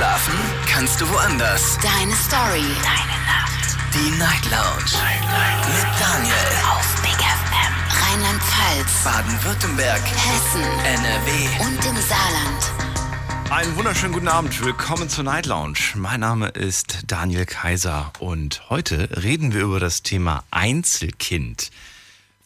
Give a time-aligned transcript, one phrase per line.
[0.00, 0.32] Schlafen
[0.66, 1.76] kannst du woanders.
[1.82, 2.64] Deine Story.
[2.82, 3.76] Deine Nacht.
[3.92, 4.92] Die Night Lounge.
[4.94, 5.68] Night, Night.
[5.68, 6.34] Mit Daniel.
[6.72, 7.74] Auf Big FM.
[8.00, 9.04] Rheinland-Pfalz.
[9.04, 10.00] Baden-Württemberg.
[10.00, 10.62] Hessen.
[10.86, 11.66] NRW.
[11.66, 13.50] Und im Saarland.
[13.50, 14.64] Einen wunderschönen guten Abend.
[14.64, 15.76] Willkommen zur Night Lounge.
[15.96, 21.70] Mein Name ist Daniel Kaiser und heute reden wir über das Thema Einzelkind.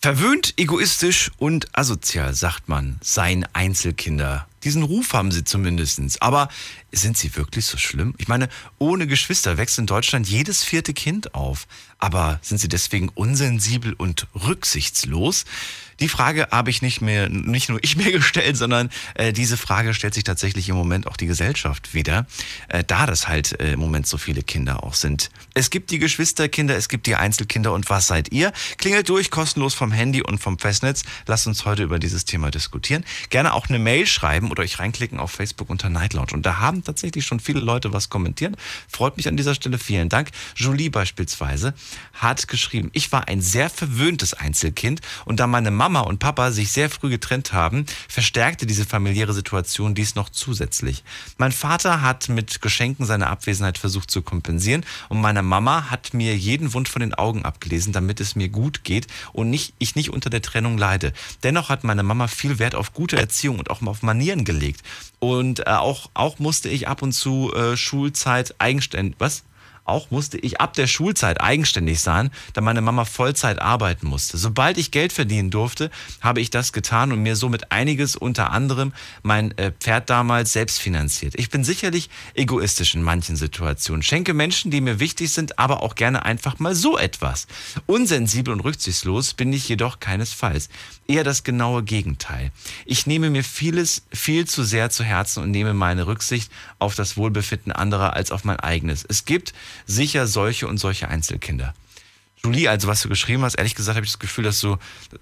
[0.02, 4.48] Verwöhnt, egoistisch und asozial, sagt man, seien Einzelkinder.
[4.64, 6.00] Diesen Ruf haben sie zumindest.
[6.20, 6.48] Aber
[6.92, 8.14] sind sie wirklich so schlimm?
[8.18, 11.66] Ich meine, ohne Geschwister wächst in Deutschland jedes vierte Kind auf.
[11.98, 15.44] Aber sind sie deswegen unsensibel und rücksichtslos?
[16.00, 19.94] Die Frage habe ich nicht mehr, nicht nur ich mir gestellt, sondern äh, diese Frage
[19.94, 22.26] stellt sich tatsächlich im Moment auch die Gesellschaft wieder,
[22.68, 25.30] äh, da das halt äh, im Moment so viele Kinder auch sind.
[25.54, 28.52] Es gibt die Geschwisterkinder, es gibt die Einzelkinder und was seid ihr?
[28.76, 31.04] Klingelt durch, kostenlos vom Handy und vom Festnetz.
[31.26, 33.04] Lasst uns heute über dieses Thema diskutieren.
[33.30, 36.32] Gerne auch eine Mail schreiben oder euch reinklicken auf Facebook unter Night Lounge.
[36.32, 38.54] Und da haben tatsächlich schon viele Leute was kommentiert.
[38.88, 39.78] Freut mich an dieser Stelle.
[39.78, 40.30] Vielen Dank.
[40.54, 41.74] Julie beispielsweise
[42.12, 46.70] hat geschrieben, ich war ein sehr verwöhntes Einzelkind und da meine Mama und Papa sich
[46.70, 51.02] sehr früh getrennt haben, verstärkte diese familiäre Situation dies noch zusätzlich.
[51.36, 56.36] Mein Vater hat mit Geschenken seine Abwesenheit versucht zu kompensieren und meine Mama hat mir
[56.36, 60.10] jeden Wunsch von den Augen abgelesen, damit es mir gut geht und nicht, ich nicht
[60.10, 61.12] unter der Trennung leide.
[61.42, 64.82] Dennoch hat meine Mama viel Wert auf gute Erziehung und auch auf Manieren gelegt.
[65.18, 69.44] Und äh, auch, auch musste ich ab und zu äh, Schulzeit eigenständig, was?
[69.84, 74.38] Auch musste ich ab der Schulzeit eigenständig sein, da meine Mama Vollzeit arbeiten musste.
[74.38, 75.90] Sobald ich Geld verdienen durfte,
[76.22, 80.80] habe ich das getan und mir somit einiges, unter anderem mein äh, Pferd damals selbst
[80.80, 81.34] finanziert.
[81.36, 85.96] Ich bin sicherlich egoistisch in manchen Situationen, schenke Menschen, die mir wichtig sind, aber auch
[85.96, 87.46] gerne einfach mal so etwas.
[87.84, 90.70] Unsensibel und rücksichtslos bin ich jedoch keinesfalls.
[91.06, 92.50] Eher das genaue Gegenteil.
[92.86, 97.18] Ich nehme mir vieles viel zu sehr zu Herzen und nehme meine Rücksicht auf das
[97.18, 99.04] Wohlbefinden anderer als auf mein eigenes.
[99.06, 99.52] Es gibt
[99.86, 101.74] sicher solche und solche Einzelkinder.
[102.44, 104.76] Julie, also was du geschrieben hast, ehrlich gesagt habe ich das Gefühl, dass du,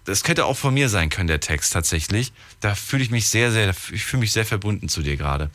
[0.04, 2.32] das könnte auch von mir sein können, der Text tatsächlich.
[2.58, 5.48] Da fühle ich mich sehr, sehr, ich fühle mich sehr verbunden zu dir gerade.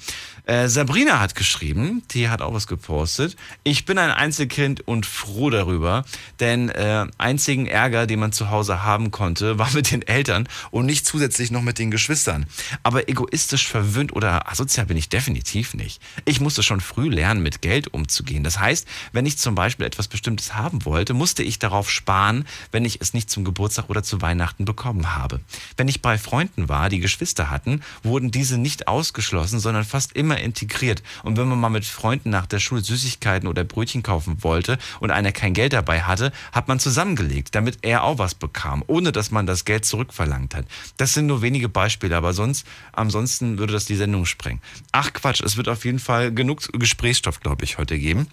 [0.48, 3.36] Äh, Sabrina hat geschrieben, die hat auch was gepostet.
[3.66, 6.06] Ich bin ein Einzelkind und froh darüber,
[6.40, 10.86] denn äh, einzigen Ärger, den man zu Hause haben konnte, war mit den Eltern und
[10.86, 12.46] nicht zusätzlich noch mit den Geschwistern.
[12.82, 16.02] Aber egoistisch verwöhnt oder asozial bin ich definitiv nicht.
[16.24, 18.46] Ich musste schon früh lernen, mit Geld umzugehen.
[18.46, 22.86] Das heißt, wenn ich zum Beispiel etwas Bestimmtes haben wollte, musste ich darauf sparen, wenn
[22.86, 25.42] ich es nicht zum Geburtstag oder zu Weihnachten bekommen habe.
[25.76, 30.37] Wenn ich bei Freunden war, die Geschwister hatten, wurden diese nicht ausgeschlossen, sondern fast immer
[30.42, 31.04] integriert.
[31.24, 35.12] Und wenn man mal mit Freunden nach der Schule Süßigkeiten oder Brötchen kaufen wollte und
[35.12, 39.32] einer kein Geld dabei hatte, hat man zusammengelegt, damit er auch was bekam, ohne dass
[39.32, 40.66] man das Geld zurückverlangt hat.
[40.98, 44.62] Das sind nur wenige Beispiele, aber sonst, ansonsten würde das die Sendung sprengen.
[44.92, 48.28] Ach Quatsch, es wird auf jeden Fall genug Gesprächsstoff, glaube ich, heute geben.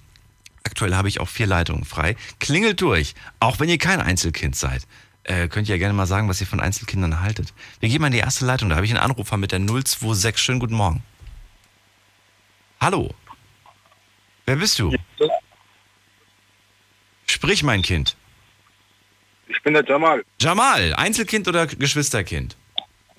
[0.65, 2.17] Aktuell habe ich auch vier Leitungen frei.
[2.41, 4.87] Klingelt durch, auch wenn ihr kein Einzelkind seid.
[5.25, 7.53] Äh, könnt ihr ja gerne mal sagen, was ihr von Einzelkindern haltet.
[7.81, 8.69] Wir gehen mal in die erste Leitung.
[8.69, 10.39] Da habe ich einen Anrufer mit der 026.
[10.39, 11.03] Schönen guten Morgen.
[12.85, 13.09] Hallo.
[14.45, 14.95] Wer bist du?
[17.27, 18.15] Sprich, mein Kind.
[19.49, 20.23] Ich bin der Jamal.
[20.39, 22.59] Jamal, Einzelkind oder Geschwisterkind?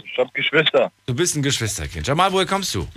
[0.03, 0.91] Ich habe Geschwister.
[1.07, 2.05] Du bist ein Geschwisterkind.
[2.05, 2.87] Jamal, woher kommst du?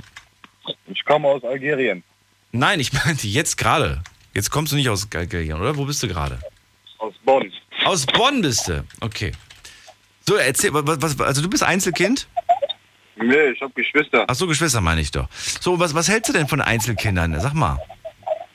[0.89, 2.05] Ich komme aus Algerien.
[2.53, 4.03] Nein, ich meinte jetzt gerade.
[4.35, 5.75] Jetzt kommst du nicht aus Algerien, oder?
[5.75, 6.39] Wo bist du gerade?
[6.99, 7.51] Aus Bonn.
[7.87, 8.85] Aus Bonn bist du.
[9.01, 9.33] Okay.
[10.27, 12.29] So, erzähl, was, was, also du bist Einzelkind?
[13.21, 14.25] Nee, ich habe Geschwister.
[14.29, 15.29] Ach so, Geschwister meine ich doch.
[15.61, 17.39] So, was, was hältst du denn von Einzelkindern?
[17.41, 17.79] Sag mal.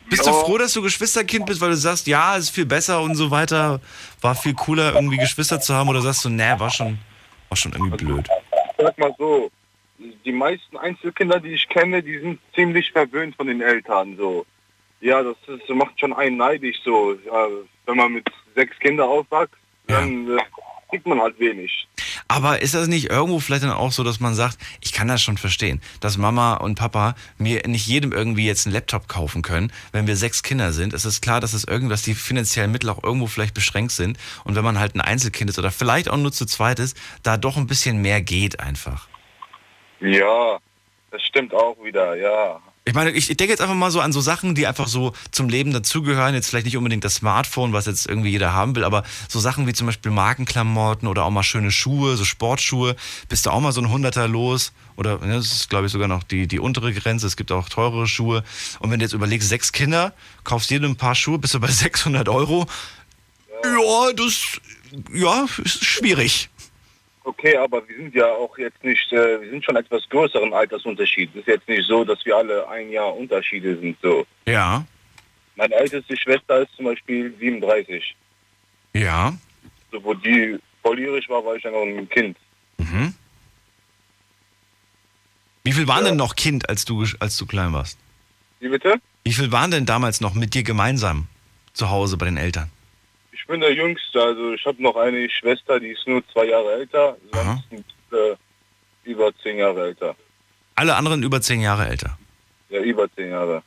[0.10, 0.36] Bist du Ja.
[0.36, 3.80] froh, dass du Geschwisterkind bist, weil du sagst, ja, ist viel besser und so weiter,
[4.22, 5.90] war viel cooler, irgendwie Geschwister zu haben?
[5.90, 7.00] Oder sagst du, nee, war schon,
[7.50, 8.28] war schon irgendwie blöd?
[8.78, 9.50] Sag mal so,
[10.26, 14.16] die meisten Einzelkinder, die ich kenne, die sind ziemlich verwöhnt von den Eltern.
[14.18, 14.46] So,
[15.02, 16.78] ja, das, ist, das macht schon einen neidisch.
[16.84, 17.48] So, ja,
[17.86, 19.56] wenn man mit sechs Kindern aufwächst,
[19.88, 20.42] dann äh,
[20.90, 21.88] kriegt man halt wenig.
[22.28, 25.22] Aber ist das nicht irgendwo vielleicht dann auch so, dass man sagt, ich kann das
[25.22, 29.72] schon verstehen, dass Mama und Papa mir nicht jedem irgendwie jetzt einen Laptop kaufen können,
[29.92, 30.94] wenn wir sechs Kinder sind.
[30.94, 34.18] Es ist klar, dass es irgendwas, die finanziellen Mittel auch irgendwo vielleicht beschränkt sind.
[34.44, 37.38] Und wenn man halt ein Einzelkind ist oder vielleicht auch nur zu zweit ist, da
[37.38, 39.08] doch ein bisschen mehr geht einfach.
[40.00, 40.60] Ja,
[41.12, 42.60] das stimmt auch wieder, ja.
[42.86, 45.14] Ich meine, ich, ich denke jetzt einfach mal so an so Sachen, die einfach so
[45.32, 46.36] zum Leben dazugehören.
[46.36, 49.68] Jetzt vielleicht nicht unbedingt das Smartphone, was jetzt irgendwie jeder haben will, aber so Sachen
[49.68, 52.98] wie zum Beispiel Markenklamotten oder auch mal schöne Schuhe, so Sportschuhe.
[53.30, 54.74] Bist du auch mal so ein Hunderter los?
[54.98, 57.26] Oder ne, das ist, glaube ich, sogar noch die, die untere Grenze.
[57.26, 58.44] Es gibt auch teurere Schuhe.
[58.80, 60.14] Und wenn du jetzt überlegst, sechs Kinder,
[60.44, 62.68] kaufst jedem ein paar Schuhe, bist du bei 600 Euro.
[63.64, 64.60] Ja, das
[65.14, 66.50] ja, ist schwierig.
[67.26, 71.30] Okay, aber wir sind ja auch jetzt nicht, äh, wir sind schon etwas größeren Altersunterschied.
[71.34, 73.98] Es ist jetzt nicht so, dass wir alle ein Jahr Unterschiede sind.
[74.02, 74.26] So.
[74.46, 74.86] Ja.
[75.56, 78.16] Meine älteste Schwester ist zum Beispiel 37.
[78.94, 79.34] Ja.
[79.92, 82.36] So, wo die volljährig war, war ich ja noch ein Kind.
[82.78, 83.14] Mhm.
[85.64, 86.10] Wie viel waren Ja.
[86.10, 87.98] denn noch Kind, als du, als du klein warst?
[88.60, 88.96] Wie bitte?
[89.24, 91.28] Wie viel waren denn damals noch mit dir gemeinsam
[91.74, 92.70] zu Hause bei den Eltern?
[93.44, 96.76] Ich bin der Jüngste, also ich habe noch eine Schwester, die ist nur zwei Jahre
[96.76, 98.36] älter, sonst sind, äh,
[99.04, 100.16] über zehn Jahre älter.
[100.76, 102.18] Alle anderen über zehn Jahre älter.
[102.70, 103.62] Ja, über zehn Jahre.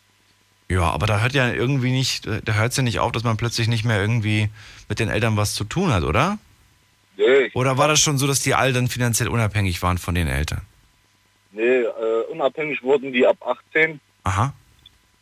[0.71, 3.37] Ja, aber da hört ja irgendwie nicht, da hört es ja nicht auf, dass man
[3.37, 4.49] plötzlich nicht mehr irgendwie
[4.89, 6.39] mit den Eltern was zu tun hat, oder?
[7.19, 10.27] Nee, Oder war das schon so, dass die alle dann finanziell unabhängig waren von den
[10.27, 10.63] Eltern?
[11.53, 14.55] nee äh, unabhängig wurden die ab 18 Aha.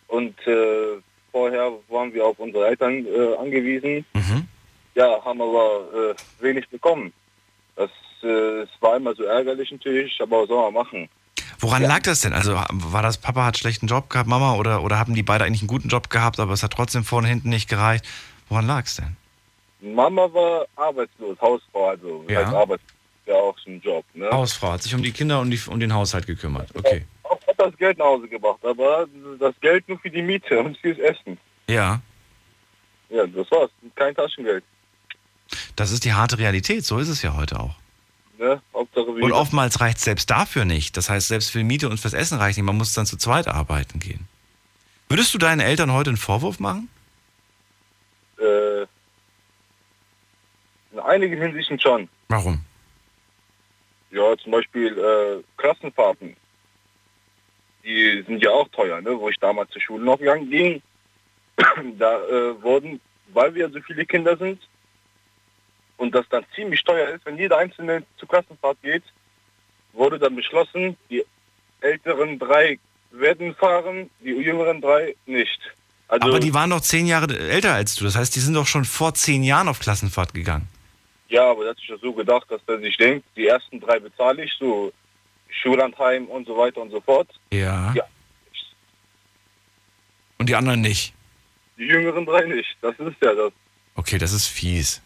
[0.06, 1.00] und äh,
[1.34, 4.06] vorher waren wir auf unsere Eltern äh, angewiesen.
[4.14, 4.46] Mhm.
[4.94, 7.12] Ja, haben aber äh, wenig bekommen.
[7.74, 7.90] Das
[8.22, 11.08] äh, es war immer so ärgerlich natürlich, aber was soll man machen?
[11.58, 12.32] Woran lag das denn?
[12.32, 15.62] Also war das Papa hat schlechten Job gehabt, Mama, oder, oder haben die beide eigentlich
[15.62, 18.04] einen guten Job gehabt, aber es hat trotzdem vorne hinten nicht gereicht?
[18.48, 19.16] Woran lag es denn?
[19.80, 22.40] Mama war arbeitslos, Hausfrau, also Ja.
[22.44, 22.80] als Arbeit
[23.26, 24.04] ja auch so ein Job.
[24.14, 24.30] Ne?
[24.30, 26.68] Hausfrau hat sich um die Kinder und die, um den Haushalt gekümmert.
[26.76, 27.04] Okay.
[27.70, 29.06] Das Geld nach Hause gebracht, aber
[29.38, 31.38] das Geld nur für die Miete und fürs Essen.
[31.68, 32.00] Ja,
[33.08, 33.70] Ja, das war's.
[33.94, 34.64] Kein Taschengeld.
[35.76, 36.84] das ist die harte Realität.
[36.84, 37.74] So ist es ja heute auch.
[38.38, 38.60] Ne?
[38.74, 40.96] Hauptsache wie Und oftmals reicht es selbst dafür nicht.
[40.96, 42.66] Das heißt, selbst für die Miete und fürs Essen reicht nicht.
[42.66, 44.26] Man muss dann zu zweit arbeiten gehen.
[45.08, 46.88] Würdest du deinen Eltern heute einen Vorwurf machen?
[48.38, 48.82] äh,
[50.92, 52.08] in einigen Hinsichten schon.
[52.28, 52.60] Warum?
[54.10, 56.36] Ja, zum Beispiel äh, Klassenfahrten.
[57.84, 59.18] Die sind ja auch teuer, ne?
[59.18, 60.82] Wo ich damals zur Schule noch gegangen ging,
[61.98, 63.00] da äh, wurden,
[63.32, 64.60] weil wir so viele Kinder sind
[65.96, 69.04] und das dann ziemlich teuer ist, wenn jeder Einzelne zur Klassenfahrt geht,
[69.92, 71.24] wurde dann beschlossen, die
[71.80, 72.78] älteren drei
[73.10, 75.60] werden fahren, die jüngeren drei nicht.
[76.08, 78.04] Also, Aber die waren doch zehn Jahre älter als du.
[78.04, 80.68] Das heißt, die sind doch schon vor zehn Jahren auf Klassenfahrt gegangen.
[81.28, 83.98] Ja, aber er hat sich ja so gedacht, dass er sich denkt, die ersten drei
[83.98, 84.92] bezahle ich, so
[85.62, 87.28] Schullandheim und so weiter und so fort.
[87.52, 87.92] Ja.
[87.94, 88.04] Ja.
[90.38, 91.14] Und die anderen nicht.
[91.78, 92.76] Die jüngeren drei nicht.
[92.82, 93.52] Das ist ja das.
[93.94, 95.00] Okay, das ist fies.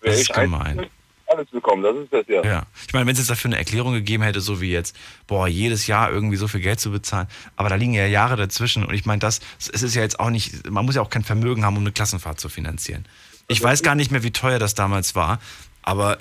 [0.00, 0.86] Wer Das ist ich gemein.
[1.26, 2.42] alles bekommen, das ist das ja.
[2.44, 2.66] Ja.
[2.86, 4.94] Ich meine, wenn es jetzt dafür eine Erklärung gegeben hätte, so wie jetzt,
[5.26, 7.26] boah, jedes Jahr irgendwie so viel Geld zu bezahlen,
[7.56, 10.30] aber da liegen ja Jahre dazwischen und ich meine, das, es ist ja jetzt auch
[10.30, 13.06] nicht, man muss ja auch kein Vermögen haben, um eine Klassenfahrt zu finanzieren.
[13.48, 15.40] Ich weiß gar nicht mehr, wie teuer das damals war,
[15.82, 16.18] aber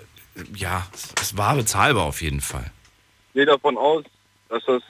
[0.56, 0.88] ja,
[1.22, 2.72] es war bezahlbar auf jeden Fall.
[3.32, 4.04] Ich gehe davon aus,
[4.50, 4.82] dass das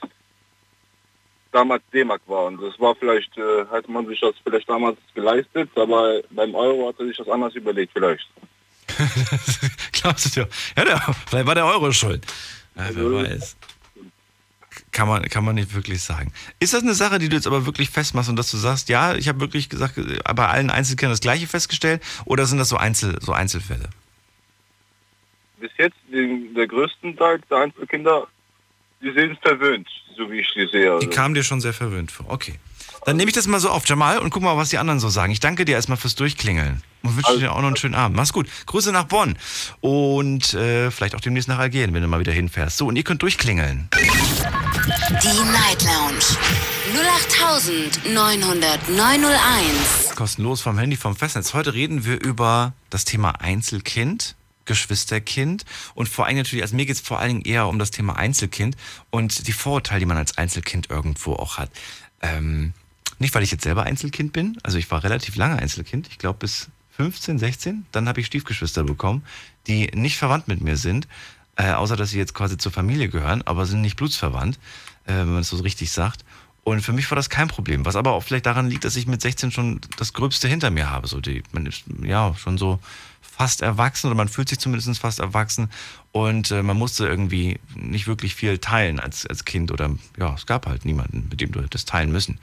[1.52, 2.46] damals D-Mark war.
[2.46, 6.88] Und das war vielleicht, äh, hat man sich das vielleicht damals geleistet, aber beim Euro
[6.88, 8.26] hat er sich das anders überlegt vielleicht.
[9.92, 10.48] Glaubst du dir?
[10.76, 12.26] Ja, der, vielleicht war der Euro schuld.
[12.74, 13.56] Ja, wer weiß.
[14.90, 16.32] Kann man, kann man nicht wirklich sagen.
[16.58, 19.14] Ist das eine Sache, die du jetzt aber wirklich festmachst und dass du sagst, ja,
[19.14, 22.76] ich habe wirklich gesagt, äh, bei allen Einzelkindern das Gleiche festgestellt oder sind das so,
[22.76, 23.88] Einzel, so Einzelfälle?
[25.62, 28.26] Bis jetzt, den, der größten Teil der Einzelkinder,
[29.00, 29.86] die sind verwöhnt,
[30.16, 30.82] so wie ich die sehe.
[30.82, 31.08] Die Also.
[31.10, 32.26] kamen dir schon sehr verwöhnt vor.
[32.28, 32.54] Okay.
[33.06, 35.08] Dann nehme ich das mal so auf, Jamal, und guck mal, was die anderen so
[35.08, 35.30] sagen.
[35.32, 38.16] Ich danke dir erstmal fürs Durchklingeln und wünsche dir auch noch einen schönen Abend.
[38.16, 38.48] Mach's gut.
[38.66, 39.36] Grüße nach Bonn
[39.80, 42.76] und äh, vielleicht auch demnächst nach Algerien, wenn du mal wieder hinfährst.
[42.78, 43.88] So, und ihr könnt durchklingeln.
[43.94, 46.36] Die Night Lounge
[48.82, 50.14] 0890901.
[50.14, 51.54] kostenlos vom Handy, vom Festnetz.
[51.54, 55.64] Heute reden wir über das Thema Einzelkind, Geschwisterkind
[55.94, 58.16] und vor allem natürlich, also mir geht es vor allen Dingen eher um das Thema
[58.16, 58.76] Einzelkind
[59.10, 61.70] und die Vorurteile, die man als Einzelkind irgendwo auch hat.
[62.20, 62.72] Ähm,
[63.18, 66.40] nicht, weil ich jetzt selber Einzelkind bin, also ich war relativ lange Einzelkind, ich glaube
[66.40, 69.24] bis 15, 16, dann habe ich Stiefgeschwister bekommen,
[69.66, 71.08] die nicht verwandt mit mir sind,
[71.56, 74.56] äh, außer dass sie jetzt quasi zur Familie gehören, aber sind nicht blutsverwandt,
[75.06, 76.24] äh, wenn man es so richtig sagt.
[76.64, 79.06] Und für mich war das kein Problem, was aber auch vielleicht daran liegt, dass ich
[79.06, 81.08] mit 16 schon das Gröbste hinter mir habe.
[81.08, 82.78] So die, man ist ja schon so
[83.32, 85.70] fast erwachsen oder man fühlt sich zumindest fast erwachsen
[86.12, 90.46] und äh, man musste irgendwie nicht wirklich viel teilen als, als Kind oder ja, es
[90.46, 92.38] gab halt niemanden, mit dem du hättest teilen müssen.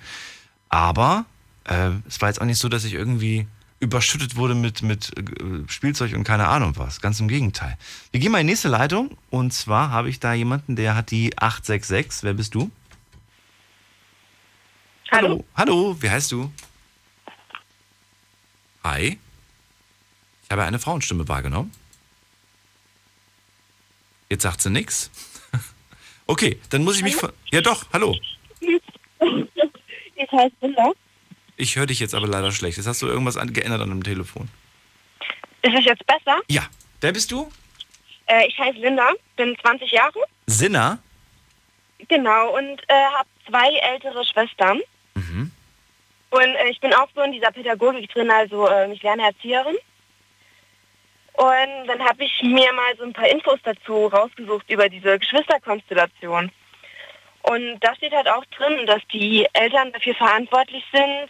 [0.67, 1.25] Aber
[1.65, 3.47] äh, es war jetzt auch nicht so, dass ich irgendwie
[3.79, 7.01] überschüttet wurde mit, mit äh, Spielzeug und keine Ahnung was.
[7.01, 7.77] Ganz im Gegenteil.
[8.11, 11.11] Wir gehen mal in die nächste Leitung und zwar habe ich da jemanden, der hat
[11.11, 12.23] die 866.
[12.23, 12.71] Wer bist du?
[15.11, 15.45] Hallo.
[15.55, 16.51] Hallo, wie heißt du?
[18.83, 19.19] Hi.
[20.49, 21.71] Ich habe eine Frauenstimme wahrgenommen.
[24.29, 25.11] Jetzt sagt sie nix.
[26.25, 27.17] Okay, dann muss ich mich.
[27.49, 28.15] Ja doch, hallo.
[29.19, 30.91] Ich heiße Linda.
[31.57, 32.77] Ich höre dich jetzt aber leider schlecht.
[32.77, 34.47] Jetzt hast du irgendwas an, geändert an dem Telefon.
[35.63, 36.39] Ist es jetzt besser?
[36.47, 36.67] Ja,
[37.01, 37.51] wer bist du?
[38.27, 40.19] Äh, ich heiße Linda, bin 20 Jahre.
[40.45, 40.99] Sinner?
[42.07, 44.81] Genau, und äh, habe zwei ältere Schwestern.
[45.15, 45.51] Mhm.
[46.29, 49.77] Und äh, ich bin auch so in dieser Pädagogik drin, also äh, ich lerne Erzieherin.
[51.39, 56.51] Und dann habe ich mir mal so ein paar Infos dazu rausgesucht über diese Geschwisterkonstellation.
[57.43, 61.29] Und da steht halt auch drin, dass die Eltern dafür verantwortlich sind,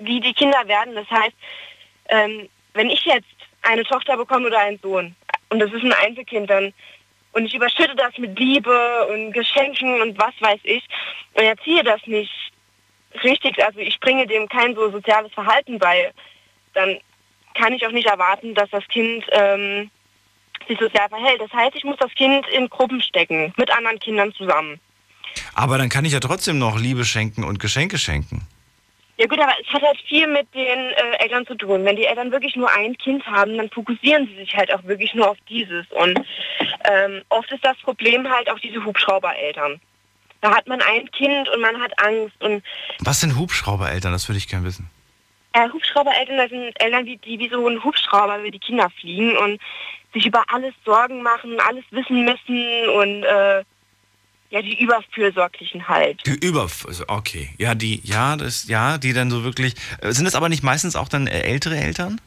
[0.00, 0.94] wie die Kinder werden.
[0.94, 1.34] Das heißt,
[2.10, 3.24] ähm, wenn ich jetzt
[3.62, 5.16] eine Tochter bekomme oder einen Sohn
[5.48, 6.74] und das ist ein Einzelkind, dann
[7.32, 10.84] und ich überschütte das mit Liebe und Geschenken und was weiß ich
[11.32, 12.52] und erziehe das nicht
[13.24, 16.12] richtig, also ich bringe dem kein so soziales Verhalten bei,
[16.74, 17.00] dann
[17.58, 19.90] kann ich auch nicht erwarten, dass das Kind ähm,
[20.68, 21.40] sich sozial verhält.
[21.40, 24.80] Das heißt, ich muss das Kind in Gruppen stecken, mit anderen Kindern zusammen.
[25.54, 28.46] Aber dann kann ich ja trotzdem noch Liebe schenken und Geschenke schenken.
[29.18, 31.84] Ja gut, aber es hat halt viel mit den äh, Eltern zu tun.
[31.84, 35.14] Wenn die Eltern wirklich nur ein Kind haben, dann fokussieren sie sich halt auch wirklich
[35.14, 35.86] nur auf dieses.
[35.92, 36.20] Und
[36.84, 39.80] ähm, oft ist das Problem halt auch diese Hubschraubereltern.
[40.42, 42.42] Da hat man ein Kind und man hat Angst.
[42.42, 42.62] Und
[43.00, 44.12] Was sind Hubschraubereltern?
[44.12, 44.90] Das würde ich gerne wissen.
[45.56, 49.36] Äh, Hubschraubereltern, das sind Eltern, die, die wie so ein Hubschrauber über die Kinder fliegen
[49.38, 49.60] und
[50.12, 53.64] sich über alles Sorgen machen, alles wissen müssen und äh,
[54.50, 56.24] ja, die Überfürsorglichen halt.
[56.26, 60.24] Die Über, also okay, ja, die, ja, das, ja, die dann so wirklich, äh, sind
[60.26, 62.20] das aber nicht meistens auch dann äh, ältere Eltern?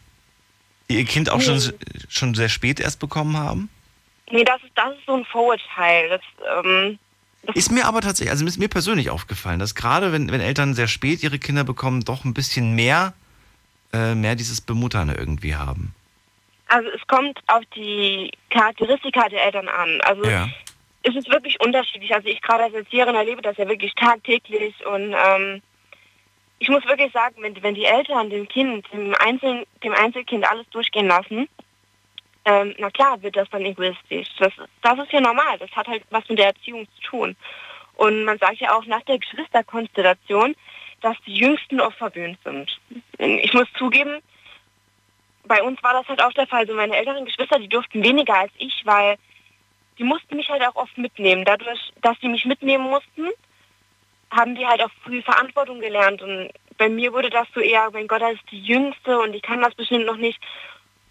[0.90, 1.90] Die ihr Kind auch schon, Nee.
[2.10, 3.70] schon sehr spät erst bekommen haben?
[4.32, 6.10] Nee, das ist, das ist so ein Vorurteil.
[6.10, 6.22] Das,
[6.66, 7.00] ähm,
[7.44, 10.74] das Ist mir aber tatsächlich, also ist mir persönlich aufgefallen, dass gerade wenn, wenn Eltern
[10.74, 13.14] sehr spät ihre Kinder bekommen, doch ein bisschen mehr,
[13.94, 15.94] äh, mehr dieses Bemuttern irgendwie haben.
[16.68, 20.00] Also es kommt auf die Charakteristika der Eltern an.
[20.02, 20.48] Also Ja.
[21.04, 22.14] es ist wirklich unterschiedlich.
[22.14, 25.62] Also ich gerade als Erzieherin erlebe das ja wirklich tagtäglich und ähm,
[26.60, 30.70] ich muss wirklich sagen, wenn, wenn die Eltern dem Kind, dem, Einzel, dem Einzelkind alles
[30.70, 31.48] durchgehen lassen,
[32.46, 34.28] ähm, na klar wird das dann egoistisch.
[34.38, 35.58] Das, das ist ja normal.
[35.58, 37.36] Das hat halt was mit der Erziehung zu tun.
[37.96, 40.56] Und man sagt ja auch nach der Geschwisterkonstellation,
[41.02, 42.80] dass die Jüngsten oft verwöhnt sind.
[43.18, 44.22] Ich muss zugeben,
[45.46, 46.68] bei uns war das halt auch der Fall.
[46.68, 49.18] So meine älteren Geschwister, die durften weniger als ich, weil
[49.98, 51.44] die mussten mich halt auch oft mitnehmen.
[51.46, 53.30] Dadurch, dass die mich mitnehmen mussten,
[54.32, 56.22] haben die halt auch früh Verantwortung gelernt.
[56.22, 59.42] Und bei mir wurde das so eher, mein Gott, das ist die Jüngste und die
[59.42, 60.40] kann das bestimmt noch nicht.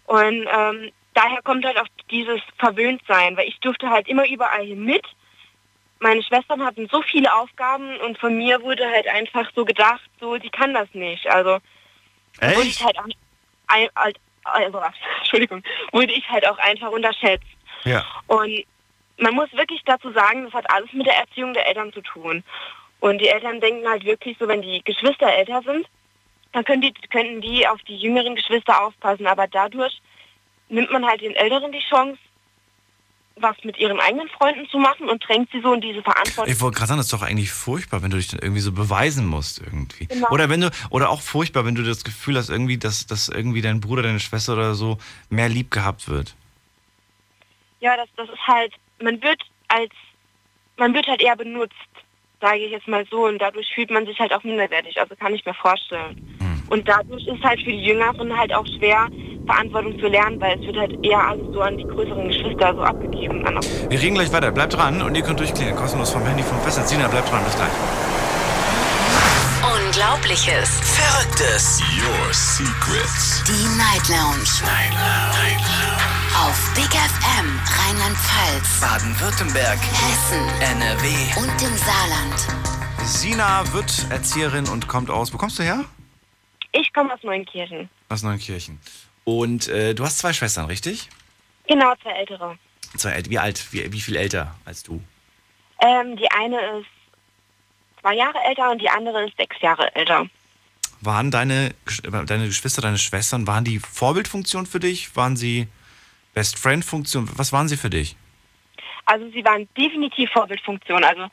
[0.05, 4.83] Und ähm, daher kommt halt auch dieses Verwöhntsein, weil ich durfte halt immer überall hin
[4.83, 5.05] mit.
[5.99, 10.37] Meine Schwestern hatten so viele Aufgaben und von mir wurde halt einfach so gedacht, so,
[10.37, 11.27] die kann das nicht.
[11.27, 11.59] Also
[12.39, 12.85] wurde ich Echt?
[12.85, 13.07] halt auch,
[14.45, 14.81] also,
[15.19, 17.47] Entschuldigung, wurde ich halt auch einfach unterschätzt.
[17.83, 18.05] Ja.
[18.27, 18.63] Und
[19.17, 22.43] man muss wirklich dazu sagen, das hat alles mit der Erziehung der Eltern zu tun.
[22.99, 25.87] Und die Eltern denken halt wirklich so, wenn die Geschwister älter sind,
[26.51, 29.27] dann können die, könnten die auf die jüngeren Geschwister aufpassen.
[29.27, 30.01] Aber dadurch
[30.69, 32.19] nimmt man halt den Älteren die Chance,
[33.41, 36.51] was mit ihren eigenen Freunden zu machen und drängt sie so in diese Verantwortung.
[36.51, 38.71] Ich wollte gerade sagen, das ist doch eigentlich furchtbar, wenn du dich dann irgendwie so
[38.71, 40.07] beweisen musst irgendwie.
[40.07, 40.29] Genau.
[40.29, 43.61] Oder wenn du, oder auch furchtbar, wenn du das Gefühl hast, irgendwie, dass, dass irgendwie
[43.61, 44.97] dein Bruder, deine Schwester oder so
[45.29, 46.35] mehr lieb gehabt wird.
[47.79, 49.91] Ja, das, das ist halt, man wird als,
[50.77, 51.75] man wird halt eher benutzt,
[52.41, 55.33] sage ich jetzt mal so, und dadurch fühlt man sich halt auch minderwertig, also kann
[55.33, 56.38] ich mir vorstellen.
[56.69, 59.07] Und dadurch ist halt für die Jüngeren halt auch schwer,
[59.45, 62.81] Verantwortung zu lernen, weil es wird halt eher alles so an die größeren Geschwister so
[62.81, 63.43] abgegeben.
[63.89, 64.51] Wir reden gleich weiter.
[64.51, 65.75] Bleibt dran und ihr könnt durchklingen.
[65.75, 66.89] Kostenlos vom Handy vom Festnetz.
[66.89, 67.43] Sina, bleibt dran.
[67.43, 67.71] Bis gleich.
[69.63, 70.69] Unglaubliches.
[70.81, 71.81] Verrücktes.
[71.97, 73.43] Your Secrets.
[73.47, 74.49] Die Night Lounge.
[74.63, 75.89] Night Lounge.
[76.45, 79.77] Auf Big FM Rheinland-Pfalz, Baden-Württemberg.
[79.77, 80.47] Hessen
[80.77, 81.07] NRW.
[81.41, 82.47] und im Saarland.
[83.03, 85.33] Sina wird Erzieherin und kommt aus.
[85.33, 85.83] Wo kommst du her?
[86.71, 87.89] Ich komme aus Neunkirchen.
[88.09, 88.79] Aus Neunkirchen.
[89.23, 91.09] Und äh, du hast zwei Schwestern, richtig?
[91.67, 92.57] Genau, zwei ältere.
[92.97, 93.71] Zwei, äl- wie alt?
[93.71, 95.01] Wie, wie viel älter als du?
[95.81, 96.87] Ähm, die eine ist
[98.01, 100.27] zwei Jahre älter und die andere ist sechs Jahre älter.
[101.01, 101.73] Waren deine,
[102.03, 105.15] äh, deine Geschwister, deine Schwestern, waren die Vorbildfunktion für dich?
[105.15, 105.67] Waren sie
[106.33, 107.29] Best Friend Funktion?
[107.35, 108.15] Was waren sie für dich?
[109.05, 111.03] Also sie waren definitiv Vorbildfunktion.
[111.03, 111.27] Also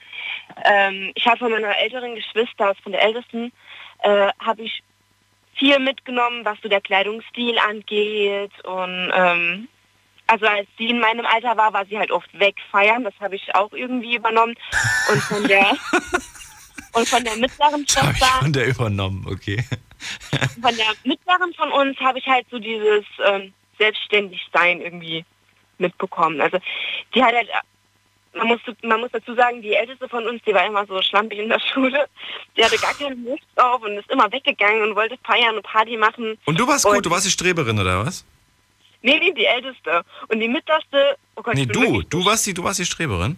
[0.65, 3.53] ähm, ich habe von meiner älteren Geschwister, von der ältesten,
[4.01, 4.83] äh, habe ich
[5.57, 8.53] viel mitgenommen, was so der Kleidungsstil angeht.
[8.65, 9.69] Und ähm,
[10.27, 13.05] also als sie in meinem Alter war, war sie halt oft wegfeiern.
[13.05, 14.55] Das habe ich auch irgendwie übernommen.
[15.11, 15.67] Und von der
[16.93, 19.63] und von der mittleren Schwester, von der übernommen, okay.
[20.63, 25.25] von der mittleren von uns habe ich halt so dieses ähm, Selbstständigsein irgendwie
[25.79, 26.41] mitbekommen.
[26.41, 26.59] Also
[27.15, 27.49] die hat halt,
[28.37, 31.39] man muss, man muss dazu sagen, die älteste von uns, die war immer so schlampig
[31.39, 32.07] in der Schule.
[32.57, 35.97] Die hatte gar keine Lust drauf und ist immer weggegangen und wollte feiern und Party
[35.97, 36.39] machen.
[36.45, 38.25] Und du warst Und- gut, du warst die Streberin, oder was?
[39.03, 40.03] Nee, nee, die älteste.
[40.29, 43.37] Und die mittlerste, oh Gott, Nee, ich du, du warst die, du warst die Streberin.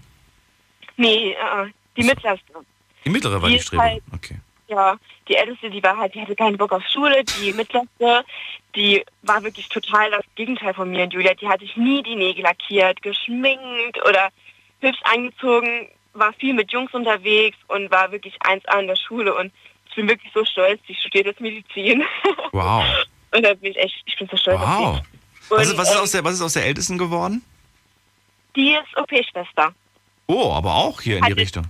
[0.97, 2.53] Nee, äh, die mittlerste.
[3.05, 3.91] Die mittlere war Die die Streberin.
[3.93, 4.37] halt- Okay.
[4.69, 4.97] Ja,
[5.29, 7.25] die älteste, die war halt, die hatte keinen Bock auf Schule.
[7.25, 8.25] Die mittlerste,
[8.77, 11.33] die war wirklich total das Gegenteil von mir und Julia.
[11.35, 14.29] Die hat sich nie die Nägel lackiert, geschminkt oder
[14.81, 19.35] hübsch angezogen, war viel mit Jungs unterwegs und war wirklich 1A in der Schule.
[19.35, 19.53] Und
[19.89, 22.03] ich bin wirklich so stolz, die studiert jetzt Medizin.
[22.53, 22.85] Wow.
[23.33, 25.01] und da bin ich echt, ich bin so stolz Wow.
[25.51, 27.43] Und, Was ist, was, ist ähm, aus der, was ist aus der Ältesten geworden?
[28.57, 29.73] Die ist OP-Schwester.
[30.27, 31.65] Oh, aber auch hier in die Hat- Richtung.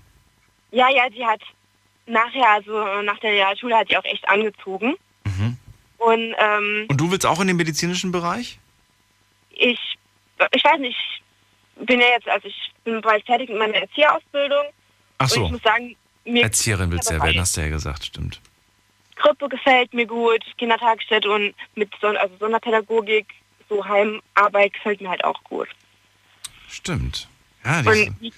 [0.70, 1.40] Ja, ja, die hat
[2.06, 4.94] nachher, also nach der Realschule hat sie auch echt angezogen.
[5.24, 5.56] Mhm.
[5.98, 8.58] Und ähm, Und du willst auch in den medizinischen Bereich?
[9.50, 9.78] ich,
[10.52, 11.22] ich weiß nicht, ich
[11.86, 14.66] bin ja jetzt, also ich bin bald fertig mit meiner Erzieherausbildung.
[15.18, 15.48] Ach Und ich so.
[15.48, 18.40] muss sagen, mir Erzieherin willst du ja werden, hast du ja gesagt, stimmt.
[19.16, 23.26] Krippe gefällt mir gut, Kindertagesstätte und mit Son also Sonderpädagogik,
[23.68, 25.68] so Heimarbeit gefällt mir halt auch gut.
[26.68, 27.28] Stimmt.
[27.64, 28.32] Ja, Und wie,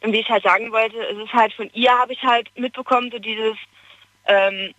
[0.00, 3.10] und wie ich halt sagen wollte, es ist halt von ihr habe ich halt mitbekommen,
[3.10, 3.56] so dieses
[4.24, 4.72] ähm,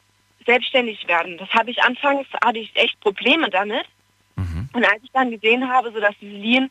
[0.46, 1.38] selbstständig werden.
[1.38, 3.86] Das habe ich anfangs, hatte ich echt Probleme damit.
[4.36, 4.70] Mhm.
[4.74, 6.70] Und als ich dann gesehen habe, so dass die Celine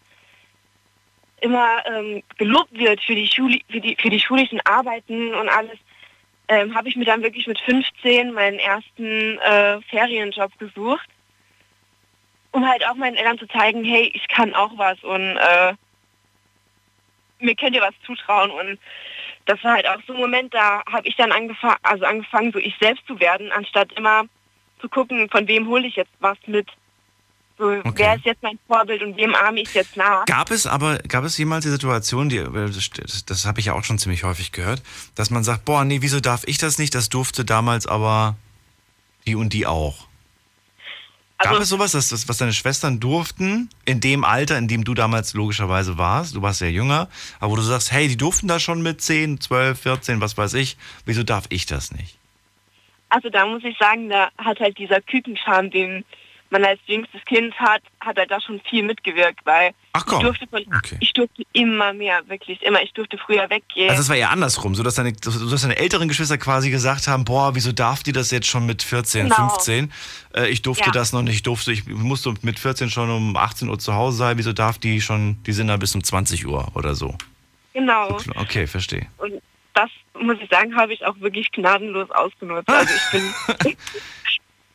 [1.40, 5.78] immer ähm, gelobt wird für die, Schuli für, die, für die schulischen Arbeiten und alles,
[6.49, 11.09] ähm, habe ich mir dann wirklich mit 15 meinen ersten äh, Ferienjob gesucht,
[12.52, 15.75] um halt auch meinen Eltern zu zeigen, hey, ich kann auch was und äh,
[17.38, 18.50] mir könnt ihr was zutrauen.
[18.50, 18.78] Und
[19.47, 22.59] das war halt auch so ein Moment, da habe ich dann angefangen, also angefangen, so
[22.59, 24.25] ich selbst zu werden, anstatt immer
[24.80, 26.68] zu gucken, von wem hole ich jetzt was mit.
[27.61, 27.93] So, Okay.
[27.97, 30.25] wer ist jetzt mein Vorbild und wem ahme ich jetzt nach?
[30.25, 33.85] Gab es aber, gab es jemals die Situation, die, das, das habe ich ja auch
[33.85, 34.83] schon ziemlich häufig gehört,
[35.14, 36.95] dass man sagt, boah, nee, wieso darf ich das nicht?
[36.95, 38.37] Das durfte damals aber
[39.26, 40.07] die und die auch.
[41.37, 44.83] Gab Also- es sowas, dass, das, was deine Schwestern durften, in dem Alter, in dem
[44.85, 47.09] du damals logischerweise warst, du warst ja jünger,
[47.40, 50.55] aber wo du sagst, hey, die durften da schon mit 10, 12, 14, was weiß
[50.55, 52.17] ich, wieso darf ich das nicht?
[53.11, 56.05] Also da muss ich sagen, da hat halt dieser Kükenscham, den
[56.50, 60.24] man als jüngstes Kind hat, hat halt da schon viel mitgewirkt, weil Ach komm, ich
[60.24, 60.96] durfte von, okay.
[61.00, 62.82] ich durfte immer mehr, wirklich immer.
[62.82, 63.88] Ich durfte früher weggehen.
[63.90, 67.24] Also es war eher andersrum, so dass deine, dass deine älteren Geschwister quasi gesagt haben,
[67.24, 69.48] boah, wieso darf die das jetzt schon mit 14, Genau.
[69.50, 69.92] 15?
[70.34, 70.90] Äh, ich durfte Ja.
[70.92, 74.16] das noch nicht, ich durfte, ich musste mit 14 schon um 18 Uhr zu Hause
[74.18, 77.16] sein, wieso darf die schon, die sind da bis um 20 Uhr oder so.
[77.72, 78.18] genau.
[78.36, 79.06] Okay, verstehe.
[79.18, 79.34] Und
[79.74, 79.88] das
[80.20, 82.68] muss ich sagen, habe ich auch wirklich gnadenlos ausgenutzt.
[82.68, 83.76] Also ich bin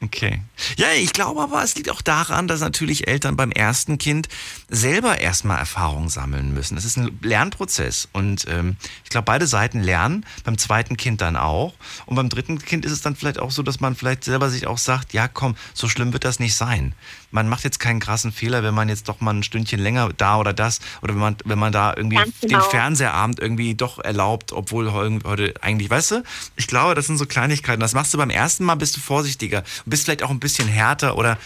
[0.01, 0.41] Okay.
[0.75, 4.27] Ja, ich glaube aber, es liegt auch daran, dass natürlich Eltern beim ersten Kind
[4.69, 6.77] selber erstmal Erfahrung sammeln müssen.
[6.77, 11.37] Es ist ein Lernprozess und ähm, ich glaube, beide Seiten lernen, beim zweiten Kind dann
[11.37, 11.73] auch.
[12.05, 14.67] Und beim dritten Kind ist es dann vielleicht auch so, dass man vielleicht selber sich
[14.67, 16.93] auch sagt, ja komm, so schlimm wird das nicht sein.
[17.35, 20.39] Man macht jetzt keinen krassen Fehler, wenn man jetzt doch mal ein Stündchen länger da
[20.39, 22.61] oder das oder wenn man, wenn man da irgendwie Ganz den genau.
[22.61, 26.23] Fernsehabend irgendwie doch erlaubt, obwohl heu- heute eigentlich, weißt du,
[26.55, 27.81] ich glaube, das sind so Kleinigkeiten.
[27.81, 31.17] Das machst du beim ersten Mal, bist du vorsichtiger, bist vielleicht auch ein bisschen härter
[31.17, 31.37] oder,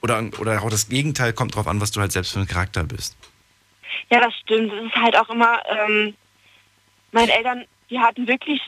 [0.00, 2.84] oder, oder auch das Gegenteil kommt drauf an, was du halt selbst für ein Charakter
[2.84, 3.14] bist.
[4.08, 4.72] Ja, das stimmt.
[4.72, 6.14] Es ist halt auch immer, ähm,
[7.12, 8.62] meine Eltern, die hatten wirklich,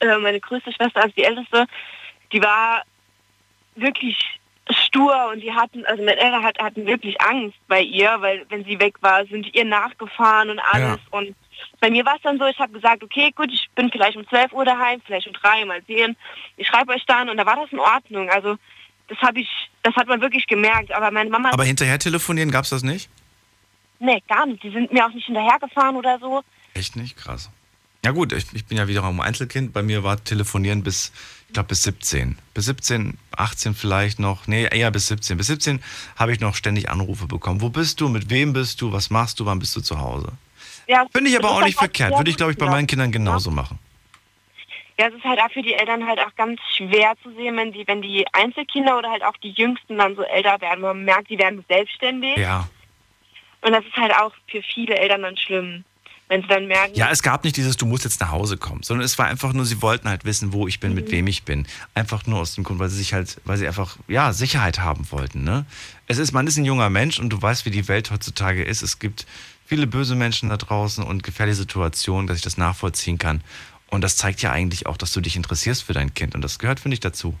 [0.00, 1.68] äh, meine größte Schwester, also die älteste,
[2.32, 2.82] die war
[3.76, 4.18] wirklich
[4.70, 8.64] stur und die hatten, also meine Eltern hat, hatten wirklich Angst bei ihr, weil wenn
[8.64, 11.00] sie weg war, sind ihr nachgefahren und alles.
[11.10, 11.34] Und
[11.80, 14.26] bei mir war es dann so, ich habe gesagt, okay, gut, ich bin vielleicht um
[14.28, 16.16] 12 Uhr daheim, vielleicht um 3, mal sehen.
[16.56, 18.30] Ich schreibe euch dann und da war das in Ordnung.
[18.30, 18.56] Also
[19.08, 19.48] das habe ich,
[19.82, 20.92] das hat man wirklich gemerkt.
[20.92, 23.10] Aber meine Mama Aber hinterher telefonieren gab's das nicht?
[23.98, 24.62] Nee, gar nicht.
[24.62, 26.42] Die sind mir auch nicht hinterhergefahren oder so.
[26.74, 27.16] Echt nicht?
[27.16, 27.50] Krass.
[28.04, 29.72] Ja gut, ich, ich bin ja wiederum Einzelkind.
[29.72, 31.12] Bei mir war telefonieren bis,
[31.52, 32.38] ich glaube bis 17.
[32.54, 34.46] Bis 17, 18 vielleicht noch.
[34.46, 35.36] Nee, eher bis 17.
[35.36, 35.82] Bis 17
[36.16, 37.60] habe ich noch ständig Anrufe bekommen.
[37.60, 38.08] Wo bist du?
[38.08, 38.90] Mit wem bist du?
[38.90, 39.44] Was machst du?
[39.44, 40.32] Wann bist du zu Hause?
[40.86, 42.18] Ja, Finde ich aber auch ist nicht halt verkehrt.
[42.18, 43.78] Würde ich, glaube ich, bei meinen Kindern genauso machen.
[44.98, 47.70] Ja, es ist halt auch für die Eltern halt auch ganz schwer zu sehen, wenn
[47.70, 50.80] die, wenn die Einzelkinder oder halt auch die Jüngsten dann so älter werden.
[50.80, 52.38] Man merkt, die werden selbstständig.
[52.38, 52.66] Ja.
[53.60, 55.84] Und das ist halt auch für viele Eltern dann schlimm,
[56.28, 58.82] wenn sie dann merken, Ja, es gab nicht dieses, du musst jetzt nach Hause kommen,
[58.82, 60.96] sondern es war einfach nur, sie wollten halt wissen, wo ich bin, Mhm.
[60.96, 61.66] mit wem ich bin.
[61.94, 65.10] Einfach nur aus dem Grund, weil sie sich halt, weil sie einfach, ja, Sicherheit haben
[65.10, 65.66] wollten, ne?
[66.06, 68.82] Es ist, man ist ein junger Mensch und du weißt, wie die Welt heutzutage ist.
[68.82, 69.26] Es gibt
[69.66, 73.42] viele böse Menschen da draußen und gefährliche Situationen, dass ich das nachvollziehen kann.
[73.88, 76.34] Und das zeigt ja eigentlich auch, dass du dich interessierst für dein Kind.
[76.34, 77.34] Und das gehört, finde ich, dazu.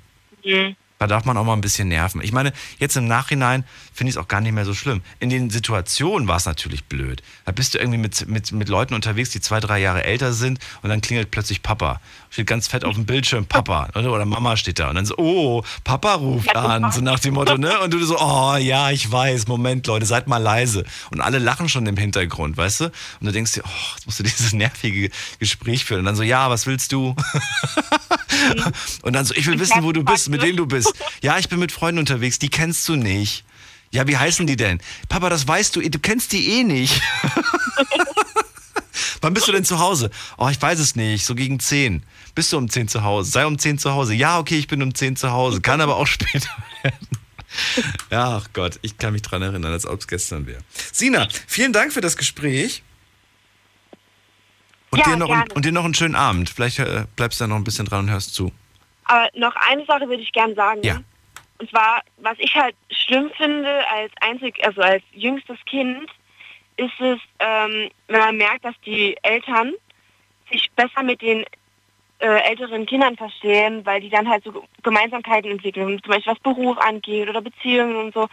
[0.44, 0.76] Mhm.
[1.02, 2.20] Da darf man auch mal ein bisschen nerven.
[2.22, 5.02] Ich meine, jetzt im Nachhinein finde ich es auch gar nicht mehr so schlimm.
[5.18, 7.24] In den Situationen war es natürlich blöd.
[7.44, 10.60] Da bist du irgendwie mit, mit, mit Leuten unterwegs, die zwei, drei Jahre älter sind
[10.80, 12.00] und dann klingelt plötzlich Papa.
[12.30, 14.90] Steht ganz fett auf dem Bildschirm Papa oder, oder Mama steht da.
[14.90, 16.92] Und dann so, oh, Papa ruft an.
[16.92, 17.80] So nach dem Motto, ne?
[17.82, 20.84] Und du so, oh ja, ich weiß, Moment, Leute, seid mal leise.
[21.10, 22.84] Und alle lachen schon im Hintergrund, weißt du?
[22.84, 25.10] Und du denkst dir, oh, jetzt musst du dieses nervige
[25.40, 25.98] Gespräch führen.
[25.98, 27.16] Und dann so, ja, was willst du?
[29.02, 30.92] und dann so, ich will wissen, wo du bist, mit wem du bist.
[31.22, 33.44] Ja, ich bin mit Freunden unterwegs, die kennst du nicht.
[33.92, 34.80] Ja, wie heißen die denn?
[35.08, 37.00] Papa, das weißt du, du kennst die eh nicht.
[39.20, 40.10] Wann bist du denn zu Hause?
[40.36, 42.02] Oh, ich weiß es nicht, so gegen 10.
[42.34, 43.30] Bist du um 10 zu Hause?
[43.30, 44.14] Sei um 10 zu Hause.
[44.14, 45.60] Ja, okay, ich bin um 10 zu Hause.
[45.60, 46.48] Kann aber auch später
[46.82, 47.08] werden.
[48.10, 50.60] Ja, ach Gott, ich kann mich dran erinnern, als ob es gestern wäre.
[50.92, 52.82] Sina, vielen Dank für das Gespräch.
[54.92, 55.54] Und, Ja, dir noch gerne.
[55.54, 56.50] und dir noch einen schönen Abend.
[56.50, 58.52] Vielleicht äh, bleibst du da noch ein bisschen dran und hörst zu.
[59.06, 60.82] Aber noch eine Sache würde ich gern sagen.
[60.84, 61.00] Ja.
[61.58, 66.10] Und zwar, was ich halt schlimm finde als einzig, also als jüngstes Kind,
[66.76, 69.72] ist es, ähm, wenn man merkt, dass die Eltern
[70.50, 71.44] sich besser mit den
[72.18, 76.76] äh, älteren Kindern verstehen, weil die dann halt so Gemeinsamkeiten entwickeln, zum Beispiel was Beruf
[76.78, 78.28] angeht oder Beziehungen und so.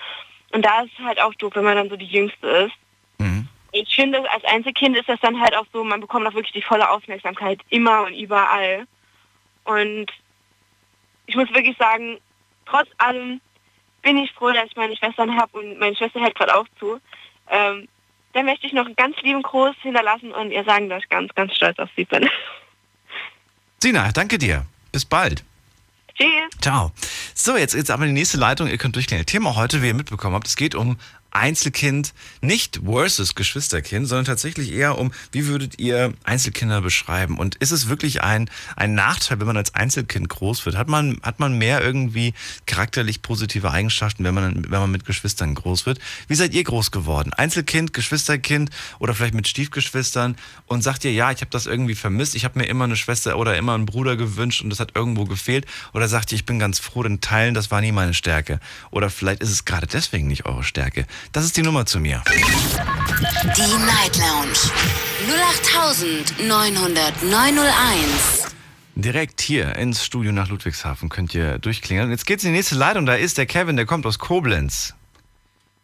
[0.52, 2.76] Und da ist es halt auch doof, wenn man dann so die Jüngste ist.
[3.72, 6.62] Ich finde, als Einzelkind ist das dann halt auch so, man bekommt auch wirklich die
[6.62, 8.88] volle Aufmerksamkeit immer und überall.
[9.64, 10.08] Und
[11.28, 12.18] ich muss wirklich sagen,
[12.66, 13.40] trotz allem
[14.02, 17.00] bin ich froh, dass ich meine Schwestern habe und meine Schwester hält gerade auch zu.
[17.50, 17.88] Ähm,
[18.34, 21.34] dann möchte ich noch einen ganz lieben Gruß hinterlassen und ihr sagen, dass ich ganz,
[21.36, 22.30] ganz stolz auf sie bin.
[23.80, 24.66] Sina, danke dir.
[24.92, 25.44] Bis bald.
[26.16, 26.50] Tschüss.
[26.62, 26.92] Ciao.
[27.34, 28.68] So, jetzt, jetzt aber die nächste Leitung.
[28.68, 29.26] Ihr könnt durchklären.
[29.26, 30.98] Thema heute, wie ihr mitbekommen habt, es geht um
[31.32, 37.38] Einzelkind, nicht versus Geschwisterkind, sondern tatsächlich eher um, wie würdet ihr Einzelkinder beschreiben?
[37.38, 40.76] Und ist es wirklich ein, ein Nachteil, wenn man als Einzelkind groß wird?
[40.76, 42.34] Hat man, hat man mehr irgendwie
[42.66, 46.00] charakterlich positive Eigenschaften, wenn man, wenn man mit Geschwistern groß wird?
[46.28, 47.34] Wie seid ihr groß geworden?
[47.34, 50.36] Einzelkind, Geschwisterkind oder vielleicht mit Stiefgeschwistern?
[50.66, 53.38] Und sagt ihr, ja, ich habe das irgendwie vermisst, ich habe mir immer eine Schwester
[53.38, 55.66] oder immer einen Bruder gewünscht und das hat irgendwo gefehlt?
[55.94, 58.60] Oder sagt ihr, ich bin ganz froh, denn Teilen, das war nie meine Stärke?
[58.92, 61.06] Oder vielleicht ist es gerade deswegen nicht eure Stärke?
[61.32, 62.24] Das ist die Nummer zu mir.
[62.28, 64.58] Die Night Lounge
[66.48, 68.48] 0890901.
[68.96, 72.10] Direkt hier ins Studio nach Ludwigshafen könnt ihr durchklingeln.
[72.12, 73.06] Jetzt geht's in die nächste Leitung.
[73.06, 74.94] Da ist der Kevin, der kommt aus Koblenz.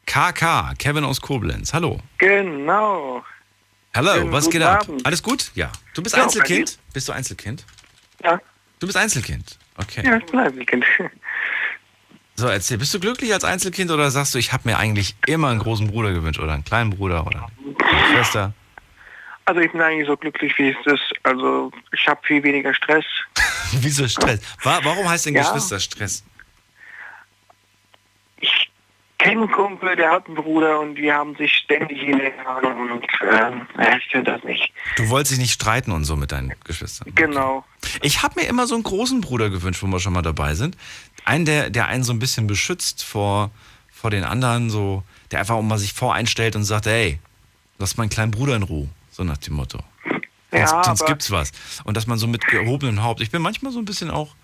[0.06, 1.74] KK, Kevin aus Koblenz.
[1.74, 2.00] Hallo.
[2.18, 3.24] Genau.
[3.96, 4.82] Hallo, was geht ab?
[4.82, 5.06] Abend.
[5.06, 5.52] Alles gut?
[5.56, 5.72] Ja.
[5.94, 6.78] Du bist Ja, Einzelkind?
[6.94, 7.66] Bist du Einzelkind?
[8.24, 8.40] Ja,
[8.80, 9.58] Du bist Einzelkind.
[9.78, 10.04] Okay.
[10.06, 10.86] ja, ich bin Einzelkind.
[12.38, 15.50] So, erzähl, bist du glücklich als Einzelkind oder sagst du, ich habe mir eigentlich immer
[15.50, 18.54] einen großen Bruder gewünscht oder einen kleinen Bruder oder eine Schwester?
[19.46, 21.14] Also ich bin eigentlich so glücklich, wie es ist.
[21.24, 23.06] Also ich habe viel weniger Stress.
[23.74, 24.42] Wieso Stress?
[24.64, 25.44] Wa- Warum heißt denn Ja.
[25.44, 26.24] Geschwisterstress?
[28.42, 28.70] Ich
[29.18, 32.92] kenne einen Kumpel, der hat einen Bruder und wir haben sich ständig in den Haaren
[32.92, 34.72] und ja, ich finde das nicht.
[34.98, 37.12] Du wolltest dich nicht streiten und so mit deinen Geschwistern.
[37.16, 37.64] Genau.
[38.02, 40.76] Ich habe mir immer so einen großen Bruder gewünscht, wo wir schon mal dabei sind.
[41.26, 43.52] Einen, der, der einen so ein bisschen beschützt vor,
[43.92, 47.20] vor den anderen, so, der einfach mal sich voreinstellt und sagt, hey,
[47.78, 48.88] lass meinen kleinen Bruder in Ruhe.
[49.12, 49.80] So nach dem Motto.
[50.52, 51.52] Ja, sonst, sonst gibt's was.
[51.84, 54.36] Und dass man so mit gehobenem Haupt, ich bin manchmal so ein bisschen auch,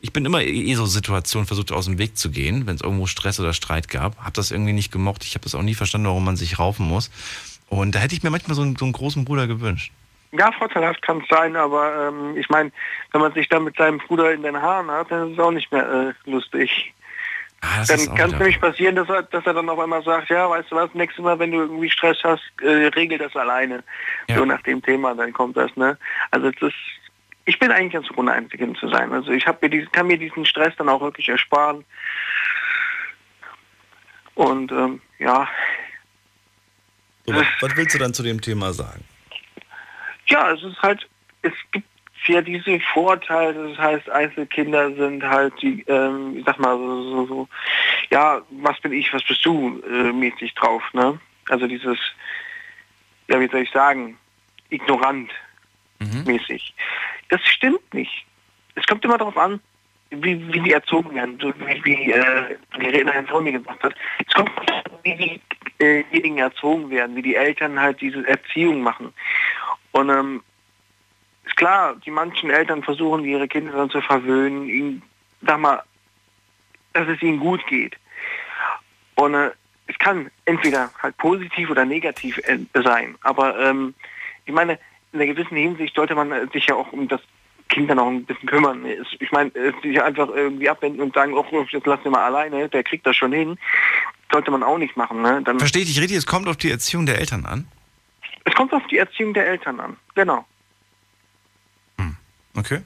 [0.00, 3.06] ich bin immer eh so Situationen versucht aus dem Weg zu gehen, wenn es irgendwo
[3.06, 4.16] Stress oder Streit gab.
[4.18, 5.24] Hab das irgendwie nicht gemocht.
[5.24, 7.10] Ich habe das auch nie verstanden, warum man sich raufen muss.
[7.68, 9.92] Und da hätte ich mir manchmal so einen, so einen großen Bruder gewünscht.
[10.32, 12.70] Ja, vorteilhaft kann es sein, aber ähm, ich meine,
[13.12, 15.50] wenn man sich dann mit seinem Bruder in den Haaren hat, dann ist es auch
[15.50, 16.92] nicht mehr äh, lustig.
[17.60, 20.28] Ah, das Dann kann es nämlich passieren, dass er, dass er dann auf einmal sagt,
[20.28, 23.82] ja, weißt du was, nächstes Mal, wenn du irgendwie Stress hast, äh, regel das alleine.
[24.28, 24.36] Ja.
[24.36, 25.98] So nach dem Thema, dann kommt das, ne?
[26.30, 26.76] Also es ist,
[27.46, 29.12] ich bin eigentlich ganz froh, ein Einzelkind zu sein.
[29.12, 31.84] Also ich hab mir diesen, kann mir diesen Stress dann auch wirklich ersparen.
[34.34, 35.48] Und ähm, ja,
[37.28, 39.04] So, was, was willst du dann zu dem Thema sagen?
[40.28, 41.08] Ja, es ist halt,
[41.42, 41.86] es gibt
[42.26, 47.26] ja diese Vorteile, das heißt, Einzelkinder sind halt die, ähm, ich sag mal, so, so,
[47.26, 47.48] so,
[48.10, 51.18] ja, was bin ich, was bist du, äh, mäßig drauf, ne?
[51.48, 51.98] Also dieses,
[53.28, 54.18] ja, wie soll ich sagen,
[54.70, 55.30] ignorant
[56.00, 56.24] Mhm.
[56.26, 56.74] mäßig.
[57.28, 58.24] Das stimmt nicht.
[58.74, 59.60] Es kommt immer darauf an,
[60.10, 63.94] wie, wie die erzogen werden, wie, wie äh, die Rednerin vor mir gesagt hat.
[64.26, 65.40] Es kommt darauf an, wie
[65.80, 69.12] äh, diejenigen erzogen werden, wie die Eltern halt diese Erziehung machen.
[69.92, 70.42] Und ähm,
[71.44, 75.02] ist klar, die manchen Eltern versuchen, ihre Kinder dann zu verwöhnen, ihnen,
[75.42, 75.82] sag mal,
[76.92, 77.96] dass es ihnen gut geht.
[79.14, 79.50] Und äh,
[79.86, 83.16] es kann entweder halt positiv oder negativ äh, sein.
[83.22, 83.94] Aber ähm,
[84.44, 84.78] ich meine,
[85.12, 87.20] in einer gewissen Hinsicht sollte man äh, sich ja auch um das
[87.68, 88.84] Kind dann auch ein bisschen kümmern.
[89.18, 89.50] Ich meine,
[89.82, 93.16] sich einfach irgendwie abwenden und sagen, oh, jetzt lass ihn mal alleine, der kriegt das
[93.16, 93.58] schon hin,
[94.32, 95.20] sollte man auch nicht machen.
[95.20, 95.42] Ne?
[95.44, 96.16] Dann, Verstehe ich richtig?
[96.16, 97.66] Es kommt auf die Erziehung der Eltern an.
[98.48, 99.96] Es kommt auf die Erziehung der Eltern an.
[100.14, 100.44] Genau.
[102.54, 102.80] Okay.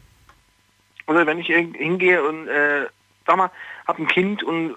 [1.07, 2.87] Oder wenn ich hingehe und, äh,
[3.27, 3.51] sag mal,
[3.87, 4.77] hab ein Kind und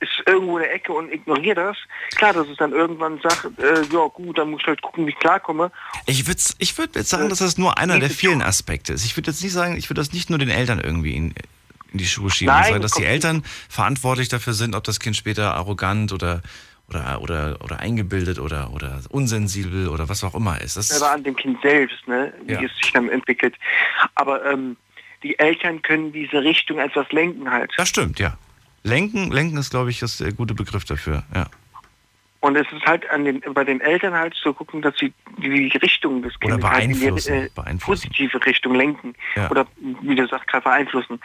[0.00, 1.76] ist irgendwo in der Ecke und ignoriere das,
[2.16, 5.10] klar, dass es dann irgendwann sagt, äh, ja gut, dann muss ich halt gucken, wie
[5.10, 5.70] ich klarkomme.
[6.06, 9.04] Ich würde ich würd jetzt sagen, dass das nur einer der vielen Aspekte ist.
[9.04, 11.34] Ich würde jetzt nicht sagen, ich würde das nicht nur den Eltern irgendwie in,
[11.92, 12.52] in die Schuhe schieben.
[12.52, 13.04] Nein, sagen, dass die.
[13.04, 16.42] Eltern verantwortlich dafür sind, ob das Kind später arrogant oder,
[16.88, 20.76] oder, oder, oder eingebildet oder, oder unsensibel oder was auch immer ist.
[20.76, 22.62] Das selber an dem Kind selbst, ne, wie Ja.
[22.62, 23.54] es sich dann entwickelt.
[24.14, 24.76] Aber ähm,
[25.22, 27.72] die Eltern können diese Richtung etwas lenken halt.
[27.76, 28.36] Das stimmt, ja.
[28.82, 31.22] Lenken, lenken ist, glaube ich, das der gute Begriff dafür.
[31.34, 31.46] Ja.
[32.44, 35.68] Und es ist halt an den, bei den Eltern halt zu gucken, dass sie die
[35.78, 38.08] Richtung des Kindes halt in die beeinflussen, äh, beeinflussen.
[38.10, 39.14] positive Richtung lenken.
[39.34, 39.50] Ja.
[39.50, 39.66] Oder
[40.02, 41.18] wie du sagst, gerade beeinflussen.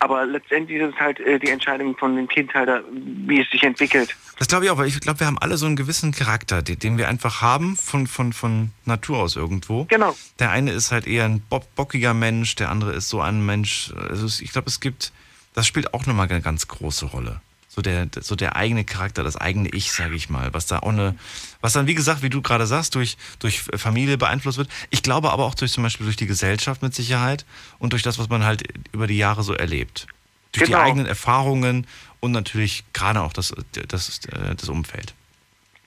[0.00, 3.48] Aber letztendlich ist es halt äh, die Entscheidung von dem Kind halt, äh, wie es
[3.50, 4.16] sich entwickelt.
[4.40, 6.80] Das glaube ich auch, weil ich glaube, wir haben alle so einen gewissen Charakter, den,
[6.80, 9.84] den wir einfach haben von, von, von Natur aus irgendwo.
[9.84, 10.16] Genau.
[10.40, 13.92] Der eine ist halt eher ein bock- bockiger Mensch, der andere ist so ein Mensch.
[14.10, 15.12] Also ich glaube, es gibt,
[15.54, 17.40] das spielt auch nochmal eine ganz große Rolle.
[17.76, 20.88] So der, so der eigene Charakter, das eigene Ich, sage ich mal, was da auch
[20.88, 21.14] eine,
[21.60, 24.70] was dann, wie gesagt, wie du gerade sagst, durch, durch Familie beeinflusst wird.
[24.88, 27.44] Ich glaube aber auch durch zum Beispiel durch die Gesellschaft mit Sicherheit
[27.78, 28.62] und durch das, was man halt
[28.92, 30.06] über die Jahre so erlebt.
[30.52, 30.78] Durch Genau.
[30.78, 31.86] die eigenen Erfahrungen
[32.20, 33.54] und natürlich gerade auch das,
[33.88, 35.12] das, das Umfeld.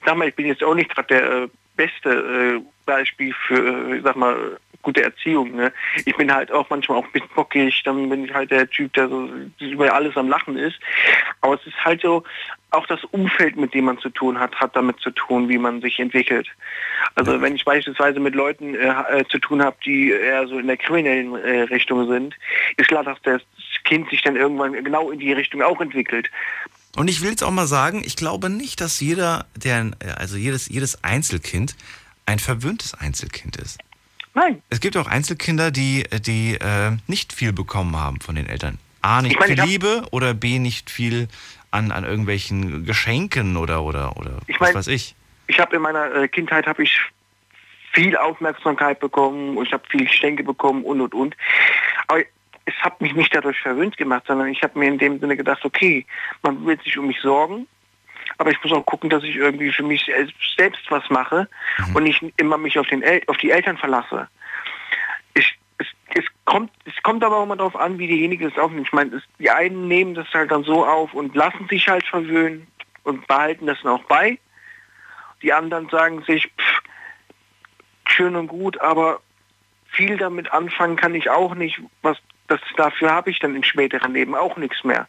[0.05, 4.01] Sag mal, ich bin jetzt auch nicht gerade der äh, beste äh, Beispiel für, äh,
[4.03, 5.55] sag mal, gute Erziehung.
[5.55, 5.71] Ne?
[6.05, 8.93] Ich bin halt auch manchmal auch ein bisschen bockig, dann bin ich halt der Typ,
[8.93, 10.79] der so über alles am Lachen ist.
[11.41, 12.23] Aber es ist halt so,
[12.71, 15.81] auch das Umfeld, mit dem man zu tun hat, hat damit zu tun, wie man
[15.81, 16.47] sich entwickelt.
[17.15, 20.67] Also wenn ich beispielsweise mit Leuten äh, äh, zu tun habe, die eher so in
[20.67, 22.35] der kriminellen äh, Richtung sind,
[22.77, 23.41] ist klar, dass das
[23.85, 26.29] Kind sich dann irgendwann genau in die Richtung auch entwickelt.
[26.95, 30.69] Und ich will jetzt auch mal sagen, ich glaube nicht, dass jeder, der, also jedes,
[30.69, 31.75] jedes Einzelkind
[32.25, 33.79] ein verwöhntes Einzelkind ist.
[34.39, 38.77] Nein, Es gibt auch Einzelkinder, die, die äh, nicht viel bekommen haben von den Eltern.
[39.01, 41.27] A, nicht Ich viel Liebe oder B, nicht viel
[41.71, 45.13] an, an irgendwelchen Geschenken oder, oder, oder Ich was mein- weiß ich.
[45.47, 46.97] ich habe in meiner äh, Kindheit habe ich
[47.91, 51.35] viel Aufmerksamkeit bekommen und ich habe viel Geschenke bekommen und und und.
[52.07, 52.21] Aber
[52.65, 55.65] es hat mich nicht dadurch verwöhnt gemacht, sondern ich habe mir in dem Sinne gedacht,
[55.65, 56.05] okay,
[56.43, 57.67] man will sich um mich sorgen,
[58.39, 60.09] aber ich muss auch gucken, dass ich irgendwie für mich
[60.57, 61.47] selbst- was mache
[61.93, 64.27] und nicht immer mich auf, den El auf die Eltern verlasse.
[65.35, 68.87] Ich, es, es, kommt, es kommt aber auch mal darauf an, wie diejenige das aufnimmt.
[68.87, 72.05] Ich meine, es, die einen nehmen das halt dann so auf und lassen sich halt
[72.05, 72.65] verwöhnen
[73.03, 74.39] und behalten das dann auch bei.
[75.41, 76.81] Die anderen sagen sich, pff,
[78.07, 79.21] schön und gut, aber
[79.91, 81.81] viel damit anfangen kann ich auch nicht.
[82.01, 82.17] Was
[82.49, 85.07] das dafür habe ich dann im späteren Leben auch nichts mehr.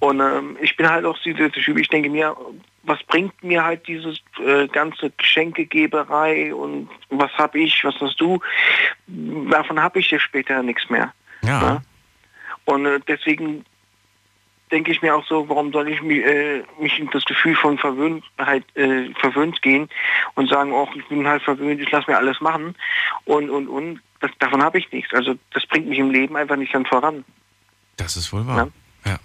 [0.00, 2.36] Und ähm, ich bin halt auch diese Typ, ich denke mir,
[2.82, 8.40] was bringt mir halt dieses äh, ganze Geschenkegeberei und was habe ich, was hast du?
[9.06, 11.12] Davon habe ich ja später nichts mehr.
[11.42, 11.62] Ja.
[11.62, 11.82] Ja.
[12.66, 13.64] Und äh, deswegen
[14.70, 17.78] denke ich mir auch so, warum soll ich mich, äh, mich in das Gefühl von
[17.78, 19.88] Verwöhntheit äh, verwöhnt gehen
[20.34, 22.74] und sagen, oh, ich bin halt verwöhnt, ich lasse mir alles machen
[23.24, 25.12] und und und das, davon habe ich nichts.
[25.12, 27.24] Also das bringt mich im Leben einfach nicht dann voran.
[27.96, 28.68] Das ist wohl wahr.
[29.04, 29.18] Ja.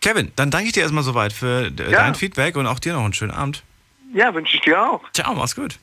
[0.00, 1.90] Kevin, dann danke ich dir erstmal soweit für Ja.
[1.90, 3.62] dein Feedback und auch dir noch einen schönen Abend.
[4.14, 5.02] Ja, wünsche ich dir auch.
[5.12, 5.78] Ciao, mach's gut.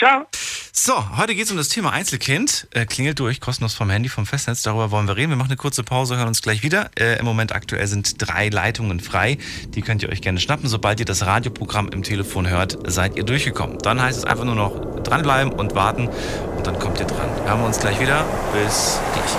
[0.00, 0.26] Ciao.
[0.72, 2.68] So, heute geht es um das Thema Einzelkind.
[2.70, 4.62] Äh, klingelt durch, kostenlos vom Handy, vom Festnetz.
[4.62, 5.28] Darüber wollen wir reden.
[5.28, 6.90] Wir machen eine kurze Pause, hören uns gleich wieder.
[6.98, 9.36] Äh, Im Moment aktuell sind drei Leitungen frei.
[9.68, 10.70] Die könnt ihr euch gerne schnappen.
[10.70, 13.76] Sobald ihr das Radioprogramm im Telefon hört, seid ihr durchgekommen.
[13.80, 16.08] Dann heißt es einfach nur noch dranbleiben und warten
[16.56, 17.28] und dann kommt ihr dran.
[17.44, 18.24] Hören wir uns gleich wieder.
[18.54, 19.36] Bis gleich.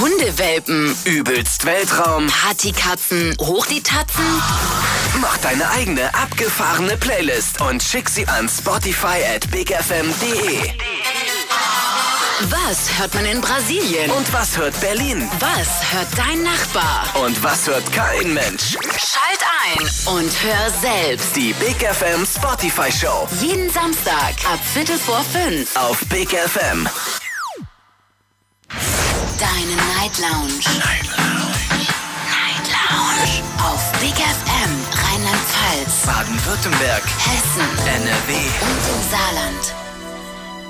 [0.00, 2.26] Hundewelpen, Übelst Weltraum.
[2.26, 4.24] Partykatzen, hoch die Tatzen.
[5.20, 10.72] Mach deine eigene abgefahrene Playlist und schick sie an Spotify at bigfm.de.
[12.44, 14.10] Was hört man in Brasilien?
[14.10, 15.30] Und was hört Berlin?
[15.38, 17.04] Was hört dein Nachbar?
[17.24, 18.76] Und was hört kein Mensch?
[18.96, 21.36] Schalt ein und hör selbst.
[21.36, 25.76] Die Big FM Spotify Show Jeden Samstag ab Viertel vor fünf.
[25.76, 26.88] auf Big FM.
[29.38, 30.58] Deine Night Lounge.
[30.78, 31.54] Night Lounge.
[32.26, 33.42] Night Lounge.
[33.62, 34.01] Auf Big FM
[35.72, 38.34] Rheinland-Pfalz, Baden-Württemberg, Hessen NRW.
[38.34, 39.74] und im Saarland.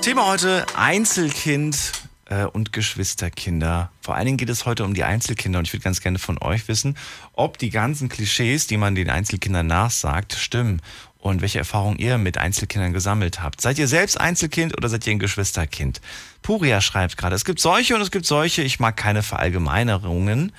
[0.00, 1.92] Thema heute Einzelkind
[2.26, 3.90] äh, und Geschwisterkinder.
[4.00, 6.38] Vor allen Dingen geht es heute um die Einzelkinder und ich würde ganz gerne von
[6.40, 6.96] euch wissen,
[7.32, 10.80] ob die ganzen Klischees, die man den Einzelkindern nachsagt, stimmen
[11.18, 13.60] und welche Erfahrungen ihr mit Einzelkindern gesammelt habt.
[13.60, 16.00] Seid ihr selbst Einzelkind oder seid ihr ein Geschwisterkind?
[16.42, 18.62] Puria schreibt gerade, es gibt solche und es gibt solche.
[18.62, 20.52] Ich mag keine Verallgemeinerungen.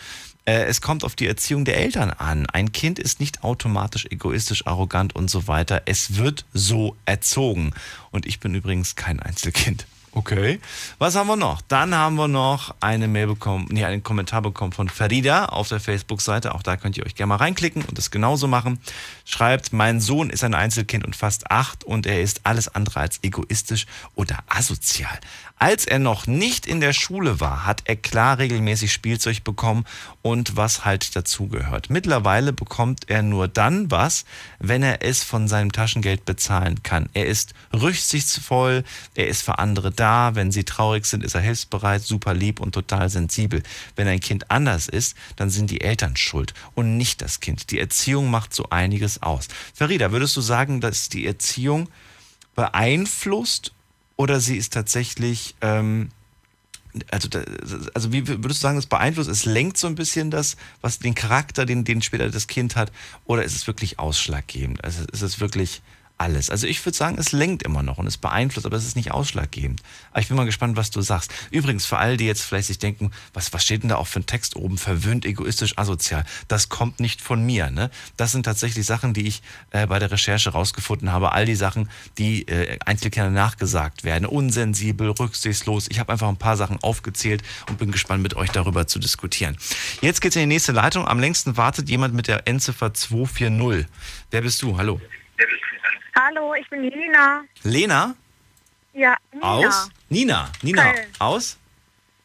[0.46, 2.46] Äh, es kommt auf die Erziehung der Eltern an.
[2.48, 5.84] Ein Kind ist nicht automatisch egoistisch, arrogant und so weiter.
[5.86, 7.74] Es wird so erzogen.
[8.12, 9.86] Und ich bin übrigens kein Einzelkind.
[10.16, 10.60] Okay.
[11.00, 11.62] Was haben wir noch?
[11.62, 15.80] Dann haben wir noch eine Mail bekommen, nee, einen Kommentar bekommen von Farida auf der
[15.80, 16.54] Facebook-Seite.
[16.54, 18.80] Auch da könnt ihr euch gerne mal reinklicken und das genauso machen.
[19.26, 23.20] Schreibt, mein Sohn ist ein Einzelkind und fast acht und er ist alles andere als
[23.24, 25.20] egoistisch oder asozial.
[25.58, 29.86] Als er noch nicht in der Schule war, hat er klar regelmäßig Spielzeug bekommen
[30.22, 31.90] und was halt dazugehört.
[31.90, 34.26] Mittlerweile bekommt er nur dann was,
[34.60, 37.08] wenn er es von seinem Taschengeld bezahlen kann.
[37.14, 38.84] Er ist rücksichtsvoll,
[39.16, 42.74] er ist für andere da, wenn sie traurig sind, ist er hilfsbereit, super lieb und
[42.74, 43.64] total sensibel.
[43.96, 47.72] Wenn ein Kind anders ist, dann sind die Eltern schuld und nicht das Kind.
[47.72, 49.48] Die Erziehung macht so einiges aus.
[49.74, 51.88] Farida, würdest du sagen, dass die Erziehung
[52.56, 53.72] beeinflusst
[54.16, 56.10] oder sie ist tatsächlich, ähm,
[57.10, 57.28] also,
[57.94, 61.16] also wie würdest du sagen, das beeinflusst, es lenkt so ein bisschen das, was den
[61.16, 62.92] Charakter, den, den später das Kind hat,
[63.26, 64.84] oder ist es wirklich ausschlaggebend?
[64.84, 65.82] Also ist es wirklich
[66.24, 66.50] alles.
[66.50, 69.12] Also ich würde sagen, es lenkt immer noch und es beeinflusst, aber es ist nicht
[69.12, 69.84] ausschlaggebend.
[70.12, 71.34] Aber ich bin mal gespannt, was du sagst.
[71.52, 74.22] Übrigens, für alle, die jetzt vielleicht sich denken, was, was steht denn da auch für
[74.22, 74.78] ein Text oben?
[74.78, 76.24] Verwöhnt, egoistisch, asozial.
[76.48, 77.70] Das kommt nicht von mir.
[77.70, 77.92] Ne?
[78.16, 81.34] Das sind tatsächlich Sachen, die ich äh, bei der Recherche rausgefunden habe.
[81.34, 84.26] All die Sachen, die äh, Einzelkindern nachgesagt werden.
[84.26, 85.88] Unsensibel, rücksichtslos.
[85.90, 89.58] Ich habe einfach ein paar Sachen aufgezählt und bin gespannt, mit euch darüber zu diskutieren.
[90.00, 91.06] Jetzt geht's in die nächste Leitung.
[91.06, 93.88] Am längsten wartet jemand mit der Endziffer 240.
[94.32, 94.78] Wer bist du?
[94.78, 95.02] Hallo.
[95.36, 95.83] Wer bist du?
[96.16, 97.44] Hallo, ich bin Lena.
[97.64, 98.16] Lena?
[98.94, 99.46] Ja, Nina.
[99.48, 99.90] Aus?
[100.10, 100.50] Nina.
[100.62, 100.94] Nina.
[100.94, 101.08] Köln.
[101.20, 101.58] Aus?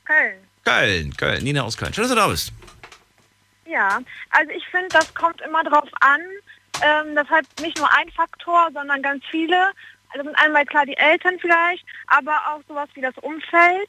[0.05, 0.39] Köln.
[0.65, 1.17] Köln.
[1.17, 1.43] Köln.
[1.45, 1.95] Nina aus Köln.
[1.95, 2.53] Schön, dass du da bist.
[3.67, 6.21] Ja, also ich finde, das kommt immer drauf an.
[6.83, 9.73] Ähm, das hat nicht nur ein Faktor, sondern ganz viele.
[10.11, 13.89] Also sind einmal klar die Eltern vielleicht, aber auch sowas wie das Umfeld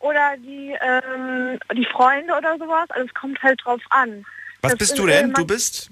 [0.00, 2.90] oder die, ähm, die Freunde oder sowas.
[2.90, 4.24] Also es kommt halt drauf an.
[4.62, 5.32] Was Das bist ist, du denn?
[5.32, 5.90] Du bist?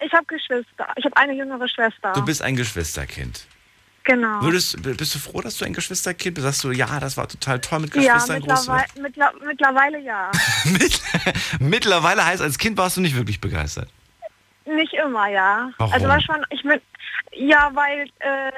[0.00, 0.86] Ich habe Geschwister.
[0.96, 2.12] Ich habe eine jüngere Schwester.
[2.14, 3.46] Du bist ein Geschwisterkind.
[4.04, 4.40] genau.
[4.42, 6.44] Würdest, bist du froh, dass du ein Geschwisterkind bist?
[6.44, 8.84] Sagst du, ja, das war total toll mit ja, Geschwistern groß werden?
[9.02, 10.30] mittlerweile, mittler, mittlerweile ja.
[10.64, 11.02] Mitt-
[11.60, 13.88] Mittlerweile heißt, als Kind warst du nicht wirklich begeistert.
[14.64, 15.70] Nicht immer, ja.
[15.78, 15.92] Warum?
[15.94, 16.80] Also war schon, ich bin,
[17.32, 18.52] ja, weil, äh,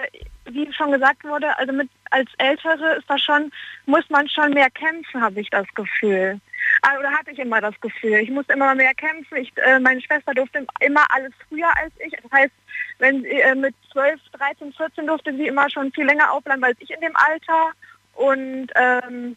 [0.50, 3.52] wie schon gesagt wurde, also mit als Ältere ist das schon,
[3.86, 6.40] muss man schon mehr kämpfen, habe ich das Gefühl.
[6.82, 8.14] Ah, Oder hatte ich immer das Gefühl.
[8.20, 9.36] Ich musste immer mehr kämpfen.
[9.36, 12.12] Ich, äh, meine Schwester durfte immer alles früher als ich.
[12.22, 12.52] Das heißt,
[12.98, 16.76] wenn sie äh, mit 12, 13, 14 durfte sie immer schon viel länger aufbleiben als
[16.80, 17.72] ich in dem Alter.
[18.14, 19.36] Und ähm,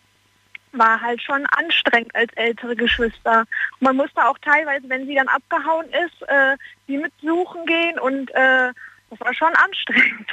[0.73, 3.41] war halt schon anstrengend als ältere Geschwister.
[3.79, 8.29] Und man musste auch teilweise, wenn sie dann abgehauen ist, äh, sie mitsuchen gehen und
[8.32, 8.71] äh,
[9.10, 10.29] das war schon anstrengend.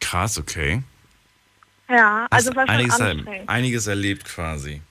[0.00, 0.82] Krass, okay.
[1.88, 3.48] Ja, also Hast war schon einiges, anstrengend.
[3.48, 4.82] einiges erlebt quasi.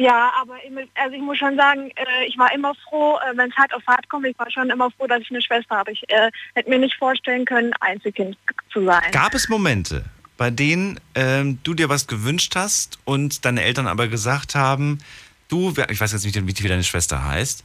[0.00, 0.54] Ja, aber
[0.94, 3.82] also ich muss schon sagen, äh, ich war immer froh, äh, wenn es hart auf
[3.86, 5.92] hart kommt, ich war schon immer froh, dass ich eine Schwester habe.
[5.92, 8.34] Ich äh, hätte mir nicht vorstellen können, Einzelkind
[8.72, 9.10] zu sein.
[9.12, 10.06] Gab es Momente,
[10.38, 15.00] bei denen ähm, du dir was gewünscht hast und deine Eltern aber gesagt haben,
[15.48, 17.62] du, ich weiß jetzt nicht, wie, deine Schwester heißt,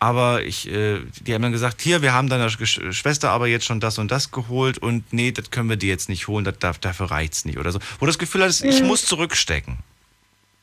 [0.00, 3.78] aber ich, äh, die haben dann gesagt, hier, wir haben deiner Schwester aber jetzt schon
[3.78, 7.12] das und das geholt und nee, das können wir dir jetzt nicht holen, das, dafür
[7.12, 7.78] reicht's nicht oder so.
[8.00, 8.88] Wo du das Gefühl hattest, ich Mhm.
[8.88, 9.78] muss zurückstecken.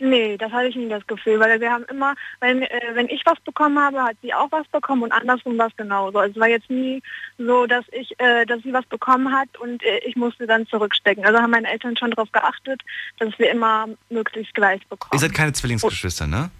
[0.06, 3.22] Nee, das hatte ich nie das Gefühl, weil wir haben immer, wenn, äh, wenn ich
[3.26, 6.18] was bekommen habe, hat sie auch was bekommen und andersrum war es genauso.
[6.20, 7.02] Also es war jetzt nie
[7.38, 11.24] so, dass ich, äh, dass sie was bekommen hat und äh, ich musste dann zurückstecken.
[11.26, 12.82] Also haben meine Eltern schon darauf geachtet,
[13.20, 15.12] dass wir immer möglichst gleich bekommen.
[15.13, 16.52] Ihr seid keine Zwillingsgeschwister, ne?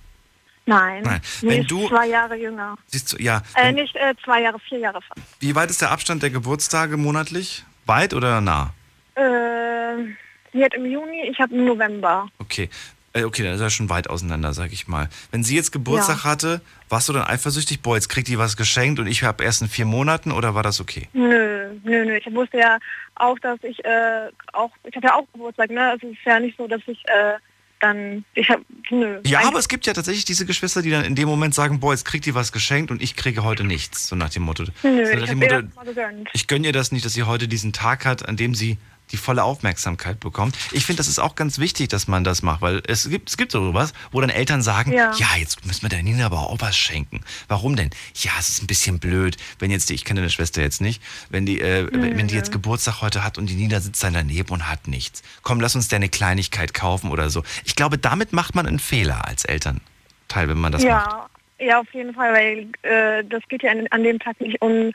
[0.66, 1.20] Nein, Nein.
[1.42, 2.78] Nee, Wenn ist du- zwei Jahre jünger.
[2.88, 3.42] Siehst du, ja.
[3.56, 5.20] Äh, nicht äh, zwei Jahre, vier Jahre fast.
[5.42, 7.66] Wie weit ist der Abstand der Geburtstage monatlich?
[7.86, 8.74] Weit oder nah?
[9.16, 10.06] Äh,
[10.54, 12.30] sie hat im Juni, ich habe im November.
[12.40, 12.70] Okay.
[13.14, 15.10] Äh, Okay, dann ist er schon weit auseinander, sag ich mal.
[15.32, 16.24] Wenn sie jetzt Geburtstag Ja.
[16.26, 17.82] hatte, warst du dann eifersüchtig?
[17.82, 20.64] Boah, jetzt kriegt die was geschenkt und ich habe erst in vier Monaten oder war
[20.64, 21.08] das okay?
[21.14, 22.18] Nö, nö, nö.
[22.18, 22.78] Ich wusste ja
[23.16, 25.94] auch, dass ich äh, auch, ich habe ja auch Geburtstag, ne?
[25.96, 27.34] Es ist ja nicht so, dass ich äh,
[27.80, 29.20] dann, ich habe, nö.
[29.26, 31.80] Ja, Eigentlich- aber es gibt ja tatsächlich diese Geschwister, die dann in dem Moment sagen,
[31.82, 34.08] boah, jetzt kriegt die was geschenkt und ich kriege heute nichts.
[34.08, 34.64] So nach dem Motto.
[34.84, 36.30] Nö, so ich Motto ihr das mal gegönnt.
[36.34, 38.78] ich gönne ihr das nicht, dass sie heute diesen Tag hat, an dem sie
[39.12, 40.58] die volle Aufmerksamkeit bekommt.
[40.72, 43.38] Ich finde, das ist auch ganz wichtig, dass man das macht, weil es gibt, es
[43.38, 45.14] gibt so was, wo dann Eltern sagen, ja.
[45.18, 45.28] Ja.
[45.38, 47.22] jetzt müssen wir der Nina aber auch was schenken.
[47.48, 47.92] Warum denn?
[48.16, 51.02] Ja, es ist ein bisschen blöd, wenn jetzt die, ich kenne deine Schwester jetzt nicht,
[51.30, 54.14] wenn die, äh, wenn wenn die jetzt Geburtstag heute hat und die Nina sitzt dann
[54.14, 55.22] daneben und hat nichts.
[55.42, 57.44] Komm, lass uns dir eine Kleinigkeit kaufen oder so.
[57.66, 61.12] Ich glaube, damit macht man einen Fehler als Elternteil, wenn man das macht.
[61.12, 61.30] Ja,
[61.60, 64.92] ja, auf jeden Fall, weil äh, das geht ja an, an dem Tag nicht um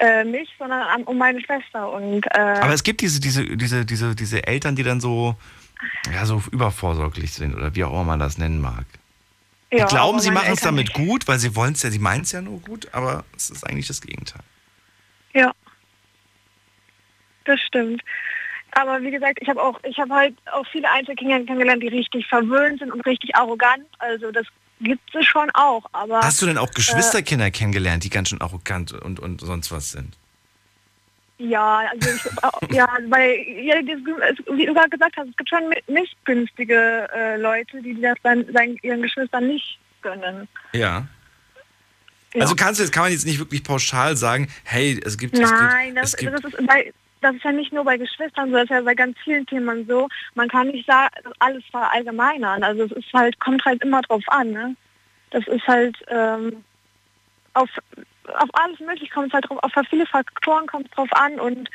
[0.00, 1.92] äh, mich, sondern an, um meine Schwester.
[1.92, 5.36] Und, äh, Aber es gibt diese, diese, diese, diese, diese Eltern, die dann so,
[6.12, 8.84] ja, so übervorsorglich sind oder wie auch immer man das nennen mag.
[9.72, 10.94] Die ja, glauben, sie machen es damit nicht.
[10.94, 13.64] gut, weil sie wollen es ja, sie meinen es ja nur gut, aber es ist
[13.64, 14.42] eigentlich das Gegenteil.
[15.32, 15.52] Ja.
[17.44, 18.02] Das stimmt.
[18.72, 22.26] Aber wie gesagt, ich habe auch, ich habe halt auch viele Einzelkinder kennengelernt, die richtig
[22.26, 23.84] verwöhnt sind und richtig arrogant.
[23.98, 24.46] Also das
[24.82, 25.84] gibt es schon auch.
[25.92, 29.90] Aber Hast du denn auch Geschwisterkinder kennengelernt, die ganz schön arrogant und, und sonst was
[29.92, 30.16] sind?
[31.38, 35.70] ja, also ich, ja, weil ja, es- wie du gerade gesagt hast, es gibt schon
[35.88, 40.46] nicht günstige äh, Leute, die das dann seinen, ihren Geschwistern nicht gönnen.
[40.72, 41.06] Ja.
[42.34, 42.42] Ja.
[42.42, 45.40] Also kannst du jetzt kann man jetzt nicht wirklich pauschal sagen, hey, es gibt es
[45.50, 46.92] Nein, gibt, das, es gibt das, ist bei,
[47.22, 49.86] das ist ja nicht nur bei Geschwistern so, das ist ja bei ganz vielen Themen
[49.86, 50.08] so.
[50.34, 52.62] Man kann nicht sagen, alles verallgemeinern.
[52.62, 54.50] Also es ist halt, kommt halt immer drauf an.
[54.50, 54.76] Ne?
[55.30, 56.64] Das ist halt ähm,
[57.54, 57.70] auf,
[58.26, 61.70] auf alles möglich kommt es halt drauf, auf viele Faktoren kommt es drauf an und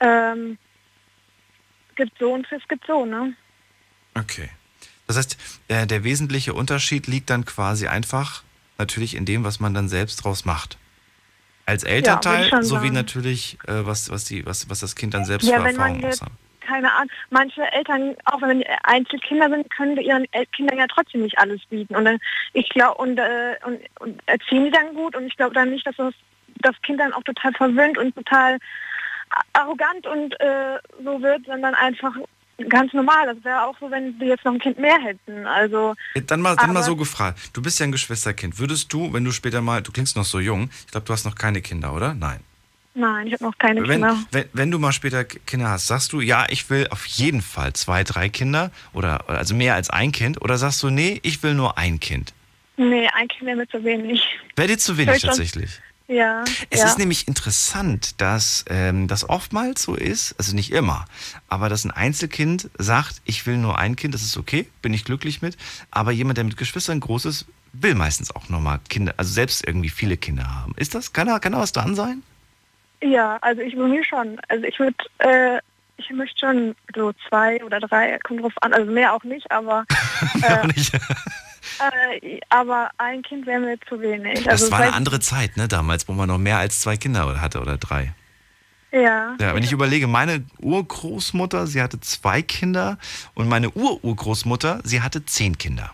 [0.00, 0.56] ähm,
[1.96, 3.34] gibt so und es gibt so, ne?
[4.14, 4.48] Okay.
[5.06, 5.36] Das heißt,
[5.68, 8.44] äh, der wesentliche Unterschied liegt dann quasi einfach
[8.78, 10.78] natürlich in dem, was man dann selbst draus macht.
[11.66, 12.94] Als Elternteil, schon sowie sagen.
[12.94, 15.90] natürlich, äh, was, was, die, was, was das Kind dann selbst Ja, für wenn man
[15.94, 16.28] Erfahrungen aushat.
[16.60, 21.22] keine Ahnung, manche Eltern, auch wenn die Einzelkinder sind, können ihren El- Kindern ja trotzdem
[21.22, 21.94] nicht alles bieten.
[21.94, 22.18] Und dann,
[22.52, 25.86] ich glaube, und, äh, und, und erziehen die dann gut und ich glaube dann nicht,
[25.86, 26.14] dass das,
[26.56, 28.58] das Kind dann auch total verwöhnt und total
[29.54, 32.14] arrogant und äh, so wird, sondern einfach
[32.68, 33.26] ganz normal.
[33.34, 35.46] Das wäre auch so, wenn wir jetzt noch ein Kind mehr hätten.
[35.46, 35.94] Also
[36.26, 37.38] Dann mal, dann mal so gefragt.
[37.52, 38.58] Du bist ja ein Geschwisterkind.
[38.58, 41.24] Würdest du, wenn du später mal, du klingst noch so jung, ich glaube, du hast
[41.24, 42.14] noch keine Kinder, oder?
[42.14, 42.40] Nein.
[42.94, 44.18] nein, ich habe noch keine Wenn, Kinder.
[44.30, 47.72] wenn, wenn du mal später Kinder hast, sagst du, ja, ich will auf jeden Fall
[47.72, 51.54] zwei, drei Kinder oder also mehr als ein Kind oder sagst du, nee, ich will
[51.54, 52.32] nur ein Kind?
[52.76, 54.22] Nee, ein Kind wäre mir zu wenig.
[54.56, 55.80] Wäre dir zu wenig ich schon- tatsächlich.
[56.12, 56.44] Ja.
[56.68, 56.86] Es ja.
[56.86, 61.06] ist nämlich interessant, dass ähm, das oftmals so ist, also nicht immer,
[61.48, 65.04] aber dass ein Einzelkind sagt, ich will nur ein Kind, das ist okay, bin ich
[65.04, 65.56] glücklich mit,
[65.90, 69.88] aber jemand, der mit Geschwistern groß ist, will meistens auch nochmal Kinder, also selbst irgendwie
[69.88, 70.74] viele Kinder haben.
[70.76, 72.22] Ist das, kann da, kann da was dran sein?
[73.02, 74.38] Ja, also ich bei mir schon.
[74.48, 75.58] Also ich würde, äh,
[75.96, 79.86] ich möchte schon so zwei oder drei, kommt drauf an, also mehr auch nicht, aber
[80.42, 80.92] äh, Nicht?
[81.80, 84.44] Äh, aber ein Kind wäre mir zu wenig.
[84.44, 87.40] Das also war eine andere Zeit, ne, damals, wo man noch mehr als zwei Kinder
[87.40, 88.12] hatte oder drei.
[88.92, 89.36] Ja.
[89.40, 92.98] Ja, wenn ich überlege, meine Urgroßmutter, sie hatte zwei Kinder
[93.34, 95.92] und meine Ururgroßmutter, sie hatte zehn Kinder.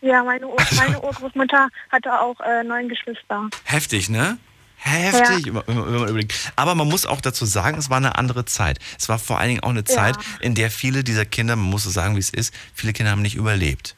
[0.00, 3.48] Ja, meine, Ur meine Urgroßmutter hatte auch äh, neun Geschwister.
[3.64, 4.38] Heftig, ne?
[4.80, 6.52] Heftig, überlegt.
[6.54, 8.78] Aber man muss auch dazu sagen, es war eine andere Zeit.
[8.96, 11.82] Es war vor allen Dingen auch eine Zeit, in der viele dieser Kinder, man muss
[11.82, 13.96] so sagen, wie es ist, viele Kinder haben nicht überlebt.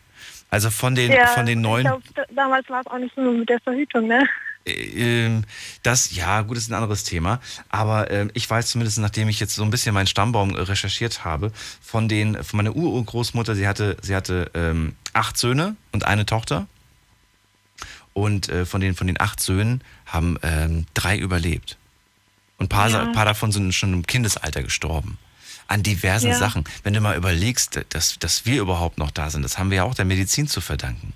[0.50, 3.14] Also von den, ja, von den neun, Ich glaub, da- damals war es auch nicht
[3.14, 4.28] so mit der Verhütung, ne?
[4.66, 5.44] ähm,
[5.82, 7.40] das, ja, gut, ist ein anderes Thema.
[7.70, 11.24] Aber ähm, ich weiß zumindest, nachdem ich jetzt so ein bisschen meinen Stammbaum äh, recherchiert
[11.24, 16.26] habe, von den, von meiner Urgroßmutter, sie hatte, sie hatte ähm, acht Söhne und eine
[16.26, 16.66] Tochter.
[18.12, 21.78] Und äh, von, den, von den acht Söhnen haben ähm, drei überlebt.
[22.58, 23.02] Und ein paar, Ja.
[23.02, 25.16] ein paar davon sind schon im Kindesalter gestorben.
[25.70, 26.34] An diversen Ja.
[26.36, 26.64] Sachen.
[26.82, 29.84] Wenn du mal überlegst, dass, dass wir überhaupt noch da sind, das haben wir ja
[29.84, 31.12] auch der Medizin zu verdanken.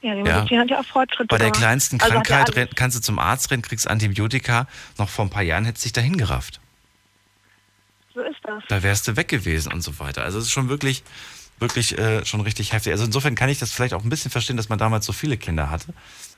[0.00, 0.38] Ja, die Ja.
[0.38, 1.60] Medizin hat ja auch Fortschritte Bei der gemacht.
[1.60, 4.66] kleinsten Also ja Krankheit renn- kannst du zum Arzt rennen, kriegst Antibiotika.
[4.96, 6.58] Noch vor ein paar Jahren hättest du dich dahin gerafft.
[8.14, 8.62] So ist das.
[8.68, 10.22] Da wärst du weg gewesen und so weiter.
[10.22, 11.02] Also es ist schon wirklich,
[11.58, 12.92] wirklich äh, schon richtig heftig.
[12.92, 15.36] Also insofern kann ich das vielleicht auch ein bisschen verstehen, dass man damals so viele
[15.36, 15.92] Kinder hatte.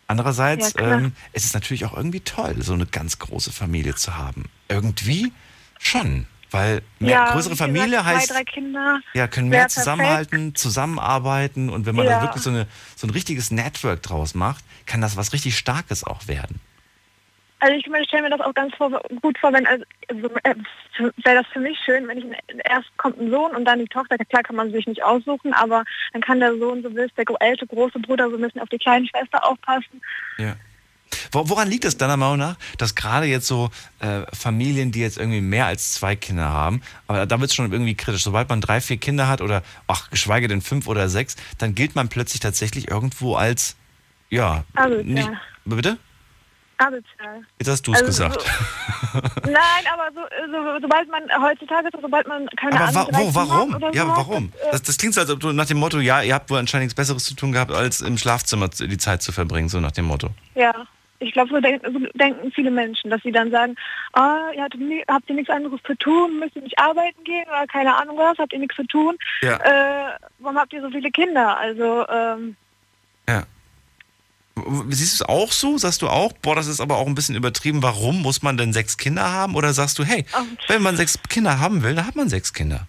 [0.08, 4.16] Andererseits Ja, ähm, es ist natürlich auch irgendwie toll, so eine ganz große Familie zu
[4.16, 4.46] haben.
[4.68, 5.32] Irgendwie
[5.78, 6.26] schon.
[6.50, 9.00] Weil mehr, ja, größere wie gesagt, Familie heißt, Zwei, Kinder.
[9.12, 9.72] ja, können mehr perfekt.
[9.72, 12.22] zusammenhalten, zusammenarbeiten und wenn man da Ja.
[12.22, 16.26] wirklich so, eine, so ein richtiges Network draus macht, kann das was richtig Starkes auch
[16.26, 16.60] werden.
[17.60, 18.88] Also ich stelle mir das auch ganz vor,
[19.20, 20.54] gut vor, wenn also, also, äh,
[21.24, 22.24] wäre das für mich schön, wenn ich
[22.64, 24.16] erst kommt ein Sohn und dann die Tochter.
[24.16, 27.66] Klar kann man sich nicht aussuchen, aber dann kann der Sohn so willst, der ältere
[27.66, 30.00] große Bruder so ein bisschen auf die kleine Schwester aufpassen.
[30.38, 30.54] Ja.
[31.32, 35.18] Wo- Woran liegt es deiner Meinung nach, dass gerade jetzt so äh, Familien, die jetzt
[35.18, 38.22] irgendwie mehr als zwei Kinder haben, aber da wird es schon irgendwie kritisch.
[38.24, 41.94] Sobald man drei, vier Kinder hat oder, ach, geschweige denn fünf oder sechs, dann gilt
[41.94, 43.76] man plötzlich tatsächlich irgendwo als,
[44.30, 45.04] ja, Asozial.
[45.04, 45.30] nicht.
[45.64, 45.98] Bitte?
[46.80, 47.42] Asozial.
[47.58, 48.44] Jetzt hast du es Also gesagt.
[49.42, 53.34] Nein, aber so, so, sobald man heutzutage, sobald man keine Aber wa Ahnung, drei wo,
[53.34, 53.74] warum?
[53.74, 54.52] hat oder Ja, so, warum?
[54.52, 56.50] Das, äh, Das, das klingt so, als ob du nach dem Motto, ja, ihr habt
[56.50, 59.80] wohl anscheinend nichts Besseres zu tun gehabt, als im Schlafzimmer die Zeit zu verbringen, so
[59.80, 60.30] nach dem Motto.
[60.54, 60.72] Ja,
[61.20, 63.74] ich glaube, so, denk, so denken viele Menschen, dass sie dann sagen,
[64.12, 64.76] ah, ihr habt,
[65.08, 68.38] habt ihr nichts anderes zu tun, müsst ihr nicht arbeiten gehen oder keine Ahnung was,
[68.38, 69.16] habt ihr nichts zu tun?
[69.42, 69.56] Ja.
[69.56, 71.56] Äh, warum habt ihr so viele Kinder?
[71.58, 72.56] Also, ähm,
[73.28, 73.44] Ja.
[74.90, 75.78] siehst du es auch so?
[75.78, 77.82] Sagst du auch, boah, das ist aber auch ein bisschen übertrieben.
[77.82, 79.54] Warum muss man denn sechs Kinder haben?
[79.54, 80.24] Oder sagst du, hey,
[80.68, 82.86] wenn man sechs Kinder haben will, dann hat man sechs Kinder?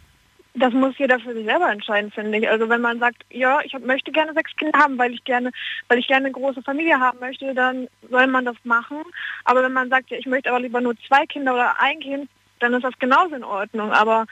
[0.59, 2.49] Das muss jeder für sich selber entscheiden, finde ich.
[2.49, 5.51] Also wenn man sagt, ja, ich möchte gerne sechs Kinder haben, weil ich gerne,
[5.87, 8.97] weil ich gerne eine große Familie haben möchte, dann soll man das machen.
[9.45, 12.29] Aber wenn man sagt, ja, ich möchte aber lieber nur zwei Kinder oder ein Kind,
[12.59, 13.93] dann ist das genauso in Ordnung.
[13.93, 14.25] Aber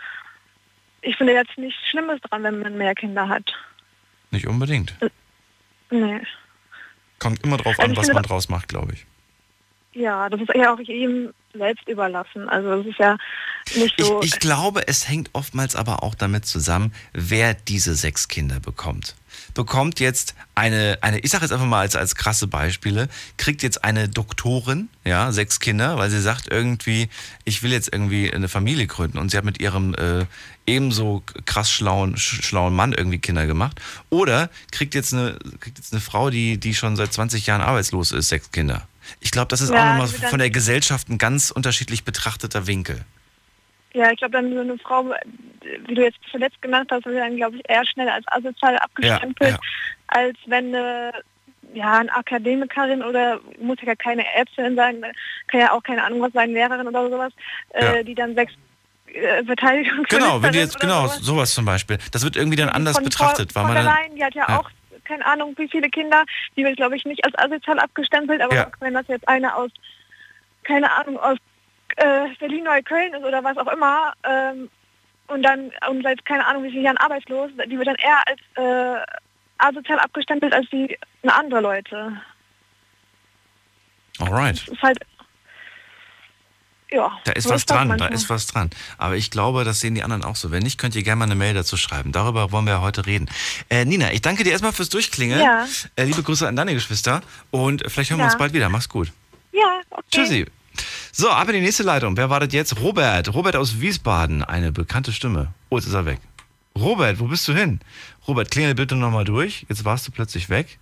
[1.01, 3.49] ich finde jetzt nichts Schlimmes dran, wenn man mehr Kinder hat.
[4.32, 4.95] Nicht unbedingt.
[5.89, 6.19] Nee.
[7.19, 9.05] Kommt immer drauf also an, was man draus macht, glaube ich.
[9.93, 12.49] Ja, das ist ja auch ihm selbst überlassen.
[12.49, 13.18] Also das ist ja
[13.76, 14.22] nicht so.
[14.22, 19.16] Ich, ich glaube, es hängt oftmals aber auch damit zusammen, wer diese sechs Kinder bekommt.
[19.53, 23.84] Bekommt jetzt eine, eine ich sage jetzt einfach mal als, als krasse Beispiele, kriegt jetzt
[23.84, 27.10] eine Doktorin, ja, sechs Kinder, weil sie sagt irgendwie,
[27.43, 30.26] ich will jetzt irgendwie eine Familie gründen und sie hat mit ihrem äh,
[30.66, 33.80] ebenso krass schlauen, schlauen Mann irgendwie Kinder gemacht.
[34.10, 38.12] Oder kriegt jetzt eine, kriegt jetzt eine Frau, die, die schon seit 20 Jahren arbeitslos
[38.12, 38.88] ist, sechs Kinder.
[39.20, 43.05] Ich glaube, das ist ja, auch nochmal von der Gesellschaft ein ganz unterschiedlich betrachteter Winkel.
[43.93, 45.05] Ja, ich glaube, dann so eine Frau,
[45.88, 49.51] wie du jetzt zuletzt genannt hast, wird dann, glaube ich, eher schnell als asozial abgestempelt,
[49.51, 49.60] ja, ja.
[50.08, 51.12] als wenn eine,
[51.74, 55.03] ja, eine Akademikerin oder muss ja keine Ärztin sein,
[55.47, 57.34] kann ja auch keine Ahnung was sein, Lehrerin oder sowas,
[57.70, 58.53] äh, die dann sechs
[59.08, 60.05] äh, Verteidigung.
[60.10, 61.20] Genau, wenn die jetzt, genau, sowas.
[61.20, 61.53] sowas.
[61.53, 61.97] zum Beispiel.
[62.12, 63.53] Das wird irgendwie dann anders betrachtet.
[63.53, 64.70] Frau, weil man Leyen, die hat ja, auch
[65.08, 66.24] keine Ahnung, wie viele Kinder,
[66.55, 68.72] die wird, glaube ich, nicht als asozial abgestempelt, aber ja.
[68.80, 69.72] wenn das jetzt eine aus,
[70.64, 71.38] keine Ahnung, aus
[71.95, 74.70] äh, Berlin-Neukölln ist oder was auch immer, ähm,
[75.28, 78.39] und dann, und seit keine Ahnung wie viele Jahren arbeitslos, die wird dann eher als
[78.55, 79.05] äh,
[79.58, 80.97] asozial abgestempelt als die
[81.28, 82.22] andere Leute.
[84.20, 84.62] Alright.
[84.68, 84.99] Das ist halt
[86.89, 88.69] ja, da ist was dran, da ist was dran.
[88.97, 90.51] Aber ich glaube, das sehen die anderen auch so.
[90.51, 92.13] Wenn nicht, könnt ihr gerne mal eine Mail dazu schreiben.
[92.13, 93.29] Darüber wollen wir ja heute reden.
[93.69, 95.41] Äh, Nina, ich danke dir erstmal fürs Durchklingeln.
[95.41, 95.65] Ja.
[95.97, 97.21] Äh, liebe Grüße an deine Geschwister
[97.51, 98.25] und vielleicht hören ja.
[98.25, 98.69] wir uns bald wieder.
[98.69, 99.11] Mach's gut.
[99.51, 100.03] Ja, okay.
[100.11, 100.45] Tschüssi.
[101.11, 102.15] So, ab in die nächste Leitung.
[102.15, 102.79] Wer wartet jetzt?
[102.79, 103.33] Robert.
[103.33, 104.43] Robert aus Wiesbaden.
[104.43, 105.53] Eine bekannte Stimme.
[105.69, 106.19] Oh, jetzt ist er weg.
[106.77, 107.79] Robert, wo bist du hin?
[108.27, 109.65] Robert, klingel bitte nochmal durch.
[109.67, 110.77] Jetzt warst du plötzlich weg.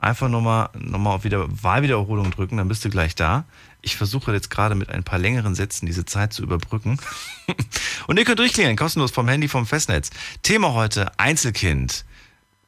[0.00, 3.44] Einfach nochmal noch mal auf wieder Wahlwiederholung drücken, dann bist du gleich da.
[3.84, 6.98] Ich versuche jetzt gerade mit ein paar längeren Sätzen diese Zeit zu überbrücken.
[8.06, 10.10] Und ihr könnt durchklingeln, kostenlos vom Handy, vom Festnetz.
[10.42, 12.06] Thema heute, Einzelkind.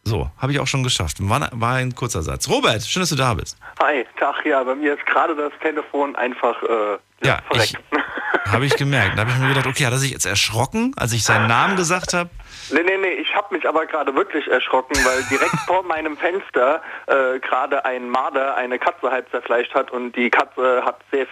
[0.04, 1.16] So, habe ich auch schon geschafft.
[1.20, 2.48] War, war, ein kurzer Satz.
[2.48, 3.56] Robert, schön, dass du da bist.
[3.80, 7.40] Hi, Tag, ja, bei mir ist gerade das Telefon einfach äh, ja,
[8.46, 9.16] habe ich gemerkt.
[9.16, 11.76] Da habe ich mir gedacht, okay, hat er sich jetzt erschrocken, als ich seinen Namen
[11.76, 12.30] gesagt habe?
[12.70, 16.82] Nee, nee, nee, ich habe mich aber gerade wirklich erschrocken, weil direkt vor meinem Fenster
[17.06, 21.26] äh, gerade ein Marder eine Katze halb zerfleischt hat und die Katze hat sehr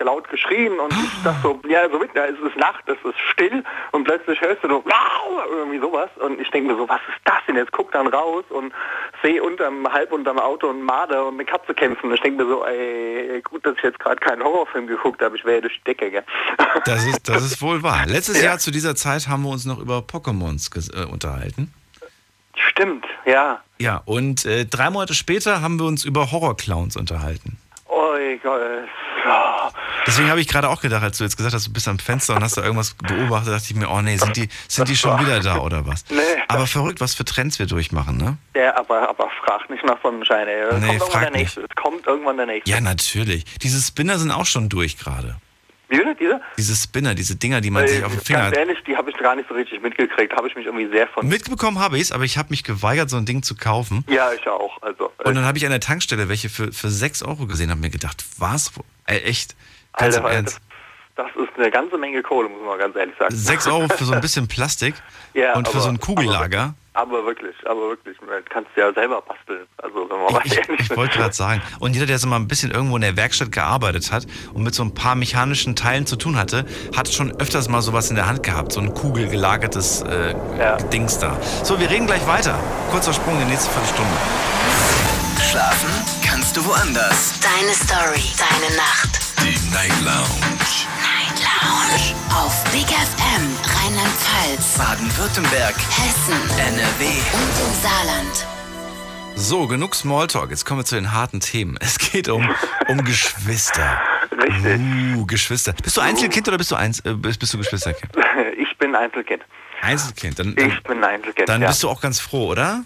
[0.00, 3.18] laut geschrien und ich dachte so, ja, so mit, ja, es ist Nacht, es ist
[3.32, 7.00] still und plötzlich hörst du so, wow, irgendwie sowas und ich denke mir so, was
[7.08, 7.56] ist das denn?
[7.56, 8.72] Jetzt guck dann raus und
[9.22, 12.08] sehe unterm, halb unterm Auto ein Marder und eine Katze kämpfen.
[12.08, 15.36] Und ich denke mir so, ey, gut, dass ich jetzt gerade keinen Horrorfilm geguckt habe,
[15.36, 16.24] ich wäre ja durch die Decke, gell?
[16.84, 18.04] Das ist, das ist wohl wahr.
[18.06, 18.50] Letztes ja.
[18.50, 21.72] Jahr zu dieser Zeit haben wir uns noch über Pokémons äh, unterhalten.
[22.70, 23.60] Stimmt, ja.
[23.78, 27.58] Ja, und äh, drei Monate später haben wir uns über Horrorclowns unterhalten.
[27.86, 28.60] Oh Gott.
[29.24, 29.70] Ja.
[30.06, 32.36] Deswegen habe ich gerade auch gedacht, als du jetzt gesagt hast, du bist am Fenster
[32.36, 35.18] und hast da irgendwas beobachtet, dachte ich mir, oh nee, sind die, sind die schon
[35.20, 36.04] wieder da oder was?
[36.14, 36.20] Nee.
[36.48, 38.36] Aber verrückt, was für Trends wir durchmachen, ne?
[38.54, 40.78] Ja, aber, aber frag nicht nach Sonnenschein, ey.
[40.78, 41.60] Nee, kommt irgendwann der nächste.
[41.62, 42.70] Es kommt irgendwann der nächste.
[42.70, 43.44] Ja, natürlich.
[43.62, 45.36] Diese Spinner sind auch schon durch gerade.
[45.98, 46.16] Bitte?
[46.18, 46.40] Diese?
[46.58, 48.50] Diese Spinner, diese Dinger, die man äh, sich auf den Finger...
[48.50, 50.34] Ganz ehrlich, die habe ich gar nicht so richtig mitgekriegt.
[50.34, 51.26] Habe ich mich irgendwie sehr von...
[51.26, 54.04] Mitbekommen habe ich es, aber ich habe mich geweigert, so ein Ding zu kaufen.
[54.08, 54.82] Ja, ich auch.
[54.82, 57.80] Also, Und dann habe ich an der Tankstelle welche für, für 6 Euro gesehen, habe
[57.80, 58.72] mir gedacht, was?
[59.06, 59.56] Äh, echt?
[59.96, 60.60] Ganz Alter, im Ernst?
[61.16, 63.34] Das, das ist eine ganze Menge Kohle, muss man ganz ehrlich sagen.
[63.34, 64.94] 6 Euro für so ein bisschen Plastik
[65.34, 66.74] ja, und für aber, so ein Kugellager.
[66.96, 69.66] Aber wirklich, aber wirklich, man kann es ja selber basteln.
[69.78, 72.46] Also wenn man ich, ich, ich wollte gerade sagen, und jeder, der so mal ein
[72.46, 76.14] bisschen irgendwo in der Werkstatt gearbeitet hat und mit so ein paar mechanischen Teilen zu
[76.14, 76.64] tun hatte,
[76.96, 80.76] hat schon öfters mal sowas in der Hand gehabt, so ein kugelgelagertes äh, ja.
[80.76, 81.36] Dings da.
[81.64, 82.56] So, wir reden gleich weiter.
[82.92, 84.12] Kurzer Sprung in die nächste Viertelstunde.
[85.50, 85.90] Schlafen
[86.24, 87.40] kannst du woanders.
[87.40, 89.18] Deine Story, deine Nacht.
[89.42, 90.93] Die Night Lounge.
[91.64, 92.14] Lounge.
[92.30, 98.46] Auf Big FM, Rheinland-Pfalz, Baden-Württemberg, Hessen, NRW und im Saarland.
[99.36, 100.50] So, genug Smalltalk.
[100.50, 101.76] Jetzt kommen wir zu den harten Themen.
[101.80, 102.54] Es geht um,
[102.88, 104.00] um Geschwister.
[104.30, 104.80] Richtig.
[105.16, 105.72] Uh, Geschwister.
[105.82, 108.12] Bist du Einzelkind oder bist du, eins, äh, bist, bist du Geschwisterkind?
[108.56, 109.42] Ich bin Einzelkind.
[109.80, 110.38] Einzelkind.
[110.38, 111.48] Dann, dann, ich bin Einzelkind.
[111.48, 111.68] Dann ja.
[111.68, 112.84] bist du auch ganz froh, oder?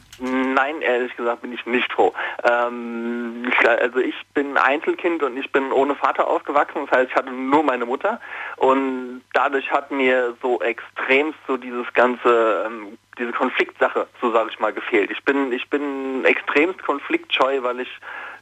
[0.54, 2.12] Nein, ehrlich gesagt bin ich nicht froh.
[2.44, 6.86] Ähm, ich, also ich bin Einzelkind und ich bin ohne Vater aufgewachsen.
[6.86, 8.20] Das heißt, ich hatte nur meine Mutter
[8.56, 14.60] und dadurch hat mir so extremst so dieses ganze ähm, diese Konfliktsache, so sage ich
[14.60, 15.10] mal, gefehlt.
[15.10, 17.90] Ich bin ich bin extremst konfliktscheu, weil ich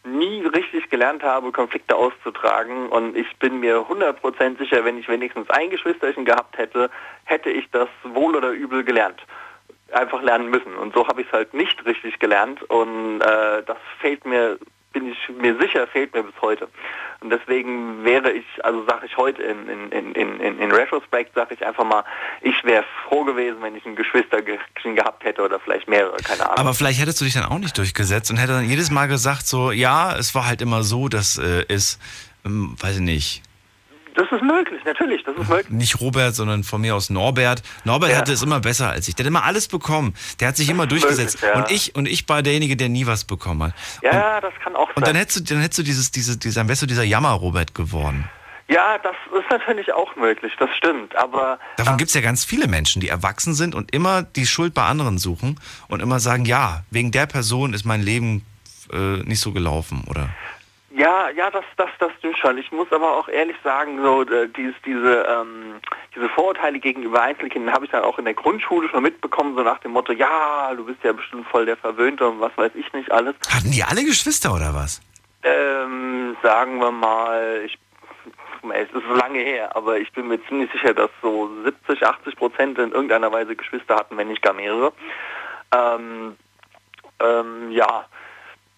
[0.04, 5.50] nie richtig gelernt habe, Konflikte auszutragen und ich bin mir 100% sicher, wenn ich wenigstens
[5.50, 6.90] ein Geschwisterchen gehabt hätte,
[7.24, 9.20] hätte ich das wohl oder übel gelernt
[9.92, 10.74] einfach lernen müssen.
[10.74, 14.58] Und so habe ich es halt nicht richtig gelernt und äh, das fehlt mir,
[14.92, 16.68] bin ich mir sicher, fehlt mir bis heute.
[17.20, 21.54] Und deswegen wäre ich, also sage ich heute in, in, in, in, in Retrospect, sage
[21.54, 22.04] ich einfach mal,
[22.42, 26.58] ich wäre froh gewesen, wenn ich ein Geschwister gehabt hätte oder vielleicht mehrere, keine Ahnung.
[26.58, 29.46] Aber vielleicht hättest du dich dann auch nicht durchgesetzt und hätte dann jedes Mal gesagt,
[29.46, 31.98] so, ja, es war halt immer so, dass äh, es,
[32.44, 33.42] ähm, weiß ich nicht,
[34.16, 35.70] das ist möglich, natürlich, das ist möglich.
[35.70, 37.62] Nicht Robert, sondern von mir aus Norbert.
[37.84, 38.16] Norbert ja.
[38.16, 39.14] hatte es immer besser als ich.
[39.14, 40.14] Der hat immer alles bekommen.
[40.40, 41.42] Der hat sich das immer durchgesetzt.
[41.42, 41.62] Möglich, ja.
[41.62, 43.74] Und ich und ich war derjenige, der nie was bekommen hat.
[44.02, 44.96] Ja, und, das kann auch sein.
[44.96, 48.28] Und dann hättest du, dann hättest du dieses, dieses, dieser, wärst du dieser Jammer-Robert geworden.
[48.68, 51.14] Ja, das ist natürlich auch möglich, das stimmt.
[51.14, 54.46] Aber davon ähm, gibt es ja ganz viele Menschen, die erwachsen sind und immer die
[54.46, 58.44] Schuld bei anderen suchen und immer sagen, ja, wegen der Person ist mein Leben
[58.92, 60.30] äh, nicht so gelaufen, oder?
[60.96, 62.56] Ja, ja, das, das, das stimmt schon.
[62.56, 65.74] Ich muss aber auch ehrlich sagen, so äh, dieses, diese, ähm,
[66.14, 69.78] diese Vorurteile gegenüber Einzelkindern habe ich dann auch in der Grundschule schon mitbekommen, so nach
[69.80, 73.12] dem Motto, ja, du bist ja bestimmt voll der Verwöhnte und was weiß ich nicht
[73.12, 73.34] alles.
[73.54, 75.02] Hatten die alle Geschwister oder was?
[75.42, 77.78] Ähm, sagen wir mal, ich
[78.72, 82.78] es ist lange her, aber ich bin mir ziemlich sicher, dass so 70, 80 Prozent
[82.78, 84.92] in irgendeiner Weise Geschwister hatten, wenn nicht gar mehrere.
[85.72, 86.36] Ähm,
[87.20, 88.06] ähm, ja,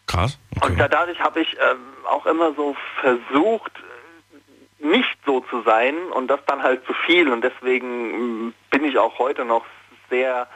[0.09, 0.38] Krass.
[0.61, 0.72] Okay.
[0.72, 1.78] Und dadurch habe ich ähm,
[2.09, 3.72] auch immer so versucht,
[4.80, 8.98] nicht so zu sein und das dann halt zu viel und deswegen mm, bin ich
[8.98, 9.64] auch heute noch
[10.09, 10.48] sehr,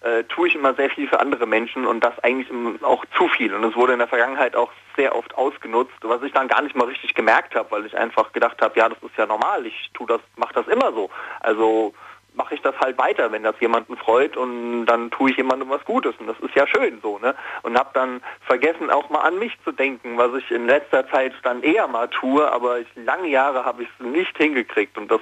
[0.00, 2.48] äh, tue ich immer sehr viel für andere Menschen und das eigentlich
[2.82, 6.32] auch zu viel und es wurde in der Vergangenheit auch sehr oft ausgenutzt, was ich
[6.32, 9.16] dann gar nicht mal richtig gemerkt habe, weil ich einfach gedacht habe, ja, das ist
[9.16, 11.08] ja normal, ich tue das, mache das immer so.
[11.40, 11.94] Also
[12.38, 15.84] mache ich das halt weiter, wenn das jemanden freut und dann tue ich jemandem was
[15.84, 17.34] Gutes und das ist ja schön so, ne?
[17.62, 21.32] Und habe dann vergessen auch mal an mich zu denken, was ich in letzter Zeit
[21.42, 25.20] dann eher mal tue, aber ich, lange Jahre habe ich es nicht hingekriegt und das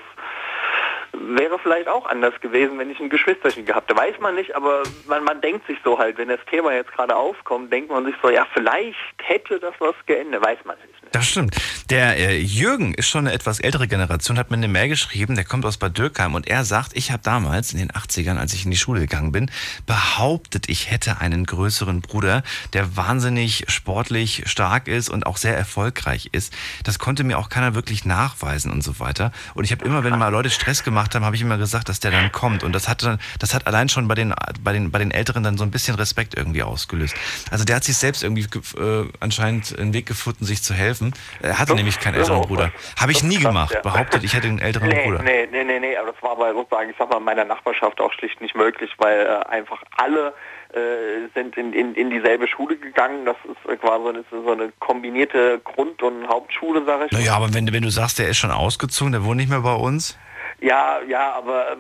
[1.13, 4.01] wäre vielleicht auch anders gewesen, wenn ich ein Geschwisterchen gehabt hätte.
[4.01, 7.15] Weiß man nicht, aber man, man denkt sich so halt, wenn das Thema jetzt gerade
[7.15, 10.95] aufkommt, denkt man sich so, ja, vielleicht hätte das was geändert, weiß man nicht.
[11.13, 11.57] Das stimmt.
[11.89, 15.45] Der äh, Jürgen ist schon eine etwas ältere Generation, hat mir eine Mail geschrieben, der
[15.45, 18.65] kommt aus Bad Dürkheim und er sagt, ich habe damals in den 80ern, als ich
[18.65, 19.51] in die Schule gegangen bin,
[19.87, 22.43] behauptet, ich hätte einen größeren Bruder,
[22.73, 26.53] der wahnsinnig sportlich stark ist und auch sehr erfolgreich ist.
[26.85, 29.33] Das konnte mir auch keiner wirklich nachweisen und so weiter.
[29.55, 32.01] Und ich habe immer, wenn mal Leute Stress gemacht haben, habe ich immer gesagt, dass
[32.01, 32.63] der dann kommt.
[32.65, 35.43] Und das hat dann, das hat allein schon bei den, bei den, bei den Älteren
[35.43, 37.15] dann so ein bisschen Respekt irgendwie ausgelöst.
[37.51, 38.47] Also der hat sich selbst irgendwie
[38.79, 41.15] äh, anscheinend einen Weg gefunden, sich zu helfen.
[41.43, 42.73] Er hatte das nämlich keinen älteren Bruder.
[42.99, 43.81] Habe ich nie gemacht, ja.
[43.81, 45.23] behauptet, ich hätte einen älteren nee, Bruder.
[45.23, 48.01] Nee, nee, nee, nee, aber das war bei sozusagen, ich sag mal, in meiner Nachbarschaft
[48.01, 50.35] auch schlicht nicht möglich, weil äh, einfach alle
[50.73, 53.25] äh, sind in, in, in dieselbe Schule gegangen.
[53.25, 57.13] Das ist quasi so eine, so eine kombinierte Grund- und Hauptschule, sage ich.
[57.13, 59.75] Naja, aber wenn, wenn du sagst, der ist schon ausgezogen, der wohnt nicht mehr bei
[59.75, 60.19] uns?
[60.61, 61.77] Ja, ja, aber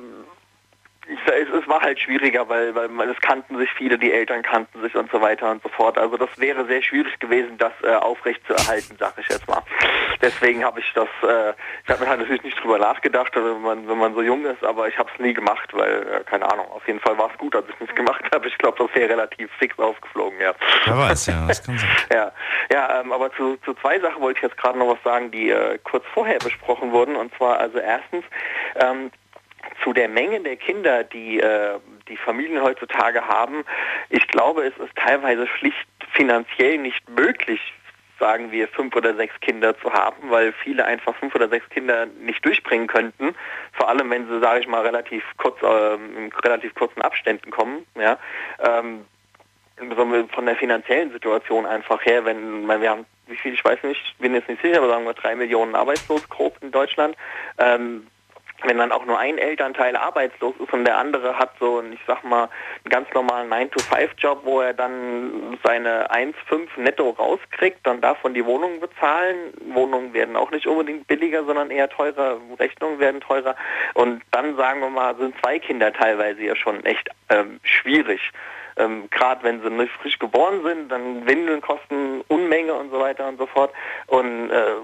[1.08, 4.80] ähm, es, es, war halt schwieriger, weil, weil es kannten sich viele, die Eltern kannten
[4.82, 5.98] sich und so weiter und so fort.
[5.98, 9.62] Also das wäre sehr schwierig gewesen, das äh, aufrecht zu erhalten, sag ich jetzt mal.
[10.20, 11.52] Deswegen habe ich das, äh,
[11.84, 14.44] ich habe mir halt natürlich nicht drüber nachgedacht, also wenn man, wenn man so jung
[14.44, 17.30] ist, aber ich habe es nie gemacht, weil, äh, keine Ahnung, auf jeden Fall war
[17.30, 18.48] es gut, dass ich nichts gemacht habe.
[18.48, 20.54] Ich glaube, das wäre relativ fix aufgeflogen, ja.
[20.84, 21.88] Wer weiß, ja, das kann sein.
[22.12, 22.32] ja,
[22.72, 25.50] ja ähm, aber zu, zu zwei Sachen wollte ich jetzt gerade noch was sagen, die
[25.50, 27.16] äh, kurz vorher besprochen wurden.
[27.16, 28.24] Und zwar also erstens,
[28.76, 29.10] ähm,
[29.82, 33.64] zu der Menge der Kinder, die äh, die Familien heutzutage haben,
[34.10, 37.60] ich glaube, es ist teilweise schlicht finanziell nicht möglich,
[38.18, 42.06] sagen wir, fünf oder sechs Kinder zu haben, weil viele einfach fünf oder sechs Kinder
[42.06, 43.34] nicht durchbringen könnten.
[43.72, 47.86] Vor allem, wenn sie, sage ich mal, relativ kurz, äh, in relativ kurzen Abständen kommen.
[47.94, 48.18] Ja.
[48.60, 49.04] Ähm,
[50.34, 54.34] von der finanziellen Situation einfach her, wenn wir haben, wie viel, ich weiß nicht, bin
[54.34, 57.14] jetzt nicht sicher, aber sagen wir drei Millionen arbeitslos grob in Deutschland.
[57.58, 58.06] Ähm,
[58.62, 62.24] wenn dann auch nur ein Elternteil arbeitslos ist und der andere hat so, ich sag
[62.24, 62.44] mal,
[62.84, 68.80] einen ganz normalen 9-to-5-Job, wo er dann seine 1,5 netto rauskriegt, dann davon die Wohnungen
[68.80, 69.52] bezahlen.
[69.72, 72.38] Wohnungen werden auch nicht unbedingt billiger, sondern eher teurer.
[72.58, 73.56] Rechnungen werden teurer.
[73.94, 78.20] Und dann, sagen wir mal, sind zwei Kinder teilweise ja schon echt ähm, schwierig.
[78.78, 83.28] Ähm, Gerade wenn sie nicht frisch geboren sind, dann Windeln kosten Unmenge und so weiter
[83.28, 83.72] und so fort.
[84.06, 84.76] Und äh,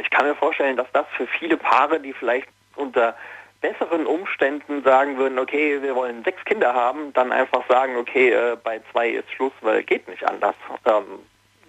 [0.00, 3.14] ich kann mir vorstellen, dass das für viele Paare, die vielleicht unter
[3.60, 8.56] besseren Umständen sagen würden, okay, wir wollen sechs Kinder haben, dann einfach sagen, okay, äh,
[8.62, 10.54] bei zwei ist Schluss, weil geht nicht anders.
[10.86, 11.04] Ähm,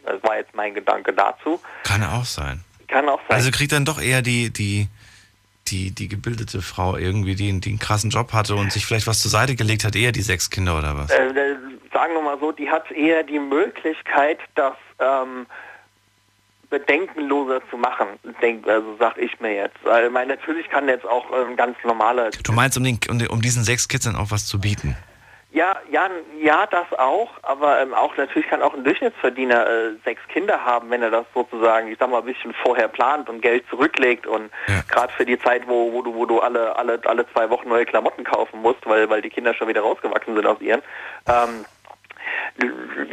[0.06, 1.60] das war jetzt mein Gedanke dazu.
[1.84, 2.64] Kann auch sein.
[2.88, 3.38] Kann auch sein.
[3.38, 4.88] Also kriegt dann doch eher die, die,
[5.68, 9.22] die, die gebildete Frau irgendwie, die, die einen krassen Job hatte und sich vielleicht was
[9.22, 11.12] zur Seite gelegt hat, eher die sechs Kinder oder was?
[11.12, 11.34] Äh,
[11.94, 15.46] sagen wir mal so, die hat eher die Möglichkeit, dass ähm,
[16.72, 18.08] bedenkenloser zu machen,
[18.42, 19.78] denk, also sag ich mir jetzt.
[19.84, 22.32] Weil mein, natürlich kann jetzt auch ähm, ganz normale.
[22.44, 24.98] Du meinst, um, um, den, um diesen sechs Kids dann auch was zu bieten?
[25.54, 26.10] Ja, ja,
[26.42, 30.90] ja, das auch, aber ähm, auch natürlich kann auch ein Durchschnittsverdiener äh, sechs Kinder haben,
[30.90, 34.50] wenn er das sozusagen, ich sag mal, ein bisschen vorher plant und Geld zurücklegt und
[34.68, 34.82] Ja.
[34.88, 37.86] gerade für die Zeit, wo, wo du, wo du alle, alle, alle zwei Wochen neue
[37.86, 40.82] Klamotten kaufen musst, weil, weil die Kinder schon wieder rausgewachsen sind aus ihren.
[41.28, 41.66] Ähm,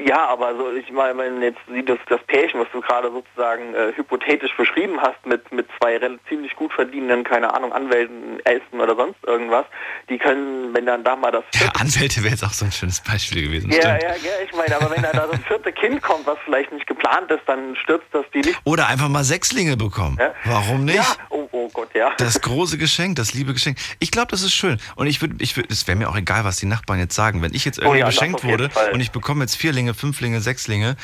[0.06, 3.74] ja, aber so, ich meine, wenn jetzt sieht das, das Pärchen, was du gerade sozusagen
[3.74, 5.98] äh, hypothetisch beschrieben hast, mit, mit zwei
[6.28, 9.64] ziemlich gut verdienenden, keine Ahnung, Anwälten, Ärzten oder sonst irgendwas,
[10.08, 13.00] die können, wenn dann da mal das Ja, Anwälte wäre jetzt auch so ein schönes
[13.00, 13.70] Beispiel gewesen.
[13.70, 14.02] ja, stimmt.
[14.02, 17.30] ja, ja, ich meine, aber wenn da das vierte Kind kommt, was vielleicht nicht geplant
[17.30, 18.58] ist, dann stürzt das die nicht.
[18.64, 20.16] Oder einfach mal Sechslinge bekommen.
[20.20, 20.34] Ja.
[20.44, 20.96] Warum nicht?
[20.96, 22.12] Ja, oh, oh Gott, ja.
[22.18, 23.78] Das große Geschenk, das liebe Geschenk.
[23.98, 24.78] Ich glaube, das ist schön.
[24.96, 27.42] Und ich würde, ich würde, es wäre mir auch egal, was die Nachbarn jetzt sagen.
[27.42, 28.92] Wenn ich jetzt irgendwie Oh ja, beschenkt wurde Fall.
[28.92, 30.96] und ich bekomme jetzt Vierlinge, Fünflinge, Sechslinge,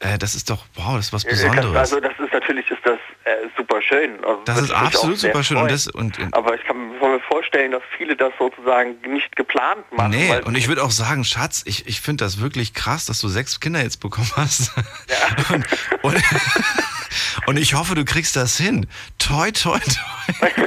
[0.00, 1.76] äh, das ist doch, wow, das ist was Besonderes.
[1.76, 4.12] Also das ist natürlich ist das äh, super schön.
[4.24, 5.56] Also Das ist absolut super schön.
[5.58, 9.84] Und das, und, und, aber ich kann mir vorstellen, dass viele das sozusagen nicht geplant
[9.92, 10.10] machen.
[10.10, 13.28] nee, und ich würde auch sagen, Schatz, ich, ich finde das wirklich krass, dass du
[13.28, 14.72] sechs Kinder jetzt bekommen hast.
[15.52, 15.64] Und,
[16.02, 16.22] und,
[17.46, 18.86] und ich hoffe, du kriegst das hin.
[19.18, 20.48] Toi, toi, toi.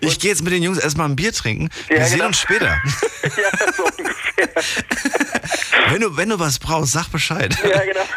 [0.00, 1.70] Ich gehe jetzt mit den Jungs erstmal ein Bier trinken.
[1.88, 2.26] Wir Ja, sehen genau.
[2.28, 2.66] uns später.
[3.22, 4.23] ja, so ungefähr.
[5.90, 7.56] Wenn du, wenn du was brauchst, sag Bescheid.
[7.62, 8.00] Ja, genau.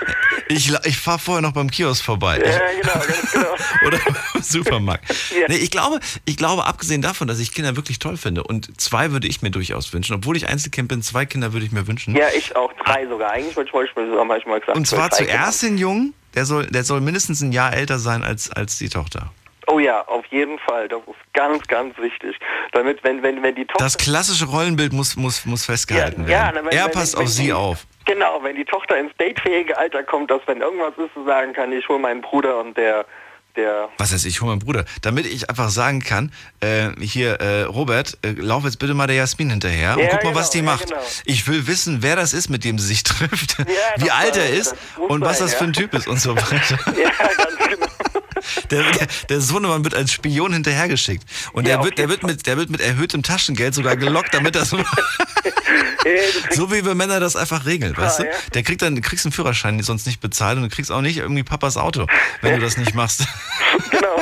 [0.50, 2.38] Ich, ich fahre vorher noch beim Kiosk vorbei.
[2.38, 3.54] Ja, genau, ganz genau.
[3.86, 4.00] Oder
[4.34, 5.04] im Supermarkt.
[5.38, 5.46] Ja.
[5.50, 9.12] Nee, ich glaube, ich glaube, abgesehen davon, dass ich Kinder wirklich toll finde, und zwei
[9.12, 12.16] würde ich mir durchaus wünschen, obwohl ich Einzelkind bin, zwei Kinder würde ich mir wünschen.
[12.16, 13.32] Ja, ich auch drei sogar.
[13.32, 14.78] Eigentlich wollte ich mir manchmal gesagt.
[14.78, 18.50] Und zwar zuerst den Jungen, der soll, der soll mindestens ein Jahr älter sein als,
[18.50, 19.34] als die Tochter.
[19.70, 20.88] Oh ja, auf jeden Fall.
[20.88, 22.38] Das ist ganz, ganz wichtig.
[22.72, 23.84] Damit, wenn, wenn, wenn die Tochter.
[23.84, 26.52] Das klassische Rollenbild muss, muss, muss festgehalten Ja, ja, werden.
[26.64, 27.86] na, wenn- er wenn- passt wenn auf sie auf.
[28.06, 31.74] Genau, wenn die Tochter ins datefähige Alter kommt, dass wenn irgendwas ist, zu sagen kann,
[31.74, 33.06] ich hole meinen Bruder und der,
[33.58, 33.90] der.
[33.98, 34.86] Was heißt, ich hole meinen Bruder.
[35.02, 39.18] Damit ich einfach sagen kann, äh, hier, äh, Robert, äh, lauf jetzt bitte mal der
[39.18, 40.88] Jasmin hinterher und Ja, guck mal, genau, was die ja, macht.
[40.88, 41.02] genau.
[41.26, 43.58] Ich will wissen, wer das ist, mit dem sie sich trifft,
[43.98, 45.58] wie das alt er ist das und was sein, das ja.
[45.58, 46.80] für ein Typ ist und so weiter.
[46.98, 47.88] Ja, ganz genau.
[48.72, 51.24] Der, der, der Sohnemann wird als Spion hinterhergeschickt.
[51.54, 54.56] Und Ja, der, wird, der, wird mit, der wird mit erhöhtem Taschengeld sogar gelockt, damit
[54.56, 54.70] das
[56.52, 58.24] so, wie wir Männer das einfach regeln, weißt du?
[58.24, 58.32] ja.
[58.54, 61.44] Der kriegt dann, kriegst einen Führerschein sonst nicht bezahlt und du kriegst auch nicht irgendwie
[61.44, 62.08] Papas Auto,
[62.42, 63.24] wenn du das nicht machst.
[63.92, 64.22] genau.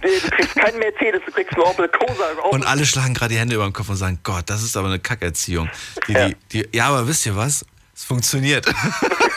[0.00, 2.30] Du kriegst keinen Mercedes, du kriegst einen Opel Cosa.
[2.50, 4.88] Und alle schlagen gerade die Hände über den Kopf und sagen, Gott, das ist aber
[4.88, 5.68] eine Kackerziehung.
[6.06, 6.28] Die, Ja.
[6.28, 7.64] die, die, ja, aber wisst ihr was?
[7.94, 8.66] Es funktioniert.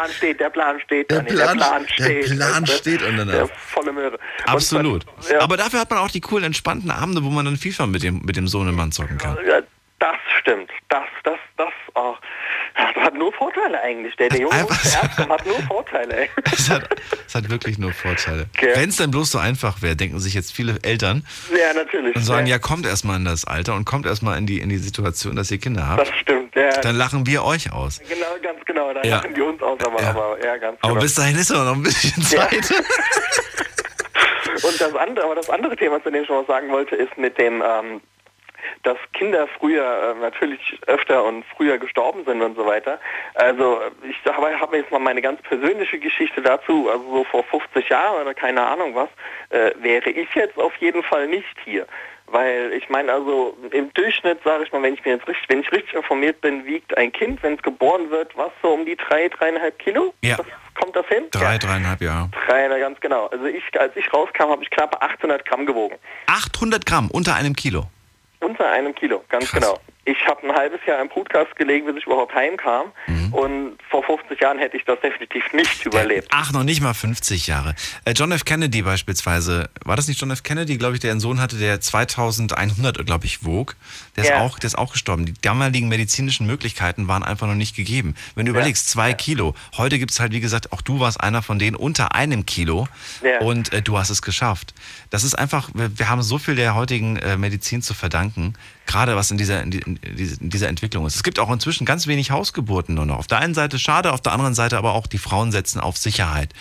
[0.00, 1.10] Der Plan steht, der Plan steht.
[1.12, 2.30] Dani, der Plan steht.
[2.30, 3.48] der Plan steht und Der danach.
[3.56, 4.18] volle Möhre.
[4.46, 5.04] Absolut.
[5.06, 7.86] dann- Ja, Aber dafür hat man auch die coolen, entspannten Abende, wo man dann FIFA
[7.86, 9.36] mit dem, mit dem Sohnemann zocken kann.
[9.46, 9.60] ja,
[9.98, 10.70] das stimmt.
[10.88, 12.18] Das, das, das auch.
[12.74, 14.16] Das hat nur Vorteile eigentlich.
[14.16, 16.28] Der, der Junge Ärzte hat nur Vorteile.
[16.52, 16.88] Es hat,
[17.26, 18.46] es hat wirklich nur Vorteile.
[18.56, 18.70] Okay.
[18.74, 22.16] Wenn es dann bloß so einfach wäre, denken sich jetzt viele Eltern Ja, natürlich.
[22.16, 24.70] und sagen, ja, ja, kommt erstmal in das Alter und kommt erstmal in die, in
[24.70, 26.18] die Situation, dass ihr Kinder Das habt.
[26.20, 26.39] stimmt.
[26.54, 28.00] Ja, Dann lachen wir euch aus.
[28.08, 28.92] genau, ganz genau.
[28.92, 29.16] Da Ja.
[29.16, 30.10] lachen die uns aus, aber Ja.
[30.10, 31.02] aber ja, ganz Aber genau.
[31.02, 32.70] bis dahin ist noch ein bisschen Zeit.
[34.62, 37.16] Und das andere, aber das andere Thema, zu dem ich schon was sagen wollte, ist
[37.16, 38.00] mit dem, ähm,
[38.82, 43.00] dass Kinder früher äh, natürlich öfter und früher gestorben sind und so weiter.
[43.34, 47.88] Also ich habe hab jetzt mal meine ganz persönliche Geschichte dazu, also so vor 50
[47.88, 49.08] Jahren oder keine Ahnung was,
[49.50, 51.86] äh, wäre ich jetzt auf jeden Fall nicht hier.
[52.32, 55.60] Weil ich meine also im Durchschnitt sage ich mal, wenn ich mir jetzt richtig, wenn
[55.60, 58.96] ich richtig informiert bin, wiegt ein Kind, wenn es geboren wird, was so um die
[58.96, 60.14] drei, dreieinhalb Kilo?
[60.22, 60.36] Ja.
[60.36, 60.46] Das,
[60.80, 61.24] kommt das hin?
[61.32, 61.58] Drei, Ja.
[61.58, 62.28] dreieinhalb Jahre.
[62.46, 63.26] Drei, ganz genau.
[63.26, 65.96] Also ich, als ich rauskam, habe ich knapp 800 Gramm gewogen.
[66.26, 67.84] 800 Gramm unter einem Kilo.
[68.40, 69.60] Unter einem Kilo, ganz Krass.
[69.60, 69.78] genau.
[70.10, 72.86] Ich habe ein halbes Jahr im Brutkasten gelegen, bis ich überhaupt heimkam.
[73.06, 73.32] Mhm.
[73.32, 76.26] Und vor 50 Jahren hätte ich das definitiv nicht überlebt.
[76.32, 77.76] Ach, noch nicht mal 50 Jahre.
[78.04, 78.44] Äh, John F.
[78.44, 80.42] Kennedy beispielsweise, war das nicht John F.
[80.42, 83.76] Kennedy, glaube ich, der einen Sohn hatte, der 2100, glaube ich, wog?
[84.16, 84.40] Der ist, Ja.
[84.40, 85.26] auch, der ist auch gestorben.
[85.26, 88.16] Die damaligen medizinischen Möglichkeiten waren einfach noch nicht gegeben.
[88.34, 89.54] Wenn du überlegst, zwei Kilo.
[89.76, 92.88] Heute gibt es halt, wie gesagt, auch du warst einer von denen unter einem Kilo
[93.22, 93.38] Ja.
[93.40, 94.74] und äh, du hast es geschafft.
[95.10, 98.54] Das ist einfach, wir, wir haben so viel der heutigen äh, Medizin zu verdanken,
[98.86, 101.14] gerade was in dieser, in, die- in, diese- in dieser Entwicklung ist.
[101.16, 103.18] Es gibt auch inzwischen ganz wenig Hausgeburten nur noch.
[103.18, 105.96] Auf der einen Seite schade, auf der anderen Seite aber auch die Frauen setzen auf
[105.96, 106.52] Sicherheit.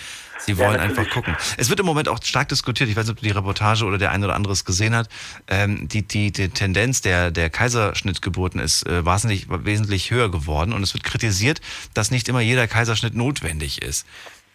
[0.45, 0.97] Sie wollen natürlich.
[0.99, 1.35] einfach gucken.
[1.57, 2.89] Es wird im Moment auch stark diskutiert.
[2.89, 5.09] Ich weiß nicht, ob du die Reportage oder der ein oder andere es gesehen hat.
[5.49, 10.71] Ähm, die, die, die Tendenz der, der Kaiserschnittgeburten ist äh, wesentlich, wesentlich höher geworden.
[10.71, 11.59] Und es wird kritisiert,
[11.93, 14.05] dass nicht immer jeder Kaiserschnitt notwendig ist.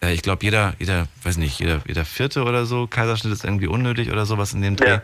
[0.02, 3.66] Äh, ich glaube, jeder, jeder, weiß nicht, jeder, jeder vierte oder so Kaiserschnitt ist irgendwie
[3.66, 4.88] unnötig oder sowas in dem Dreh.
[4.88, 5.02] Ja.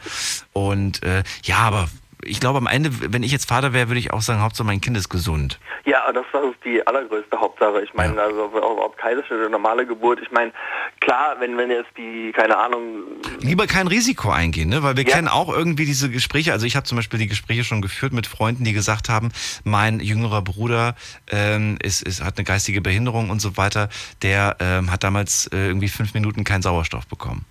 [0.54, 1.90] Und äh, ja, aber
[2.24, 4.80] ich glaube am Ende, wenn ich jetzt Vater wäre, würde ich auch sagen, Hauptsache mein
[4.80, 5.58] Kind ist gesund.
[5.84, 7.82] Ja, das, ist die allergrößte Hauptsache.
[7.82, 8.22] Ich meine, ja.
[8.22, 10.52] also ob, ob Kaiserschnitt oder normale Geburt, ich meine,
[11.00, 13.02] klar, wenn, wenn jetzt die, keine Ahnung...
[13.40, 14.82] Lieber kein Risiko eingehen, ne?
[14.82, 15.14] weil wir ja.
[15.14, 18.26] kennen auch irgendwie diese Gespräche, also ich habe zum Beispiel die Gespräche schon geführt mit
[18.26, 19.30] Freunden, die gesagt haben,
[19.64, 20.94] mein jüngerer Bruder
[21.30, 23.88] ähm, ist, ist, hat eine geistige Behinderung und so weiter,
[24.22, 27.44] der ähm, hat damals äh, irgendwie fünf Minuten keinen Sauerstoff bekommen.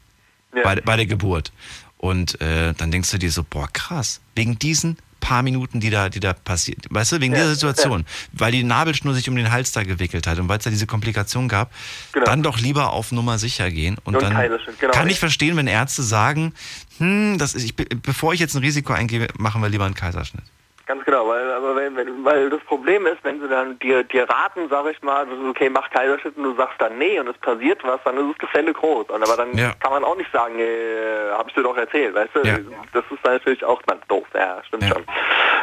[0.54, 0.64] Ja.
[0.64, 1.52] Bei, bei der Geburt.
[2.00, 6.08] Und äh, dann denkst du dir so, boah, krass, wegen diesen paar Minuten, die da,
[6.08, 8.40] die da passiert, weißt du, wegen ja, dieser Situation, ja.
[8.40, 10.88] weil die Nabelschnur sich um den Hals da gewickelt hat und weil es da diese
[10.88, 11.72] Komplikation gab,
[12.14, 12.26] genau.
[12.26, 13.98] dann doch lieber auf Nummer sicher gehen.
[14.06, 14.34] Und, und dann
[14.80, 14.94] genau.
[14.94, 16.54] kann ich verstehen, wenn Ärzte sagen,
[17.00, 20.46] hm, das ist, ich, bevor ich jetzt ein Risiko eingehe, machen wir lieber einen Kaiserschnitt.
[20.86, 24.28] Ganz genau, weil, aber wenn, wenn, weil das Problem ist, wenn sie dann dir, dir
[24.30, 27.28] raten, sag ich mal, das ist okay, mach Kaiserschnitt und du sagst dann nee und
[27.28, 29.10] es passiert was, dann ist das Gefälle groß.
[29.10, 29.74] Und aber dann ja.
[29.80, 32.42] kann man auch nicht sagen, äh, hab ich dir doch erzählt, weißt du?
[32.48, 32.58] Ja.
[32.94, 34.90] Das ist natürlich auch dann doof, ja, stimmt ja.
[34.90, 35.06] schon.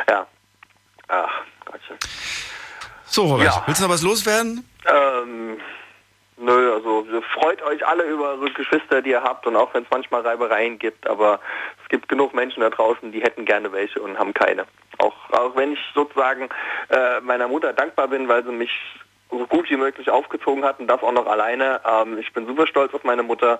[0.08, 0.26] Ja.
[1.08, 1.96] Ach, Gottchen.
[3.04, 4.68] So, Robert, willst du noch was loswerden?
[4.86, 5.58] Ähm,
[6.38, 9.90] Nö, also freut euch alle über eure Geschwister, die ihr habt und auch wenn es
[9.90, 11.40] manchmal Reibereien gibt, aber
[11.82, 14.66] es gibt genug Menschen da draußen, die hätten gerne welche und haben keine.
[14.98, 16.50] Auch, auch wenn ich sozusagen
[16.90, 18.70] äh, meiner Mutter dankbar bin, weil sie mich
[19.30, 21.80] so gut wie möglich aufgezogen hat und das auch noch alleine.
[21.84, 23.58] Ähm, ich bin super stolz auf meine Mutter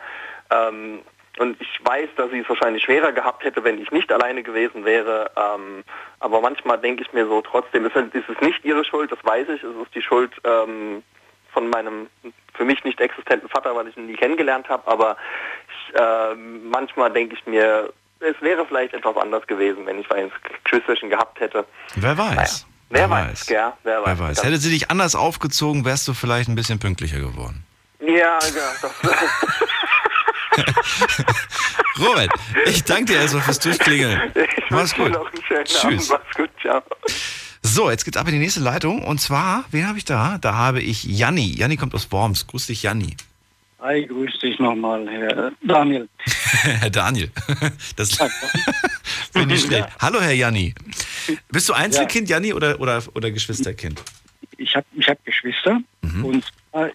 [0.51, 1.01] ähm,
[1.39, 4.85] und ich weiß, dass sie es wahrscheinlich schwerer gehabt hätte, wenn ich nicht alleine gewesen
[4.85, 5.31] wäre.
[5.37, 5.83] Ähm,
[6.21, 9.49] aber manchmal denke ich mir so, trotzdem ist, ist, es nicht ihre Schuld, das weiß
[9.49, 11.03] ich, es ist die Schuld ähm,
[11.57, 12.09] von meinem
[12.53, 15.17] für mich nicht existenten Vater, weil ich ihn nie kennengelernt habe, aber
[15.69, 20.31] ich, äh, manchmal denke ich mir, es wäre vielleicht etwas anders gewesen, wenn ich ein
[20.65, 21.65] Geschwisterchen gehabt hätte.
[21.95, 22.67] Wer weiß.
[22.91, 23.29] Naja, wer, wer weiß.
[23.29, 23.49] weiß.
[23.49, 24.07] Ja, wer weiß.
[24.07, 24.45] Wer weiß.
[24.45, 27.65] Hätte sie dich anders aufgezogen, wärst du vielleicht ein bisschen pünktlicher geworden.
[28.01, 28.39] Ja, ja.
[31.99, 32.31] Robert,
[32.67, 34.33] ich danke dir erstmal fürs Durchklingeln.
[34.35, 35.13] Ich Mach's gut.
[35.13, 36.11] Noch einen schönen Tschüss.
[36.11, 36.25] Abend.
[36.27, 36.83] Mach's gut, ciao.
[37.67, 39.03] So, jetzt geht's ab in die nächste Leitung.
[39.03, 40.39] Und zwar, wen habe ich da?
[40.39, 41.53] Da habe ich Janni.
[41.57, 42.47] Janni kommt aus Worms.
[42.47, 43.17] Grüß dich, Janni.
[43.81, 46.09] Hi, grüß dich nochmal, Herr Daniel.
[46.63, 47.29] Herr Daniel.
[47.97, 48.17] Das
[49.33, 49.89] finde ich schlecht.
[49.89, 49.97] Ja.
[50.01, 50.75] Hallo, Herr Janni.
[51.51, 52.37] Bist du Einzelkind, ja.
[52.37, 54.01] Janni, oder, oder, oder Geschwisterkind?
[54.59, 56.25] Ich habe ich hab Geschwister mhm.
[56.25, 56.45] und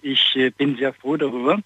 [0.02, 1.60] ich äh, bin sehr froh darüber,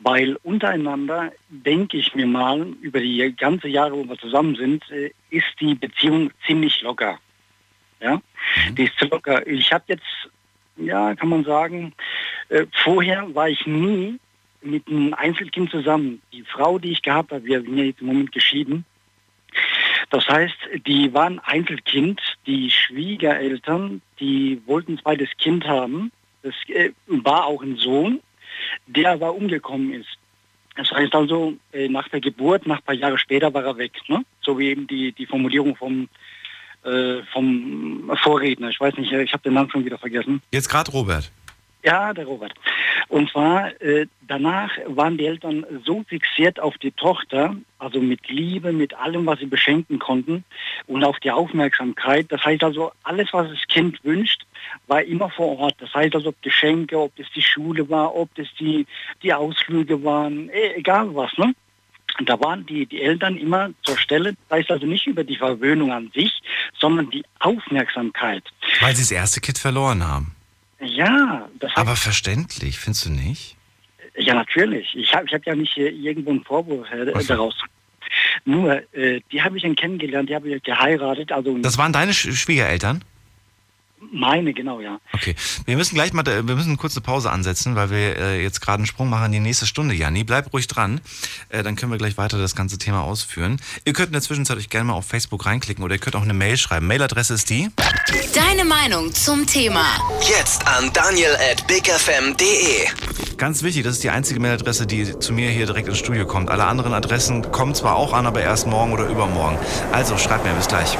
[0.00, 5.12] weil untereinander, denke ich mir mal, über die ganze Jahre, wo wir zusammen sind, äh,
[5.30, 7.20] ist die Beziehung ziemlich locker.
[8.00, 8.74] Ja, mhm.
[8.74, 9.46] die ist zu locker.
[9.46, 10.30] Ich habe jetzt,
[10.76, 11.92] ja, kann man sagen,
[12.48, 14.18] äh, vorher war ich nie
[14.62, 16.20] mit einem Einzelkind zusammen.
[16.32, 18.84] Die Frau, die ich gehabt habe, wir sind ja jetzt im Moment geschieden.
[20.10, 26.10] Das heißt, die waren Einzelkind, die Schwiegereltern, die wollten ein zweites Kind haben.
[26.42, 28.20] Das äh, war auch ein Sohn,
[28.86, 30.18] der aber umgekommen ist.
[30.76, 33.92] Das heißt also, äh, nach der Geburt, nach ein paar Jahre später war er weg.
[34.08, 34.24] Ne?
[34.40, 36.08] So wie eben die, die Formulierung vom
[36.84, 38.70] äh, vom Vorredner.
[38.70, 40.42] Ich weiß nicht, ich habe den Namen schon wieder vergessen.
[40.52, 41.30] Jetzt gerade Robert.
[41.82, 42.52] Ja, der Robert.
[43.08, 48.72] Und zwar äh, danach waren die Eltern so fixiert auf die Tochter, also mit Liebe,
[48.72, 50.44] mit allem, was sie beschenken konnten
[50.86, 52.26] und auf die Aufmerksamkeit.
[52.28, 54.44] Das heißt also, alles, was das Kind wünscht,
[54.88, 55.76] war immer vor Ort.
[55.78, 58.86] Das heißt also, ob Geschenke, ob das die Schule war, ob das die,
[59.22, 61.36] die Ausflüge waren, eh, egal was.
[61.38, 61.54] Ne?
[62.18, 65.36] Und da waren die, die Eltern immer zur Stelle, das heißt also nicht über die
[65.36, 66.40] Verwöhnung an sich,
[66.78, 68.44] sondern die Aufmerksamkeit.
[68.80, 70.34] Weil sie das erste Kind verloren haben.
[70.80, 71.48] Ja.
[71.58, 73.56] Das heißt, Aber verständlich, findest du nicht?
[74.16, 74.94] Ja, natürlich.
[74.94, 77.54] Ich habe ich hab ja nicht irgendwo einen Vorwurf äh, daraus.
[78.44, 81.32] Nur, äh, die habe ich dann kennengelernt, die habe ich geheiratet.
[81.32, 83.04] Also das waren deine Sch Schwiegereltern?
[84.12, 84.98] Meine, genau, ja.
[85.12, 85.36] Okay.
[85.66, 88.78] Wir müssen gleich mal, wir müssen eine kurze Pause ansetzen, weil wir äh, jetzt gerade
[88.78, 89.94] einen Sprung machen in die nächste Stunde.
[89.94, 91.00] Janni, bleib ruhig dran.
[91.50, 93.60] Äh, dann können wir gleich weiter das ganze Thema ausführen.
[93.84, 96.22] Ihr könnt in der Zwischenzeit euch gerne mal auf Facebook reinklicken oder ihr könnt auch
[96.22, 96.86] eine Mail schreiben.
[96.86, 97.68] Mailadresse ist die?
[98.34, 99.84] Deine Meinung zum Thema.
[100.28, 103.36] Jetzt an daniel at bigfm.de.
[103.36, 106.50] Ganz wichtig, das ist die einzige Mailadresse, die zu mir hier direkt ins Studio kommt.
[106.50, 109.58] Alle anderen Adressen kommen zwar auch an, aber erst morgen oder übermorgen.
[109.92, 110.96] Also schreibt mir, bis gleich.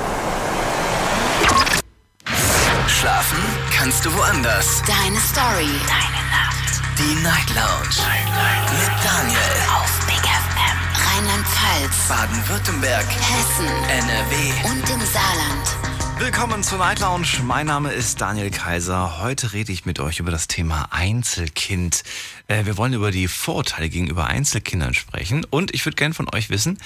[3.31, 4.83] Schlafen kannst du woanders.
[4.83, 5.71] Deine Story.
[5.87, 6.81] Deine Nacht.
[6.99, 7.95] Die Night Lounge.
[7.99, 8.73] Night, Night.
[8.73, 9.39] Mit Daniel.
[9.73, 10.79] Auf Big FM.
[11.07, 12.09] Rheinland-Pfalz.
[12.09, 13.07] Baden-Württemberg.
[13.07, 13.67] Hessen.
[13.89, 14.69] NRW.
[14.69, 15.91] Und im Saarland.
[16.19, 17.41] Willkommen zur Night Lounge.
[17.45, 19.21] Mein Name ist Daniel Kaiser.
[19.23, 22.03] Heute rede ich mit euch über das Thema Einzelkind.
[22.49, 25.47] Äh, wir wollen über die Vorurteile gegenüber Einzelkindern sprechen.
[25.49, 26.79] Und ich würde gerne von euch wissen,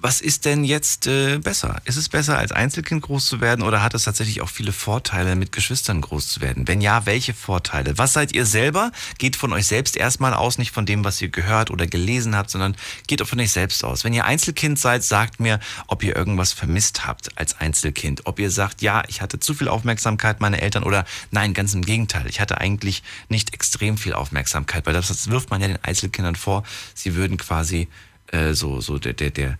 [0.00, 1.82] Was ist denn jetzt äh, besser?
[1.84, 5.34] Ist es besser, als Einzelkind groß zu werden oder hat es tatsächlich auch viele Vorteile,
[5.34, 6.68] mit Geschwistern groß zu werden?
[6.68, 7.98] Wenn ja, welche Vorteile?
[7.98, 8.92] Was seid ihr selber?
[9.18, 12.48] Geht von euch selbst erstmal aus, nicht von dem, was ihr gehört oder gelesen habt,
[12.50, 12.76] sondern
[13.08, 14.04] geht auch von euch selbst aus.
[14.04, 18.24] Wenn ihr Einzelkind seid, sagt mir, ob ihr irgendwas vermisst habt als Einzelkind.
[18.26, 21.82] Ob ihr sagt, ja, ich hatte zu viel Aufmerksamkeit meiner Eltern oder nein, ganz im
[21.82, 22.28] Gegenteil.
[22.28, 26.36] Ich hatte eigentlich nicht extrem viel Aufmerksamkeit, weil das, das wirft man ja den Einzelkindern
[26.36, 26.62] vor.
[26.94, 27.88] Sie würden quasi
[28.28, 29.58] äh, so, so der, der, der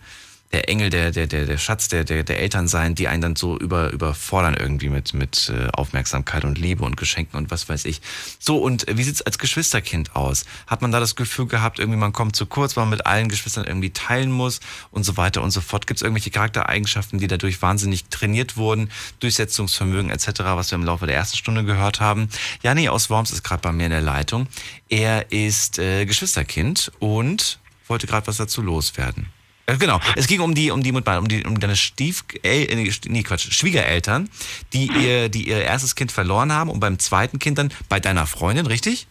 [0.51, 3.35] der Engel, der, der, der, der Schatz der, der, der Eltern sein, die einen dann
[3.35, 7.85] so über, überfordern irgendwie mit, mit äh, Aufmerksamkeit und Liebe und Geschenken und was weiß
[7.85, 8.01] ich.
[8.39, 10.45] So, und wie sieht's als Geschwisterkind aus?
[10.65, 13.29] Hat man da das Gefühl gehabt, irgendwie man kommt zu kurz, weil man mit allen
[13.29, 15.85] Geschwistern irgendwie teilen muss und so weiter und so fort?
[15.85, 18.89] Gibt es irgendwelche Charaktereigenschaften, die dadurch wahnsinnig trainiert wurden?
[19.19, 22.27] Durchsetzungsvermögen etc., was wir im Laufe der ersten Stunde gehört haben.
[22.63, 24.47] Jani aus Worms ist gerade bei mir in der Leitung.
[24.89, 29.27] Er ist äh, Geschwisterkind und wollte gerade was dazu loswerden.
[29.69, 29.99] Äh, genau.
[30.15, 32.67] Es ging um die, um die, um die, um deine Stief, äh,
[33.07, 34.29] nee, Quatsch, Schwiegereltern,
[34.73, 38.25] die ihr, die ihr erstes Kind verloren haben und beim zweiten Kind dann bei deiner
[38.25, 39.07] Freundin, richtig?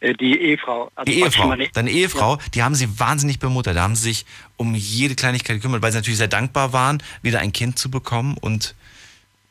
[0.00, 0.90] Äh, die Ehefrau.
[0.94, 1.54] Also die Ehefrau.
[1.74, 3.76] Deine Ehefrau, die haben sie wahnsinnig bemuttert.
[3.76, 7.40] Da haben sie sich um jede Kleinigkeit gekümmert, weil sie natürlich sehr dankbar waren, wieder
[7.40, 8.36] ein Kind zu bekommen.
[8.40, 8.74] Und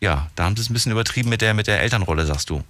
[0.02, 2.64] ja, da haben sie es ein bisschen übertrieben mit der, mit der Elternrolle, sagst du.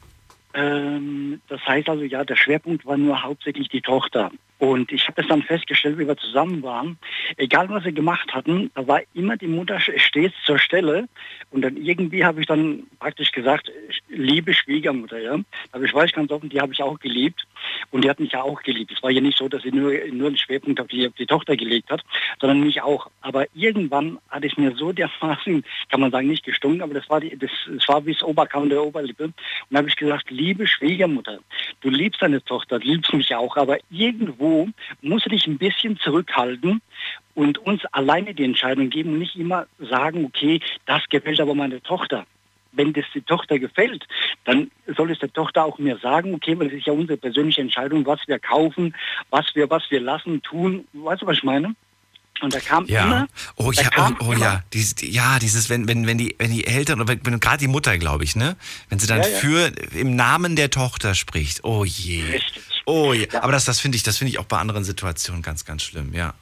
[0.54, 4.32] Ähm, das heißt also, ja, der Schwerpunkt war nur hauptsächlich die Tochter.
[4.58, 6.98] Und ich habe es dann festgestellt, wie wir zusammen waren,
[7.36, 11.10] egal was wir gemacht hatten, da war immer die Mutter stets zur Stelle.
[11.52, 13.70] Und dann irgendwie habe ich dann praktisch gesagt,
[14.08, 15.38] liebe Schwiegermutter, ja.
[15.74, 17.46] Aber ich weiß ganz offen, die habe ich auch geliebt.
[17.92, 18.94] Und die hat mich ja auch geliebt.
[18.96, 21.26] Es war ja nicht so, dass sie nur, nur einen Schwerpunkt auf die, auf die
[21.26, 22.02] Tochter gelegt hat,
[22.40, 23.10] sondern mich auch.
[23.22, 27.20] Aber irgendwann hatte ich mir so dermaßen, kann man sagen, nicht gestunken, aber das war,
[27.20, 29.26] die, das, das war wie das Oberkamm der Oberlippe.
[29.26, 29.36] Und
[29.70, 31.40] da habe ich gesagt, liebe Schwiegermutter,
[31.82, 34.70] du liebst deine Tochter, du liebst mich auch, aber irgendwo irgendwo
[35.02, 36.82] muss dich ein bisschen zurückhalten
[37.34, 41.82] und uns alleine die Entscheidung geben und nicht immer sagen, okay, das gefällt aber meiner
[41.82, 42.26] Tochter.
[42.72, 44.06] Wenn das die Tochter gefällt,
[44.44, 47.62] dann soll es der Tochter auch mir sagen, okay, weil es ist ja unsere persönliche
[47.62, 48.94] Entscheidung, was wir kaufen,
[49.30, 50.86] was wir, was wir lassen, tun.
[50.92, 51.74] Weißt du, was ich meine?
[52.42, 53.06] Und da kam ja.
[53.06, 53.28] immer.
[53.56, 57.00] Oh ja, oh, oh ja, dieses, ja, dieses, wenn, wenn, wenn die, wenn die Eltern
[57.00, 58.58] oder wenn, gerade die Mutter, glaube ich, ne,
[58.90, 59.38] wenn sie dann ja, ja.
[59.38, 61.64] für im Namen der Tochter spricht.
[61.64, 62.24] Oh je.
[62.26, 62.75] Richtig.
[62.86, 63.28] Oh je.
[63.42, 66.14] Aber das, das finde ich, das finde ich auch bei anderen Situationen ganz, ganz schlimm.
[66.14, 66.34] Ja.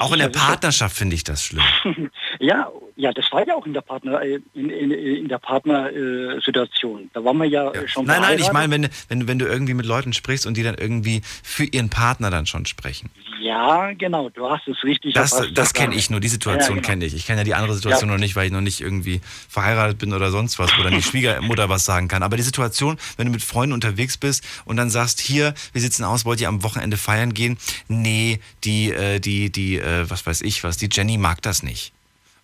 [0.00, 1.64] auch in der Partnerschaft finde ich das schlimm.
[2.44, 7.02] ja, ja, das war ja auch in der Partner äh, in, in, in der Partnersituation.
[7.02, 7.88] Äh, da waren wir ja, ja.
[7.88, 8.06] schon.
[8.06, 10.76] Nein, nein, ich meine, wenn, wenn, wenn du irgendwie mit Leuten sprichst und die dann
[10.76, 13.10] irgendwie für ihren Partner dann schon sprechen.
[13.40, 15.14] Ja, genau, du hast es richtig.
[15.14, 16.86] Das, das kenne ich nur, die Situation ja, genau.
[16.86, 17.14] kenne ich.
[17.14, 18.14] Ich kenne ja die andere Situation ja.
[18.14, 21.02] noch nicht, weil ich noch nicht irgendwie verheiratet bin oder sonst was, wo dann die
[21.02, 22.22] Schwiegermutter was sagen kann.
[22.22, 26.04] Aber die Situation, wenn du mit Freunden unterwegs bist und dann sagst, hier, wir sitzen
[26.04, 27.58] aus, wollt ihr am Wochenende feiern gehen?
[27.88, 31.92] Nee, die, äh, die, die, äh, was weiß ich was, die Jenny mag das nicht.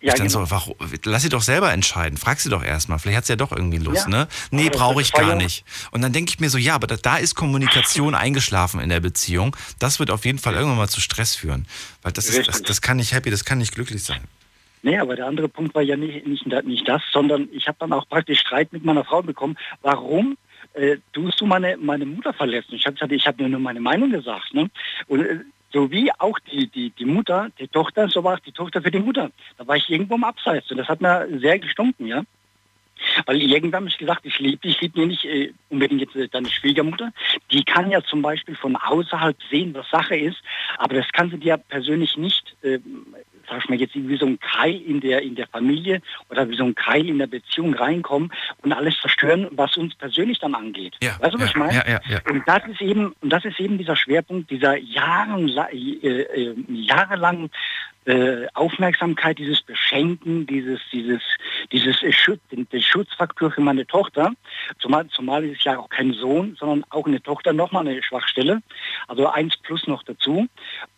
[0.01, 0.45] Ja, dann genau.
[0.45, 0.75] so, warum,
[1.05, 2.17] lass sie doch selber entscheiden.
[2.17, 2.97] Frag sie doch erstmal.
[2.97, 4.09] Vielleicht hat sie ja doch irgendwie Lust, ja.
[4.09, 4.27] ne?
[4.49, 5.63] Nee, brauche ich gar nicht.
[5.91, 8.99] Und dann denke ich mir so, ja, aber da, da, ist Kommunikation eingeschlafen in der
[8.99, 9.55] Beziehung.
[9.77, 11.67] Das wird auf jeden Fall irgendwann mal zu Stress führen.
[12.01, 14.21] Weil das, ist, das, das kann nicht happy, das kann nicht glücklich sein.
[14.81, 17.93] Nee, aber der andere Punkt war ja nicht, nicht, nicht das, sondern ich habe dann
[17.93, 19.55] auch praktisch Streit mit meiner Frau bekommen.
[19.83, 20.37] Warum
[20.73, 22.73] äh, tust du meine, meine Mutter verletzen?
[22.73, 24.53] Ich habe gesagt, ich habe nur meine Meinung gesagt.
[24.55, 24.71] Ne?
[25.07, 25.39] Und äh,
[25.73, 28.91] so wie auch die, die, die Mutter, die Tochter, so war auch die Tochter für
[28.91, 29.31] die Mutter.
[29.57, 32.23] Da war ich irgendwo im Abseits und das hat mir sehr gestunken, ja.
[33.25, 36.49] Weil irgendwann habe ich gesagt, ich liebe ich liebe nicht äh, unbedingt jetzt äh, deine
[36.49, 37.11] Schwiegermutter.
[37.49, 40.37] Die kann ja zum Beispiel von außerhalb sehen, was Sache ist,
[40.77, 42.79] aber das kann sie dir persönlich nicht äh,
[43.49, 46.55] sag ich mal jetzt wie so ein Keil in der, in der Familie oder wie
[46.55, 48.31] so ein Keil in der Beziehung reinkommen
[48.63, 50.95] und alles zerstören, was uns persönlich dann angeht.
[51.01, 51.73] Ja, weißt du, was ja, ich meine?
[51.73, 52.19] Ja, ja.
[52.29, 57.49] Und das ist eben, und das ist eben dieser Schwerpunkt dieser Jahren, äh, äh, jahrelangen
[58.05, 61.21] äh, Aufmerksamkeit, dieses Beschenken, dieses, dieses,
[61.71, 64.31] dieses Schutz, den, Schutzfaktor für meine Tochter.
[64.79, 68.61] Zumal, zumal ist ja auch kein Sohn, sondern auch eine Tochter, nochmal eine Schwachstelle.
[69.07, 70.47] Also eins plus noch dazu.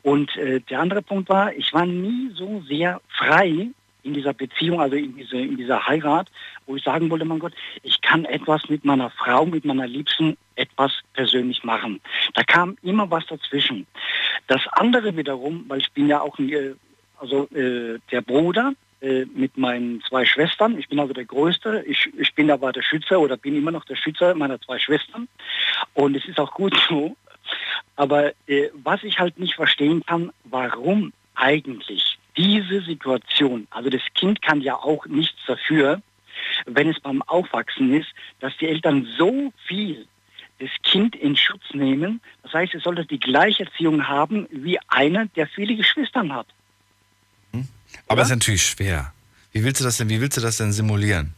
[0.01, 3.69] Und äh, der andere Punkt war, ich war nie so sehr frei
[4.03, 6.29] in dieser Beziehung, also in, diese, in dieser Heirat,
[6.65, 10.37] wo ich sagen wollte, mein Gott, ich kann etwas mit meiner Frau, mit meiner Liebsten
[10.55, 12.01] etwas persönlich machen.
[12.33, 13.87] Da kam immer was dazwischen.
[14.47, 16.75] Das andere wiederum, weil ich bin ja auch äh,
[17.19, 20.77] also äh, der Bruder äh, mit meinen zwei Schwestern.
[20.77, 21.83] Ich bin also der Größte.
[21.87, 25.27] Ich, ich bin aber der Schützer oder bin immer noch der Schützer meiner zwei Schwestern.
[25.93, 27.15] Und es ist auch gut so.
[27.95, 34.41] Aber äh, was ich halt nicht verstehen kann, warum eigentlich diese Situation, also das Kind
[34.41, 36.01] kann ja auch nichts dafür,
[36.65, 38.09] wenn es beim Aufwachsen ist,
[38.39, 40.07] dass die Eltern so viel
[40.59, 42.21] das Kind in Schutz nehmen.
[42.41, 46.47] Das heißt, es sollte die gleiche Erziehung haben wie einer, der viele Geschwister hat.
[48.07, 49.13] Aber es ist natürlich schwer.
[49.51, 51.33] Wie willst du das denn, wie willst du das denn simulieren?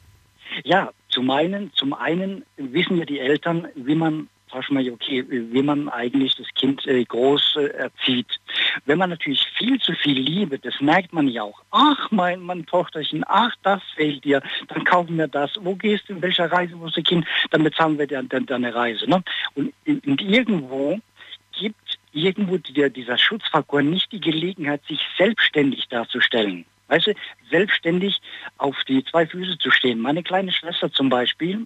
[0.63, 4.29] Ja, zum einen, zum einen wissen ja die Eltern, wie man
[4.69, 8.27] mal, okay, wie man eigentlich das Kind äh, groß äh, erzieht.
[8.85, 11.61] Wenn man natürlich viel zu viel Liebe, das merkt man ja auch.
[11.71, 15.51] Ach, mein, mein Tochterchen, ach, das fehlt dir, dann kaufen wir das.
[15.59, 19.09] Wo gehst du, in welcher Reise musst du Kind, dann bezahlen wir dir deine Reise.
[19.09, 19.21] Ne?
[19.55, 20.99] Und, und irgendwo
[22.15, 26.65] irgendwo die, dieser Schutzfaktor nicht die Gelegenheit, sich selbstständig darzustellen.
[26.87, 27.13] Weißt du,
[27.49, 28.21] selbstständig
[28.57, 29.99] auf die zwei Füße zu stehen.
[29.99, 31.65] Meine kleine Schwester zum Beispiel,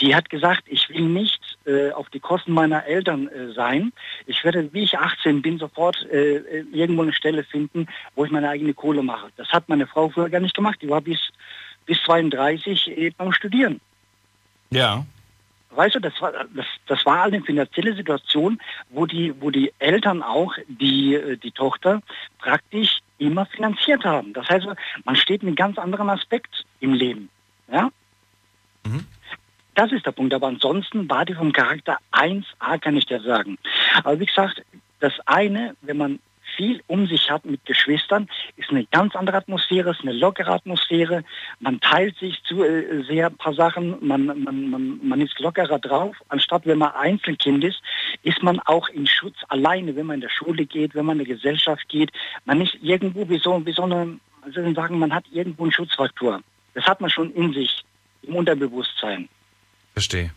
[0.00, 3.92] die hat gesagt, ich will nicht äh, auf die Kosten meiner Eltern äh, sein.
[4.26, 8.48] Ich werde, wie ich 18 bin, sofort äh, irgendwo eine Stelle finden, wo ich meine
[8.48, 9.30] eigene Kohle mache.
[9.36, 10.78] Das hat meine Frau früher gar nicht gemacht.
[10.80, 11.18] Die war bis,
[11.84, 13.80] bis 32 äh, beim Studieren.
[14.70, 15.04] Ja.
[15.76, 18.60] Weißt du, das war, das, das war eine finanzielle Situation,
[18.90, 22.00] wo die, wo die Eltern auch die, äh, die Tochter
[22.38, 24.32] praktisch immer finanziert haben.
[24.32, 24.66] Das heißt,
[25.04, 27.28] man steht in einem ganz anderen Aspekt im Leben.
[27.70, 27.90] Ja?
[28.86, 29.06] Mhm.
[29.74, 30.32] Das ist der Punkt.
[30.34, 33.58] Aber ansonsten war die vom Charakter 1a, kann ich dir sagen.
[34.02, 34.62] Aber wie gesagt,
[35.00, 36.18] das eine, wenn man
[36.56, 41.24] viel um sich hat mit Geschwistern, ist eine ganz andere Atmosphäre, ist eine lockere Atmosphäre.
[41.60, 45.78] Man teilt sich zu äh, sehr ein paar Sachen, man, man, man, man ist lockerer
[45.78, 46.16] drauf.
[46.28, 47.82] Anstatt wenn man Einzelkind ist,
[48.22, 51.26] ist man auch in Schutz alleine, wenn man in der Schule geht, wenn man in
[51.26, 52.10] der Gesellschaft geht.
[52.44, 56.40] Man ist irgendwo wie so, wie so eine, also sagen, man hat irgendwo einen Schutzfaktor.
[56.74, 57.84] Das hat man schon in sich,
[58.22, 59.28] im Unterbewusstsein.
[59.92, 60.30] Verstehe.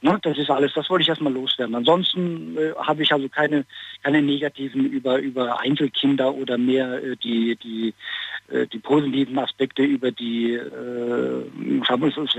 [0.00, 1.74] Ne, das ist alles, das wollte ich erstmal loswerden.
[1.74, 3.64] Ansonsten äh, habe ich also keine,
[4.04, 7.94] keine negativen über, über Einzelkinder oder mehr äh, die, die,
[8.48, 11.80] äh, die positiven Aspekte über die, äh,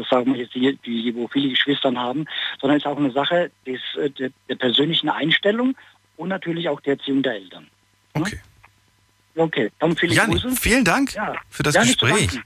[0.10, 2.26] sagen wir jetzt, die, die, wo viele Geschwistern haben,
[2.62, 5.76] sondern es ist auch eine Sache des, äh, der, der, persönlichen Einstellung
[6.16, 7.68] und natürlich auch der Erziehung der Eltern.
[8.16, 8.22] Ne?
[8.22, 8.40] Okay.
[9.36, 10.52] Okay, dann viele Jan, Grüße.
[10.52, 11.36] vielen Dank ja.
[11.50, 12.40] für das ja, Gespräch.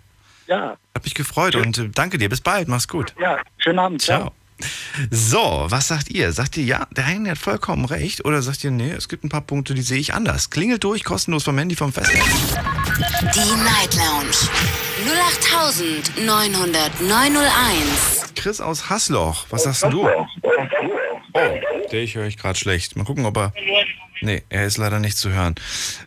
[0.47, 0.75] Ja.
[0.95, 1.65] Hat mich gefreut Schön.
[1.67, 2.29] und äh, danke dir.
[2.29, 2.67] Bis bald.
[2.67, 3.13] Mach's gut.
[3.19, 4.01] Ja, schönen Abend.
[4.01, 4.21] Ciao.
[4.21, 4.33] Ciao.
[5.09, 6.31] So, was sagt ihr?
[6.31, 8.25] Sagt ihr, ja, der Henry hat vollkommen recht?
[8.25, 10.49] Oder sagt ihr, nee, es gibt ein paar Punkte, die sehe ich anders?
[10.49, 12.23] Klingelt durch, kostenlos vom Handy vom Festnetz.
[13.35, 14.49] Die Night Lounge
[16.17, 18.35] 0890901.
[18.35, 20.07] Chris aus Hasloch, was sagst du?
[20.07, 20.25] Oh,
[21.91, 22.95] dich höre ich gerade schlecht.
[22.95, 23.53] Mal gucken, ob er...
[24.21, 25.55] Nee, er ist leider nicht zu hören.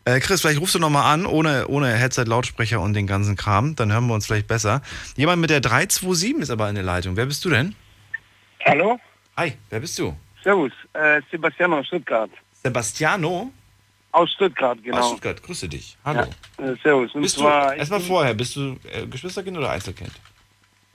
[0.06, 3.76] Äh, Chris, vielleicht rufst du nochmal an, ohne, ohne Headset, Lautsprecher und den ganzen Kram.
[3.76, 4.80] Dann hören wir uns vielleicht besser.
[5.16, 7.16] Jemand mit der 327 ist aber in der Leitung.
[7.16, 7.74] Wer bist du denn?
[8.66, 8.98] Hallo?
[9.36, 10.12] Hi, wer bist du?
[10.42, 12.30] Servus, äh, Sebastiano aus Stuttgart.
[12.52, 13.52] Sebastiano?
[14.10, 14.98] Aus Stuttgart, genau.
[14.98, 15.96] Aus Stuttgart, grüße dich.
[16.04, 16.24] Hallo.
[16.58, 17.14] Ja, äh, servus.
[17.14, 20.10] Und bist zwar, du, erstmal vorher, bist du äh, Geschwisterkind oder Einzelkind?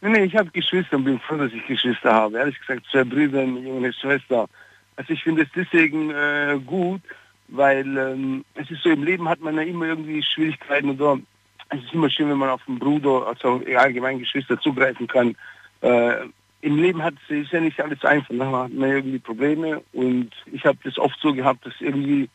[0.02, 2.40] Nee, nee, ich habe Geschwister und bin froh, dass ich Geschwister habe.
[2.40, 4.50] Ehrlich gesagt, zwei Brüder und eine junge Schwester.
[4.98, 7.02] Also ich finde es deswegen äh, gut,
[7.48, 11.20] weil ähm, es ist so, im Leben hat man ja immer irgendwie Schwierigkeiten oder
[11.70, 15.38] es ist immer schön, wenn man auf den Bruder, also allgemein Geschwister zugreifen kann.
[15.80, 16.26] Äh,
[16.62, 18.34] im Leben hat es ja nicht alles einfach.
[18.38, 22.30] Da hat man irgendwie Probleme und ich habe das oft so gehabt, dass irgendwie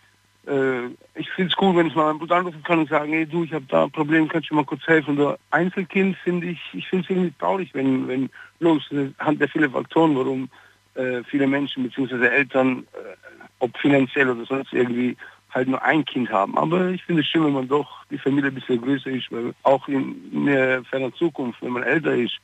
[0.46, 3.26] äh, ich finde es cool, wenn ich mal meinen Bruder anrufen kann und sagen, hey
[3.26, 5.18] du, ich habe da ein Problem, kannst du mal kurz helfen?
[5.18, 8.82] Oder Einzelkind finde ich, ich finde es irgendwie traurig, wenn, wenn los,
[9.18, 10.48] anhand der viele Faktoren, warum
[10.94, 12.26] äh, viele Menschen bzw.
[12.26, 13.16] Eltern, äh,
[13.58, 15.16] ob finanziell oder sonst irgendwie,
[15.50, 16.56] halt nur ein Kind haben.
[16.58, 19.54] Aber ich finde es schön, wenn man doch die Familie ein bisschen größer ist, weil
[19.62, 22.36] auch in, in der ferner Zukunft, wenn man älter ist,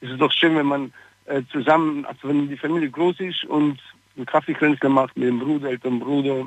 [0.00, 0.92] ist es doch schön, wenn man
[1.26, 3.78] äh, zusammen, also wenn die Familie groß ist und
[4.16, 6.46] ein Kaffeekränzler macht mit dem Bruder, älteren Bruder,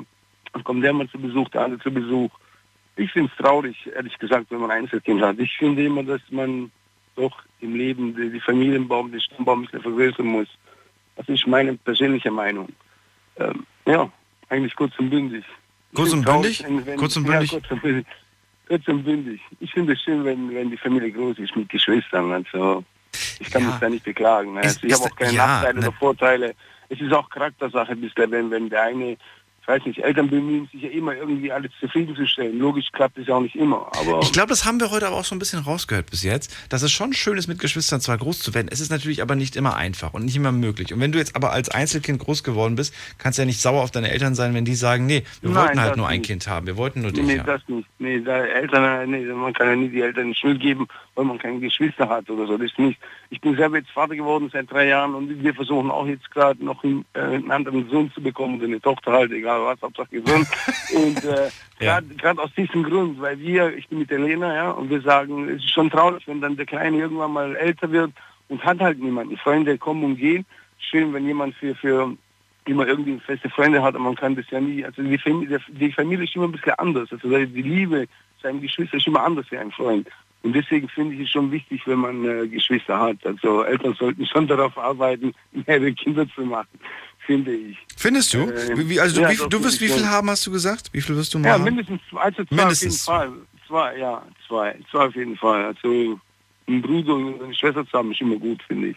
[0.52, 2.30] dann kommt der mal zu Besuch, der andere zu Besuch.
[2.96, 5.38] Ich finde es traurig, ehrlich gesagt, wenn man Einzelkind hat.
[5.38, 6.70] Ich finde immer, dass man
[7.14, 10.48] doch im Leben die, die Familienbaum, den Stammbaum ein bisschen vergrößern muss.
[11.16, 12.68] Das ist meine persönliche Meinung.
[13.36, 14.10] Ähm, ja,
[14.48, 15.44] eigentlich kurz und bündig.
[15.94, 16.64] Kurz und bündig?
[16.64, 17.52] Wenn, wenn, kurz und bündig?
[17.52, 18.06] Ja, kurz und bündig.
[18.68, 19.40] Kurz und bündig.
[19.60, 22.32] Ich finde es schön, wenn, wenn die Familie groß ist mit Geschwistern.
[22.32, 22.84] Also
[23.38, 23.68] ich kann ja.
[23.68, 24.54] mich da nicht beklagen.
[24.54, 24.60] Ne?
[24.62, 25.88] Also ich habe auch keine ja, Nachteile ne.
[25.88, 26.54] oder Vorteile.
[26.88, 27.96] Es ist auch Charaktersache,
[28.30, 29.16] wenn, wenn der eine
[29.66, 32.58] weiß nicht, Eltern bemühen sich ja immer irgendwie alles zufriedenzustellen.
[32.58, 33.90] Logisch klappt es ja auch nicht immer.
[33.98, 36.54] Aber ich glaube, das haben wir heute aber auch so ein bisschen rausgehört bis jetzt,
[36.68, 38.68] dass es schon schön ist, mit Geschwistern zwar groß zu werden.
[38.70, 40.92] Es ist natürlich aber nicht immer einfach und nicht immer möglich.
[40.92, 43.82] Und wenn du jetzt aber als Einzelkind groß geworden bist, kannst du ja nicht sauer
[43.82, 46.16] auf deine Eltern sein, wenn die sagen, nee, wir Nein, wollten halt nur nicht.
[46.16, 47.24] ein Kind haben, wir wollten nur dich.
[47.24, 47.46] Nee, haben.
[47.46, 47.88] das nicht.
[47.98, 51.60] Nee, da Eltern, nee, man kann ja nie die Eltern Schuld geben, weil man keine
[51.60, 52.56] Geschwister hat oder so.
[52.56, 52.98] Das nicht.
[53.30, 56.64] Ich bin selber jetzt Vater geworden seit drei Jahren und wir versuchen auch jetzt gerade
[56.64, 60.46] noch einen, äh, einen anderen Sohn zu bekommen, eine Tochter halt, egal was, Hauptsache gesund.
[60.94, 62.44] und äh, gerade ja.
[62.44, 65.56] aus diesem Grund, weil wir, ich bin mit der Lena, ja, und wir sagen, es
[65.56, 68.12] ist schon traurig, wenn dann der Kleine irgendwann mal älter wird
[68.48, 69.36] und hat halt niemanden.
[69.36, 70.44] Freunde kommen und gehen.
[70.78, 72.16] Schön, wenn jemand für, für
[72.66, 75.92] immer irgendwie feste Freunde hat, und man kann das ja nie, also die Familie, die
[75.92, 77.08] Familie ist immer ein bisschen anders.
[77.12, 78.06] Also die Liebe
[78.42, 80.08] sein Geschwister ist immer anders wie ein Freund.
[80.42, 83.18] Und deswegen finde ich es schon wichtig, wenn man äh, Geschwister hat.
[83.24, 85.34] Also Eltern sollten schon darauf arbeiten,
[85.66, 86.80] mehrere Kinder zu machen,
[87.26, 87.76] finde ich.
[87.96, 88.48] Findest du?
[88.50, 90.90] Äh, wie, also ja, wie, doch, du wirst wie viel haben, hast du gesagt?
[90.92, 91.64] Wie viel wirst du Ja, machen?
[91.64, 93.08] mindestens zwei, also zwei Mindestens.
[93.08, 93.46] auf jeden Fall.
[93.68, 94.76] Zwei, ja, zwei.
[94.90, 95.64] Zwei auf jeden Fall.
[95.66, 96.18] Also
[96.68, 98.96] ein Bruder und eine Schwester zu haben ist immer gut, finde ich.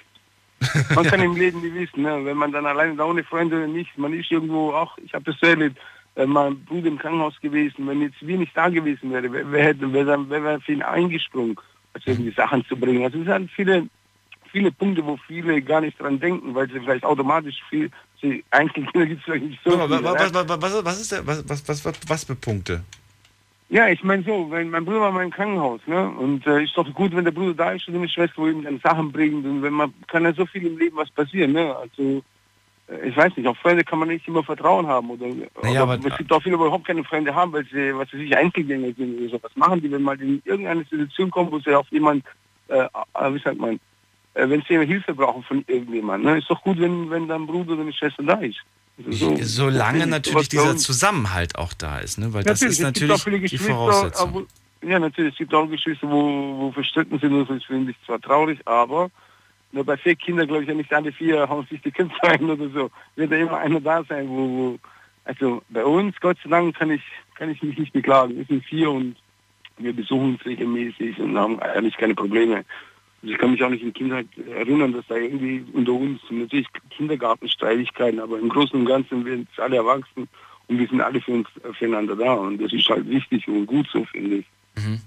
[0.96, 2.24] Man kann im Leben nicht wissen, ne?
[2.24, 5.36] wenn man dann alleine da ohne Freunde nicht, man ist irgendwo auch, ich habe das
[5.42, 5.78] so erlebt,
[6.16, 9.64] äh, mein Bruder im Krankenhaus gewesen, wenn jetzt wir nicht da gewesen wäre, wer, wer
[9.66, 11.58] hätte, wer, dann- wer wäre für ihn eingesprungen,
[11.94, 13.04] also irgendwie Sachen zu bringen.
[13.04, 13.90] Also es sind viele,
[14.54, 17.92] viele Punkte, wo viele gar nicht dran denken, weil sie vielleicht automatisch viel,
[18.24, 19.72] sie Einzelkinder gibt es nicht so.
[19.72, 22.84] Viele, was, was ist der, was, was, was, was, was für Punkte?
[23.70, 26.08] Ja, ich meine so, wenn mein Bruder war mal im Krankenhaus, ne?
[26.10, 28.64] Und äh, ist doch gut, wenn der Bruder da ist und eine Schwester, wo ihm
[28.64, 29.46] dann Sachen bringt.
[29.46, 31.76] Und wenn man kann ja so viel im Leben was passieren, ne?
[31.76, 32.22] Also
[32.88, 35.94] äh, ich weiß nicht, auf Freunde kann man nicht immer Vertrauen haben oder, Naja, oder
[35.94, 38.38] aber- es gibt auch viele, die überhaupt keine Freunde haben, weil sie, was weiß ich,
[38.38, 39.40] Einzelgänger sind oder so.
[39.42, 42.24] Was machen die, wenn mal in irgendeine Situation kommen, wo sie auf jemand,
[42.68, 43.80] äh, äh, wie sagt man,
[44.36, 46.40] wenn sie Hilfe brauchen von irgendjemandem, ne?
[46.40, 48.58] Ist doch gut, wenn, wenn dein Bruder oder eine Schwester da ist.
[48.98, 50.78] Also so- Solange natürlich dieser.
[50.78, 52.34] Zusammenhalt auch da ist, ne?
[52.34, 54.48] Weil das ist es gibt natürlich die Voraussetzung.
[54.82, 58.20] ja, natürlich, es gibt auch Geschwister, wo, wo verstritten sind, und das finde ich zwar
[58.22, 59.10] traurig, aber
[59.72, 62.44] nur bei vier Kindern, glaube ich, ja nicht alle vier hauen sich die Kinder ein
[62.50, 62.92] oder so.
[63.16, 64.80] Wird da immer einer da sein, wo, wo
[65.26, 67.02] also bei uns, Gott sei Dank, kann ich,
[67.36, 68.36] kann ich mich nicht beklagen.
[68.36, 69.16] Wir sind vier und
[69.78, 72.64] wir besuchen uns regelmäßig und haben eigentlich keine Probleme.
[73.24, 76.68] Also ich kann mich auch nicht in Kindheit erinnern, dass da irgendwie unter uns, natürlich
[76.90, 80.28] Kindergartenstreitigkeiten, aber im Großen und Ganzen werden es alle erwachsen
[80.68, 81.48] und wir sind alle für uns,
[81.78, 84.46] füreinander da und das ist halt wichtig und gut so, finde ich.
[84.76, 85.00] Mhm.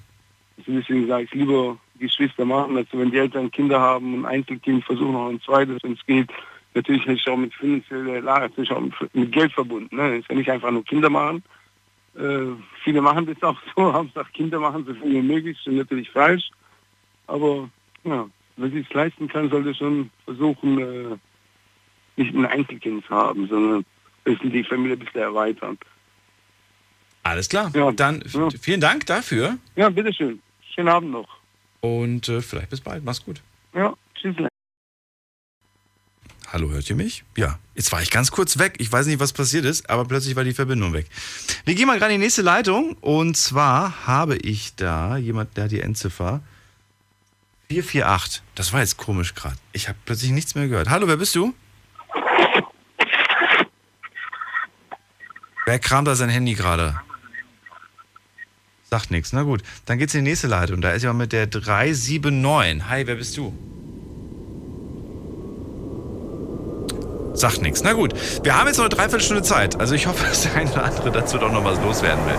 [0.56, 4.82] Also deswegen sage ich lieber Geschwister machen, also wenn die Eltern Kinder haben, ein Einzelkind
[4.84, 6.30] versuchen auch ein zweites, wenn es geht.
[6.74, 9.94] Natürlich ist es auch mit finanzieller Lage, ist auch mit- Geld verbunden.
[9.94, 10.14] Ne?
[10.14, 11.42] Es ist ja nicht einfach nur Kinder machen.
[12.14, 16.10] Äh, viele machen das auch so, Hauptsache Kinder machen, so viel wie möglich, ist natürlich
[16.10, 16.50] falsch.
[17.26, 17.68] Aber
[18.06, 21.16] ja, wenn sie es leisten kann, sollte schon versuchen, äh,
[22.16, 23.84] nicht ein Einzelkind zu haben, sondern
[24.24, 25.78] bisschen die Familie ein bisschen erweitern.
[27.22, 27.70] Alles klar.
[27.74, 27.92] Ja.
[27.92, 28.48] Dann Ja.
[28.60, 30.40] vielen Dank dafür Ja, bitteschön.
[30.74, 31.28] Schönen Abend noch.
[31.80, 33.04] und äh, vielleicht bis bald.
[33.04, 33.42] Mach's gut.
[33.74, 34.34] Ja, tschüss.
[36.52, 37.24] Hallo, hört ihr mich?
[37.36, 37.58] Ja.
[37.74, 38.76] Jetzt war ich ganz kurz weg.
[38.78, 41.06] Ich weiß nicht, was passiert ist, aber plötzlich war die Verbindung weg.
[41.64, 42.96] Wir gehen mal gerade in die nächste Leitung.
[43.00, 46.40] Und zwar habe ich da jemand, der die Endziffer
[47.68, 48.42] 448.
[48.54, 49.56] Das war jetzt komisch gerade.
[49.72, 50.88] Ich habe plötzlich nichts mehr gehört.
[50.88, 51.54] Hallo, wer bist du?
[55.66, 57.00] Wer kramt da sein Handy gerade?
[58.88, 59.32] Sagt nichts.
[59.32, 60.80] Na gut, dann geht's in die nächste Leitung.
[60.80, 62.88] Da ist jemand mit der 379.
[62.88, 63.52] Hi, wer bist du?
[67.34, 67.82] Sagt nichts.
[67.82, 68.14] Na gut,
[68.44, 69.78] wir haben jetzt noch eine Dreiviertelstunde Zeit.
[69.80, 72.38] Also ich hoffe, dass der eine oder andere dazu doch noch was loswerden will.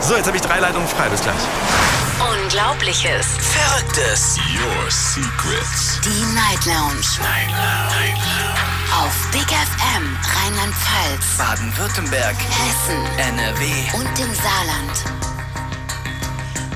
[0.00, 1.08] So, jetzt habe ich drei Leitungen frei.
[1.08, 2.07] Bis gleich.
[2.18, 3.26] Unglaubliches.
[3.38, 4.36] Verrücktes.
[4.52, 6.00] Your Secrets.
[6.02, 7.06] Die Night Lounge.
[7.20, 8.18] Night Lounge.
[8.92, 12.34] Auf Big FM Rheinland-Pfalz, Baden-Württemberg.
[12.36, 13.64] Hessen NRW.
[13.94, 15.04] und im Saarland.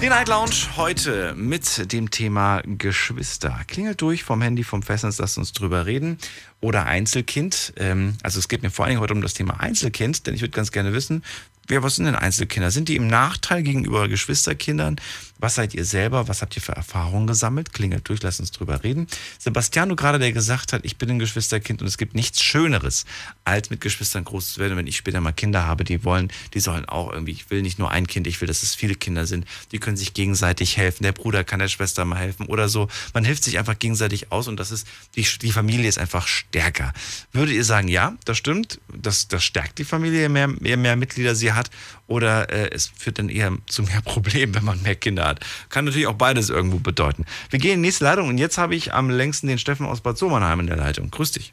[0.00, 3.60] Die Night Lounge heute mit dem Thema Geschwister.
[3.66, 6.18] Klingelt durch vom Handy, vom Festnetz, lasst uns drüber reden.
[6.60, 7.72] Oder Einzelkind.
[7.78, 10.52] Ähm, also es geht mir vor allem heute um das Thema Einzelkind, denn ich würde
[10.52, 11.24] ganz gerne wissen,
[11.72, 12.70] wer, was sind denn Einzelkinder?
[12.70, 14.96] Sind die im Nachteil gegenüber Geschwisterkindern?
[15.38, 16.28] Was seid ihr selber?
[16.28, 17.72] Was habt ihr für Erfahrungen gesammelt?
[17.72, 19.08] Klingelt durch, lasst uns drüber reden.
[19.38, 23.06] Sebastiano gerade, der gesagt hat, ich bin ein Geschwisterkind und es gibt nichts Schöneres,
[23.44, 24.76] als mit Geschwistern groß zu werden.
[24.76, 27.78] Wenn ich später mal Kinder habe, die wollen, die sollen auch irgendwie, ich will nicht
[27.78, 29.46] nur ein Kind, ich will, dass es viele Kinder sind.
[29.72, 31.02] Die können sich gegenseitig helfen.
[31.04, 32.88] Der Bruder kann der Schwester mal helfen oder so.
[33.14, 34.86] Man hilft sich einfach gegenseitig aus und das ist,
[35.16, 36.92] die, die Familie ist einfach stärker.
[37.32, 40.96] Würdet ihr sagen, ja, das stimmt, das, das stärkt die Familie, je mehr, je mehr
[40.96, 41.61] Mitglieder sie hat
[42.06, 45.40] oder äh, es führt dann eher zu mehr Problemen, wenn man mehr Kinder hat.
[45.68, 47.24] Kann natürlich auch beides irgendwo bedeuten.
[47.50, 50.00] Wir gehen in die nächste Leitung und jetzt habe ich am längsten den Steffen aus
[50.00, 51.10] Bad Sommerheim in der Leitung.
[51.10, 51.52] Grüß dich.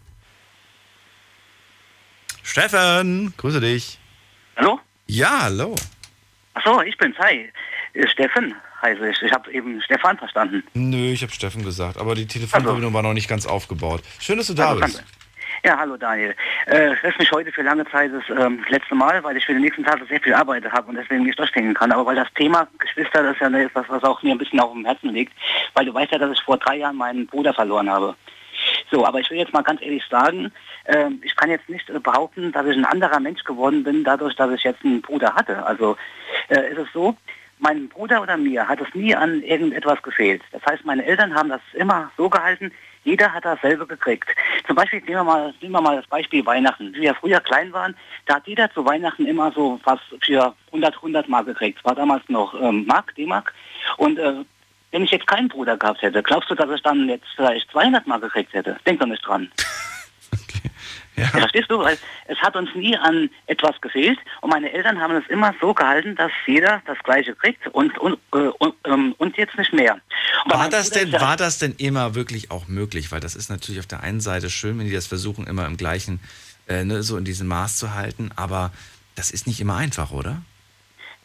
[2.44, 4.00] Steffen, grüße dich.
[4.58, 4.80] Hallo?
[5.08, 5.76] Ja, hallo.
[6.54, 7.18] Achso, ich bin's.
[7.20, 7.52] Hi.
[7.94, 9.22] Äh, Steffen heiße ich.
[9.22, 10.64] Ich habe eben Stefan verstanden.
[10.74, 14.02] Nö, ich habe Steffen gesagt, aber die Telefonverbindung war noch nicht ganz aufgebaut.
[14.20, 15.04] Schön, dass du da Also, bist.
[15.64, 16.36] Ja, hallo Daniel.
[16.68, 19.62] Äh, ich mich heute für lange Zeit das ähm, letzte Mal, weil ich für den
[19.62, 21.92] nächsten Tag sehr viel Arbeit habe und deswegen nicht durchdenken kann.
[21.92, 24.72] Aber weil das Thema Geschwister, das ist ja etwas, was auch mir ein bisschen auf
[24.72, 25.34] dem Herzen liegt,
[25.74, 28.16] weil du weißt ja, dass ich vor drei Jahren meinen Bruder verloren habe.
[28.90, 30.52] So, aber ich will jetzt mal ganz ehrlich sagen,
[30.86, 34.36] ähm, ich kann jetzt nicht äh, behaupten, dass ich ein anderer Mensch geworden bin, dadurch,
[34.36, 35.66] dass ich jetzt einen Bruder hatte.
[35.66, 35.98] Also
[36.48, 37.18] äh, ist es so,
[37.60, 40.42] meinem Bruder oder mir hat es nie an irgendetwas gefehlt.
[40.52, 42.72] Das heißt, meine Eltern haben das immer so gehalten,
[43.04, 44.30] jeder hat dasselbe gekriegt.
[44.68, 46.94] Zum Beispiel nehmen wir mal, nehmen wir mal das Beispiel Weihnachten.
[46.94, 47.96] Wie wir früher klein waren,
[48.26, 51.84] da hat jeder zu Weihnachten immer so was für 100, 100 Mark gekriegt.
[51.86, 53.54] War damals noch ähm, Mark, D-Mark.
[53.98, 54.34] Und äh,
[54.92, 58.06] wenn ich jetzt keinen Bruder gehabt hätte, glaubst du, dass ich dann jetzt vielleicht 200
[58.08, 58.78] Mark gekriegt hätte?
[58.86, 59.52] Denk doch nicht dran.
[61.20, 61.28] Ja.
[61.28, 61.80] Verstehst du?
[61.80, 61.98] Weil
[62.28, 66.16] es hat uns nie an etwas gefehlt und meine Eltern haben es immer so gehalten,
[66.16, 70.00] dass jeder das Gleiche kriegt und, und, äh, und, ähm, und jetzt nicht mehr.
[70.46, 73.12] War das, denn, war das denn immer wirklich auch möglich?
[73.12, 75.78] Weil das ist natürlich auf der einen Seite schön, wenn die das versuchen, immer im
[75.78, 76.20] gleichen,
[76.68, 78.72] äh, ne, so in diesem Maß zu halten, aber
[79.16, 80.42] das ist nicht immer einfach, oder?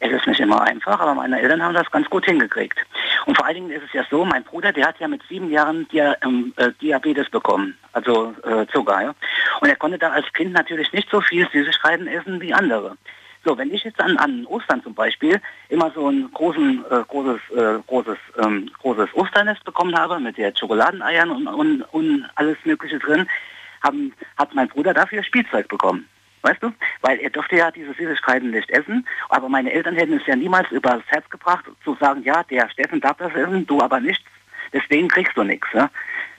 [0.01, 2.79] Es ist nicht immer einfach, aber meine Eltern haben das ganz gut hingekriegt.
[3.27, 5.51] Und vor allen Dingen ist es ja so, mein Bruder, der hat ja mit sieben
[5.51, 9.01] Jahren Dia ähm, äh, Diabetes bekommen, also äh, Zucker.
[9.01, 9.15] Ja?
[9.61, 12.97] Und er konnte da als Kind natürlich nicht so viel Süßigkeiten essen wie andere.
[13.45, 17.41] So, wenn ich jetzt an, an Ostern zum Beispiel immer so ein großen, äh, großes,
[17.55, 22.99] äh, großes, ähm, großes Osternest bekommen habe mit der Schokoladeneiern und, und, und alles Mögliche
[22.99, 23.29] drin,
[23.83, 26.09] haben, hat mein Bruder dafür Spielzeug bekommen.
[26.45, 26.71] Weißt du?
[27.01, 30.71] Weil er durfte ja diese Süßigkeiten nicht essen, aber meine Eltern hätten es ja niemals
[30.71, 34.23] übers Herz gebracht, zu sagen, ja, der Steffen darf das essen, du aber nicht,
[34.71, 35.66] deswegen kriegst du nichts.
[35.73, 35.91] Ja?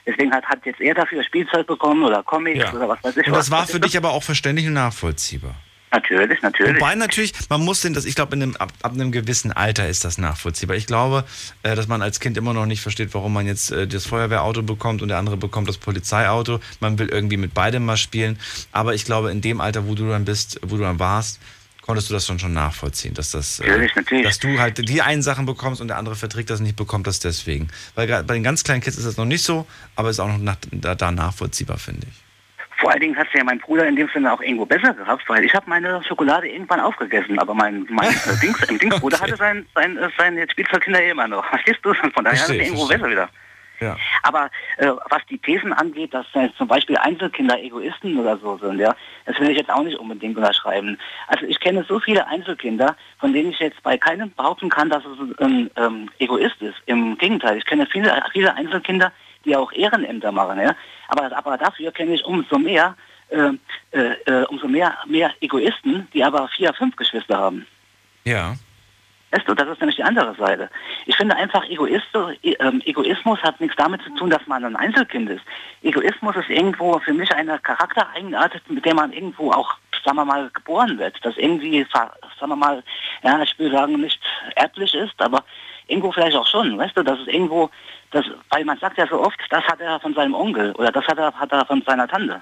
[0.06, 2.72] Deswegen hat, hat jetzt er dafür Spielzeug bekommen oder Comics ja.
[2.72, 3.26] oder was weiß ich.
[3.26, 3.58] Und das was.
[3.58, 5.56] war für dich aber auch verständlich und nachvollziehbar.
[5.92, 6.76] Natürlich, natürlich.
[6.76, 10.18] Wobei natürlich, man muss denn das, ich glaube, ab, ab einem gewissen Alter ist das
[10.18, 10.76] nachvollziehbar.
[10.76, 11.24] Ich glaube,
[11.62, 14.62] äh, dass man als Kind immer noch nicht versteht, warum man jetzt äh, das Feuerwehrauto
[14.62, 16.60] bekommt und der andere bekommt das Polizeiauto.
[16.80, 18.38] Man will irgendwie mit beidem mal spielen.
[18.72, 21.40] Aber ich glaube, in dem Alter, wo du dann bist, wo du dann warst,
[21.82, 24.24] konntest du das dann schon nachvollziehen, dass das, äh, natürlich, natürlich.
[24.24, 27.20] dass du halt die einen Sachen bekommst und der andere verträgt das nicht, bekommt das
[27.20, 27.68] deswegen.
[27.94, 30.38] Weil bei den ganz kleinen Kids ist das noch nicht so, aber ist auch noch
[30.38, 32.25] nach, da, da nachvollziehbar, finde ich.
[32.78, 35.44] Vor allen Dingen hat ja mein Bruder in dem Sinne auch irgendwo besser gehabt, weil
[35.44, 39.30] ich habe meine Schokolade irgendwann aufgegessen, aber mein, mein äh, Dings, äh, Dingsbruder okay.
[39.30, 41.44] hatte sein, sein, äh, sein Spielzeugkinder immer noch.
[41.46, 41.94] Verstehst du?
[41.94, 43.28] Von daher ist er irgendwo besser wieder.
[43.80, 43.96] Ja.
[44.22, 48.78] Aber äh, was die Thesen angeht, dass äh, zum Beispiel Einzelkinder Egoisten oder so sind,
[48.78, 48.94] ja,
[49.26, 50.98] das will ich jetzt auch nicht unbedingt unterschreiben.
[51.26, 55.04] Also ich kenne so viele Einzelkinder, von denen ich jetzt bei keinem behaupten kann, dass
[55.04, 56.76] es ein ähm, Egoist ist.
[56.86, 59.12] Im Gegenteil, ich kenne viele, viele Einzelkinder,
[59.46, 60.60] die auch Ehrenämter machen.
[60.60, 60.74] Ja?
[61.08, 62.94] Aber, aber dafür kenne ich umso mehr,
[63.30, 63.52] äh,
[63.92, 67.66] äh, äh, umso mehr, mehr Egoisten, die aber vier, fünf Geschwister haben.
[68.24, 68.54] Ja.
[69.30, 70.70] Weißt du, das ist nämlich die andere Seite.
[71.04, 75.30] Ich finde einfach, Egoist, äh, Egoismus hat nichts damit zu tun, dass man ein Einzelkind
[75.30, 75.44] ist.
[75.82, 79.74] Egoismus ist irgendwo für mich eine Charaktereigenart, mit der man irgendwo auch,
[80.04, 81.18] sagen wir mal, geboren wird.
[81.22, 82.82] Das irgendwie, sagen wir mal,
[83.24, 84.20] ja, ich will sagen, nicht
[84.54, 85.44] erblich ist, aber
[85.88, 87.70] irgendwo vielleicht auch schon, weißt du, dass es irgendwo,
[88.10, 91.06] das, weil man sagt ja so oft, das hat er von seinem Onkel oder das
[91.06, 92.40] hat er, hat er von seiner Tante.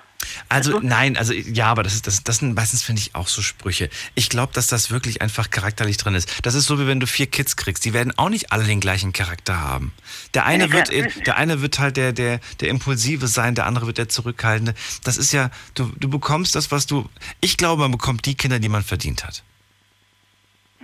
[0.49, 3.43] Also nein, also ja, aber das ist das, das sind meistens finde ich auch so
[3.43, 3.89] Sprüche.
[4.15, 6.47] Ich glaube, dass das wirklich einfach charakterlich drin ist.
[6.47, 8.81] Das ist so wie wenn du vier Kids kriegst, die werden auch nicht alle den
[8.81, 9.93] gleichen Charakter haben.
[10.33, 10.91] Der eine wird
[11.27, 14.75] der eine wird halt der der der impulsive sein, der andere wird der zurückhaltende.
[15.05, 17.09] Das ist ja du du bekommst das, was du
[17.41, 19.43] ich glaube, man bekommt die Kinder, die man verdient hat.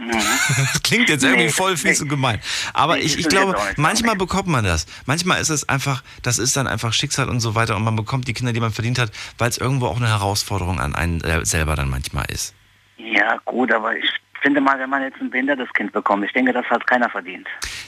[0.73, 1.97] Das klingt jetzt irgendwie nee, voll viel nee.
[1.97, 2.41] zu gemein.
[2.73, 4.87] Aber nee, ich, ich glaube, manchmal bekommt man das.
[5.07, 8.27] Manchmal ist es einfach, das ist dann einfach Schicksal und so weiter und man bekommt
[8.29, 11.77] die Kinder, die man verdient hat, weil es irgendwo auch eine Herausforderung an einen selber
[11.77, 12.55] dann manchmal ist.
[12.99, 14.09] Ja, gut, aber ich
[14.43, 17.47] finde mal, wenn man jetzt ein behindertes Kind bekommt, ich denke, das hat keiner verdient.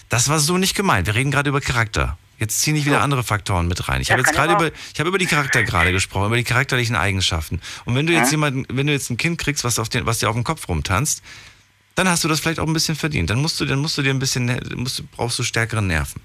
[0.09, 1.07] Das war so nicht gemeint.
[1.07, 2.19] Wir reden gerade über Charakter.
[2.39, 3.03] Jetzt ziehe ich wieder so.
[3.03, 4.01] andere Faktoren mit rein.
[4.01, 6.97] Ich habe jetzt gerade über, ich habe über die Charakter gerade gesprochen, über die charakterlichen
[6.97, 7.61] Eigenschaften.
[7.85, 10.19] Und wenn du jetzt jemanden, wenn du jetzt ein Kind kriegst, was auf den, was
[10.19, 11.23] dir auf dem Kopf rumtanzt,
[11.95, 13.31] dann hast du das vielleicht auch ein bisschen verdient.
[13.31, 14.47] Dann musst du, dann musst du dir ein bisschen,
[14.77, 16.21] musst, brauchst du stärkere Nerven.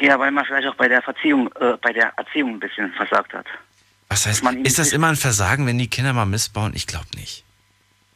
[0.00, 3.34] Ja, weil man vielleicht auch bei der Erziehung, äh, bei der Erziehung ein bisschen versagt
[3.34, 3.46] hat.
[4.08, 6.72] Was heißt, ist das immer ein Versagen, wenn die Kinder mal missbauen?
[6.74, 7.44] Ich glaube nicht.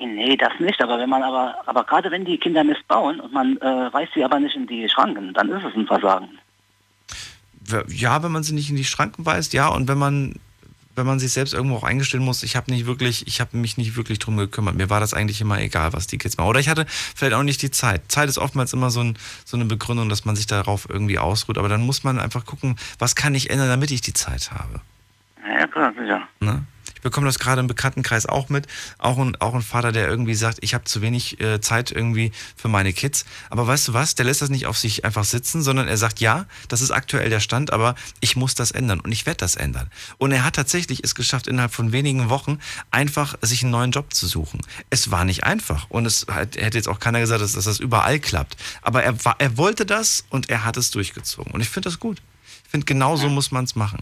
[0.01, 3.57] Nee, das nicht, aber wenn man aber, aber gerade wenn die Kinder missbauen und man
[3.59, 6.39] äh, weist sie aber nicht in die Schranken, dann ist es ein Versagen.
[7.89, 10.35] Ja, wenn man sie nicht in die Schranken weist, ja, und wenn man
[10.97, 13.77] wenn man sich selbst irgendwo auch eingestehen muss, ich habe nicht wirklich, ich habe mich
[13.77, 14.77] nicht wirklich drum gekümmert.
[14.77, 16.49] Mir war das eigentlich immer egal, was die Kids machen.
[16.49, 18.03] Oder ich hatte vielleicht auch nicht die Zeit.
[18.11, 21.59] Zeit ist oftmals immer so, ein, so eine Begründung, dass man sich darauf irgendwie ausruht.
[21.59, 24.81] Aber dann muss man einfach gucken, was kann ich ändern, damit ich die Zeit habe.
[25.47, 26.29] Ja, klar, sicher.
[26.41, 26.65] Ne?
[27.05, 28.67] Bekomme das gerade im Bekanntenkreis auch mit.
[28.99, 32.33] Auch ein, auch ein Vater, der irgendwie sagt, ich habe zu wenig äh, Zeit irgendwie
[32.57, 33.25] für meine Kids.
[33.51, 36.19] Aber weißt du was, der lässt das nicht auf sich einfach sitzen, sondern er sagt,
[36.19, 39.55] ja, das ist aktuell der Stand, aber ich muss das ändern und ich werde das
[39.55, 39.91] ändern.
[40.19, 42.59] Und er hat tatsächlich es geschafft, innerhalb von wenigen Wochen
[42.91, 44.61] einfach sich einen neuen Job zu suchen.
[44.91, 47.79] Es war nicht einfach und es hat, hätte jetzt auch keiner gesagt, dass, dass das
[47.79, 48.57] überall klappt.
[48.83, 51.53] Aber er, war, er wollte das und er hat es durchgezogen.
[51.53, 52.23] Und ich finde das gut.
[52.65, 54.01] Ich finde, genau so muss man es machen.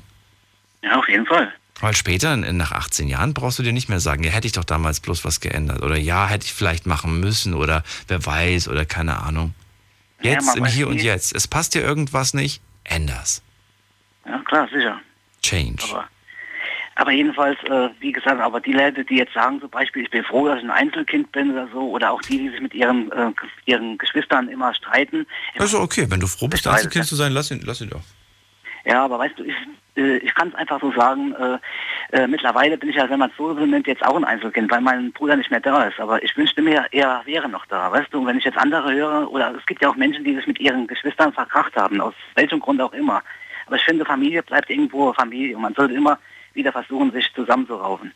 [0.82, 1.52] Ja, auf jeden Fall.
[1.82, 4.62] Weil später, nach 18 Jahren, brauchst du dir nicht mehr sagen, ja, hätte ich doch
[4.62, 5.82] damals bloß was geändert.
[5.82, 7.54] Oder ja, hätte ich vielleicht machen müssen.
[7.54, 9.52] Oder wer weiß, oder keine Ahnung.
[10.20, 11.02] Jetzt man im Hier und.
[11.02, 11.34] Jetzt.
[11.34, 12.62] Es passt dir irgendwas nicht?
[12.84, 13.42] Änder's.
[14.24, 15.00] Ja, klar, sicher.
[15.42, 15.82] Change.
[15.90, 16.08] Aber,
[16.94, 20.22] aber jedenfalls, äh, wie gesagt, aber die Leute, die jetzt sagen zum Beispiel, ich bin
[20.22, 23.10] froh, dass ich ein Einzelkind bin oder so, oder auch die, die sich mit ihren,
[23.10, 23.32] äh,
[23.64, 25.26] ihren Geschwistern immer streiten.
[25.58, 28.04] Also okay, wenn du froh bist, Einzelkind zu sein, lass ihn, lass ihn doch.
[28.84, 29.54] Ja, aber weißt du, ich,
[29.96, 31.58] äh, ich kann es einfach so sagen, äh,
[32.16, 34.80] äh, mittlerweile bin ich ja, wenn man es so nimmt, jetzt auch ein Einzelkind, weil
[34.80, 36.00] mein Bruder nicht mehr da ist.
[36.00, 37.92] Aber ich wünschte mir, er wäre noch da.
[37.92, 40.46] Weißt du, wenn ich jetzt andere höre, oder es gibt ja auch Menschen, die sich
[40.46, 43.22] mit ihren Geschwistern verkracht haben, aus welchem Grund auch immer.
[43.66, 46.18] Aber ich finde, Familie bleibt irgendwo Familie und man sollte immer
[46.54, 48.12] wieder versuchen, sich zusammenzuraufen.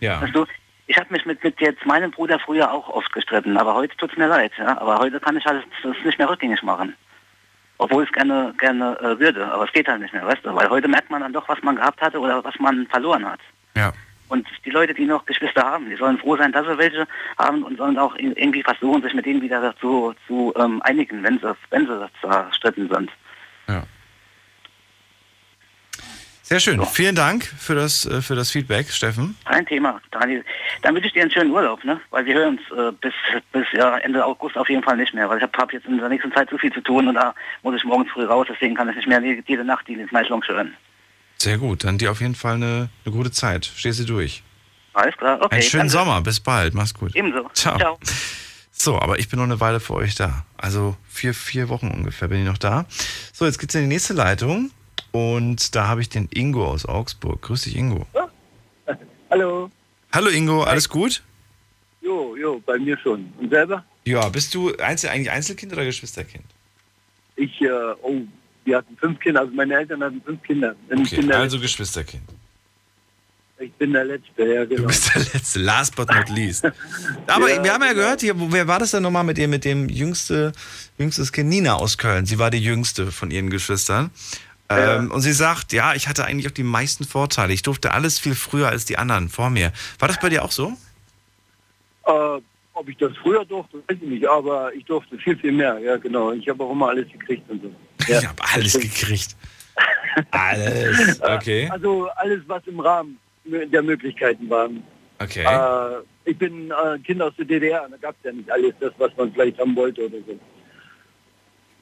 [0.00, 0.20] Ja.
[0.20, 0.46] Weißt du,
[0.86, 4.16] ich habe mich mit, mit jetzt meinem Bruder früher auch oft gestritten, aber heute tut's
[4.16, 4.52] mir leid.
[4.58, 4.78] Ja?
[4.78, 6.94] Aber heute kann ich halt das nicht mehr rückgängig machen.
[7.78, 10.54] Obwohl ich es gerne, gerne äh, würde, aber es geht halt nicht mehr, weißt du?
[10.54, 13.40] Weil heute merkt man dann doch, was man gehabt hatte oder was man verloren hat.
[13.76, 13.92] Ja.
[14.28, 17.06] Und die Leute, die noch Geschwister haben, die sollen froh sein, dass sie welche
[17.36, 21.38] haben und sollen auch irgendwie versuchen, sich mit denen wieder zu, zu ähm, einigen, wenn
[21.38, 23.10] sie, wenn sie zerstritten sind.
[26.46, 26.84] Sehr schön.
[26.84, 29.34] Vielen Dank für das, äh, für das Feedback, Steffen.
[29.46, 30.44] Kein Thema, Daniel.
[30.82, 31.98] Dann wünsche ich dir einen schönen Urlaub, ne?
[32.10, 33.14] Weil wir hören uns äh, bis,
[33.50, 35.96] bis ja, Ende August auf jeden Fall nicht mehr, weil ich habe hab jetzt in
[35.96, 38.74] der nächsten Zeit so viel zu tun und da muss ich morgens früh raus, deswegen
[38.74, 40.76] kann ich nicht mehr jede Nacht die Lounge hören.
[41.38, 41.84] Sehr gut.
[41.84, 43.64] Dann dir auf jeden Fall eine, eine gute Zeit.
[43.64, 44.42] Stehst du durch.
[44.92, 45.54] Alles klar, okay.
[45.54, 45.88] Einen schönen.
[45.88, 46.20] Sommer.
[46.20, 46.74] Bis bald.
[46.74, 47.16] Mach's gut.
[47.16, 47.48] Ebenso.
[47.54, 47.78] Ciao.
[47.78, 47.98] Ciao.
[48.70, 50.44] So, aber ich bin noch eine Weile für euch da.
[50.58, 52.84] Also vier, vier Wochen ungefähr bin ich noch da.
[53.32, 54.70] So, jetzt geht's in die nächste Leitung.
[55.14, 57.40] Und da habe ich den Ingo aus Augsburg.
[57.40, 58.04] Grüß dich, Ingo.
[59.30, 59.70] Hallo.
[60.12, 61.22] Hallo Ingo, alles gut?
[62.02, 63.32] Jo, jo, bei mir schon.
[63.38, 63.84] Und selber?
[64.04, 66.44] Ja, bist du Einzel eigentlich Einzelkind oder Geschwisterkind?
[67.36, 67.68] Ich, äh,
[68.02, 68.22] oh,
[68.64, 70.74] wir hatten fünf Kinder, also meine Eltern hatten fünf Kinder.
[70.90, 72.24] Okay, bin der, also Geschwisterkind.
[73.60, 74.82] ich bin der Letzte, ja genau.
[74.82, 76.64] Du bist der Letzte, last but not least.
[77.28, 78.02] Aber Ja, wir haben ja genau.
[78.02, 80.50] gehört, hier, wer war das denn nochmal mit ihr, mit dem jüngste,
[80.98, 81.50] jüngstes Kind?
[81.50, 82.26] Nina aus Köln.
[82.26, 84.10] Sie war die jüngste von ihren Geschwistern.
[84.70, 87.52] Ähm, und sie sagt, ja, ich hatte eigentlich auch die meisten Vorteile.
[87.52, 89.72] Ich durfte alles viel früher als die anderen vor mir.
[89.98, 90.72] War das bei dir auch so?
[92.06, 92.40] Äh,
[92.72, 95.96] ob ich das früher durfte, weiß ich nicht, aber ich durfte viel, viel mehr, ja
[95.96, 96.32] genau.
[96.32, 97.70] Ich habe auch immer alles gekriegt und so.
[98.06, 98.18] Ja.
[98.18, 99.34] Ich habe alles gekriegt.
[100.30, 101.20] Alles.
[101.22, 101.68] Okay.
[101.72, 104.68] Also alles, was im Rahmen der Möglichkeiten war.
[105.18, 105.42] Okay.
[105.42, 108.92] Äh, ich bin äh, Kind aus der DDR, da gab es ja nicht alles das,
[108.98, 110.38] was man vielleicht haben wollte oder so.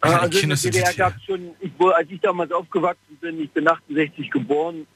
[0.05, 3.51] Ja, also in der DDR gab es schon, ich, als ich damals aufgewachsen bin, ich
[3.53, 4.87] bin 68 geboren,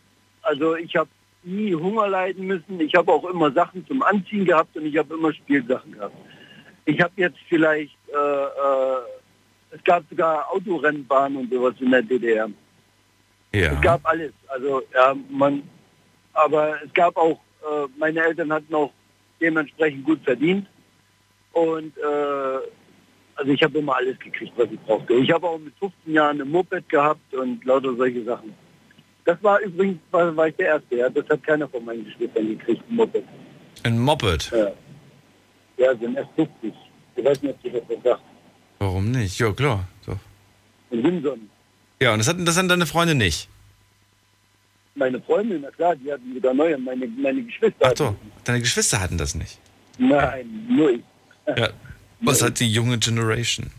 [0.42, 1.08] also ich habe
[1.44, 5.14] nie Hunger leiden müssen, ich habe auch immer Sachen zum Anziehen gehabt und ich habe
[5.14, 6.16] immer Spielsachen gehabt.
[6.86, 8.98] Ich habe jetzt vielleicht, äh, äh,
[9.70, 12.48] es gab sogar Autorennbahnen und sowas in der DDR.
[13.52, 13.74] Es Ja.
[13.80, 14.32] gab alles.
[14.48, 15.62] Also ja, man,
[16.32, 18.92] aber es gab auch, äh, meine Eltern hatten auch
[19.40, 20.66] dementsprechend gut verdient
[21.52, 22.58] und äh,
[23.36, 25.12] also ich habe immer alles gekriegt, was ich brauchte.
[25.14, 28.54] Ich habe auch mit 15 Jahren ein Moped gehabt und lauter solche Sachen.
[29.24, 31.10] Das war übrigens, war, war ich der Erste, ja.
[31.10, 33.24] Das hat keiner von meinen Geschwistern gekriegt, ein Moped.
[33.82, 34.50] Ein Moped.
[34.52, 34.72] Ja,
[35.76, 36.72] ja so ein S50.
[37.16, 38.22] Ich weiß nicht, ob du das was sagt.
[38.78, 39.38] Warum nicht?
[39.38, 39.86] Ja, klar.
[40.06, 40.18] Doch.
[40.90, 41.50] Ein Winson.
[42.00, 43.48] Ja, und das hatten, das hatten deine Freunde nicht.
[44.94, 47.86] Meine Freundin, na klar, die hatten sogar neue, meine, meine Geschwister.
[47.90, 49.58] Ach so, deine Geschwister hatten das nicht.
[49.98, 51.02] Nein, nur ich.
[51.46, 51.68] Ja.
[52.26, 53.70] Was hat die junge Generation?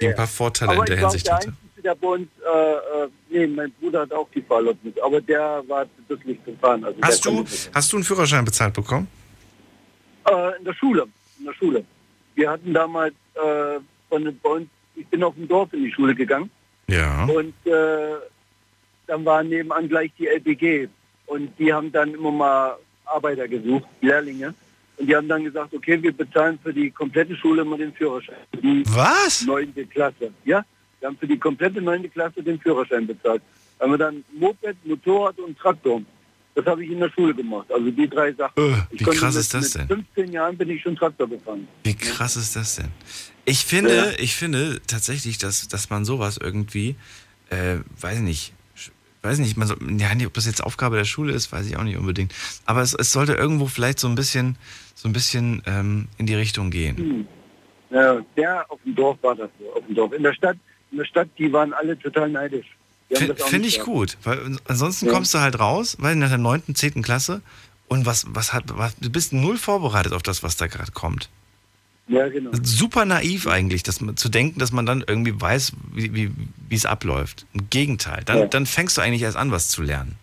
[0.00, 1.48] Die ein paar Vorteile Aber in der auch Hinsicht der hatte.
[1.48, 5.62] Einzige, der bei uns, äh, äh, nee, mein Bruder hat auch die Fahrerlaubnis, aber der
[5.68, 6.84] war das nicht zu fahren.
[6.84, 7.44] Also Hast du,
[7.74, 9.08] hast du einen Führerschein bezahlt bekommen?
[10.26, 11.06] Äh, in der Schule,
[11.38, 11.84] in der Schule.
[12.34, 13.78] Wir hatten damals äh,
[14.08, 16.50] von bei uns, ich bin auf dem Dorf in die Schule gegangen
[16.88, 17.24] Ja.
[17.24, 18.16] und äh,
[19.06, 20.88] dann war nebenan gleich die LPG
[21.26, 24.54] und die haben dann immer mal Arbeiter gesucht, Lehrlinge.
[25.00, 28.36] Und die haben dann gesagt, okay, wir bezahlen für die komplette Schule immer den Führerschein.
[28.62, 29.42] Die Was?
[29.46, 30.30] Neunte Klasse.
[30.44, 30.62] Ja,
[31.00, 33.40] wir haben für die komplette neunte Klasse den Führerschein bezahlt.
[33.78, 36.02] Da haben wir dann Moped, Motorrad und Traktor.
[36.54, 37.66] Das habe ich in der Schule gemacht.
[37.72, 38.52] Also die drei Sachen.
[38.90, 40.04] Ich wie krass mit, ist das mit denn?
[40.14, 41.66] 15 Jahren bin ich schon Traktor gefahren.
[41.84, 42.88] Wie krass ist das denn?
[43.46, 44.04] Ich finde, Ja.
[44.18, 46.96] ich finde tatsächlich, dass, dass man sowas irgendwie,
[47.48, 48.52] äh, weiß nicht,
[49.22, 51.76] weiß nicht, man soll, ja, nicht, ob das jetzt Aufgabe der Schule ist, weiß ich
[51.76, 52.32] auch nicht unbedingt.
[52.64, 54.56] Aber es, es sollte irgendwo vielleicht so ein bisschen,
[54.94, 56.96] so ein bisschen ähm, in die Richtung gehen.
[56.96, 57.28] Hm.
[57.90, 60.12] Ja, der auf dem Dorf war das so, auf dem Dorf.
[60.12, 60.56] In der Stadt,
[60.92, 62.66] in der Stadt, die waren alle total neidisch.
[63.12, 63.90] Finde ich gehabt.
[63.90, 65.12] gut, weil ansonsten Ja.
[65.12, 67.02] kommst du halt raus, weil nach der 9., 10.
[67.02, 67.42] Klasse
[67.88, 71.28] und was, was hat, was, du bist null vorbereitet auf das, was da gerade kommt.
[72.10, 72.50] Ja, genau.
[72.62, 76.30] Super naiv eigentlich, dass man, zu denken, dass man dann irgendwie weiß, wie, wie,
[76.68, 77.46] wie es abläuft.
[77.52, 78.46] Im Gegenteil, dann, Ja.
[78.46, 80.16] dann fängst du eigentlich erst an, was zu lernen.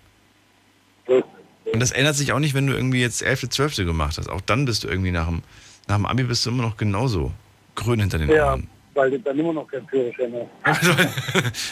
[1.07, 3.75] Und das ändert sich auch nicht, wenn du irgendwie jetzt 11., 12.
[3.77, 4.29] gemacht hast.
[4.29, 5.41] Auch dann bist du irgendwie nach dem,
[5.87, 7.31] nach dem Abi bist du immer noch genauso
[7.75, 8.67] grün hinter den Ja, Ohren.
[8.97, 10.31] Weil dann immer noch kein Führerschein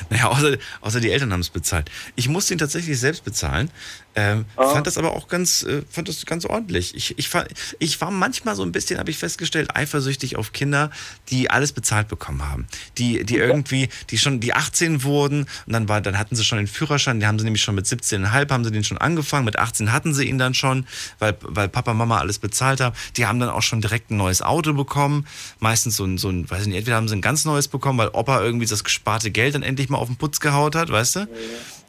[0.09, 1.89] naja, außer, außer die Eltern haben es bezahlt.
[2.15, 3.71] Ich musste ihn tatsächlich selbst bezahlen.
[4.15, 4.69] Ähm, ah.
[4.69, 6.95] Fand das aber auch ganz, äh, fand das ganz ordentlich.
[6.95, 7.45] Ich, ich, war,
[7.79, 10.91] ich war manchmal so ein bisschen, habe ich festgestellt, eifersüchtig auf Kinder,
[11.29, 12.67] die alles bezahlt bekommen haben.
[12.97, 16.59] Die, die irgendwie, die schon, die 18 wurden und dann war, dann hatten sie schon
[16.59, 19.57] den Führerschein, die haben sie nämlich schon mit 17,5 haben sie den schon angefangen, mit
[19.59, 20.85] 18 hatten sie ihn dann schon,
[21.19, 22.95] weil, weil Papa, Mama alles bezahlt haben.
[23.17, 25.27] Die haben dann auch schon direkt ein neues Auto bekommen.
[25.59, 27.99] Meistens so ein, so ein, weiß ich nicht, entweder haben sie ein ganz neues bekommen,
[27.99, 31.15] weil Opa irgendwie das gesparte Geld dann endlich mal auf den Putz gehaut hat, weißt
[31.17, 31.27] du?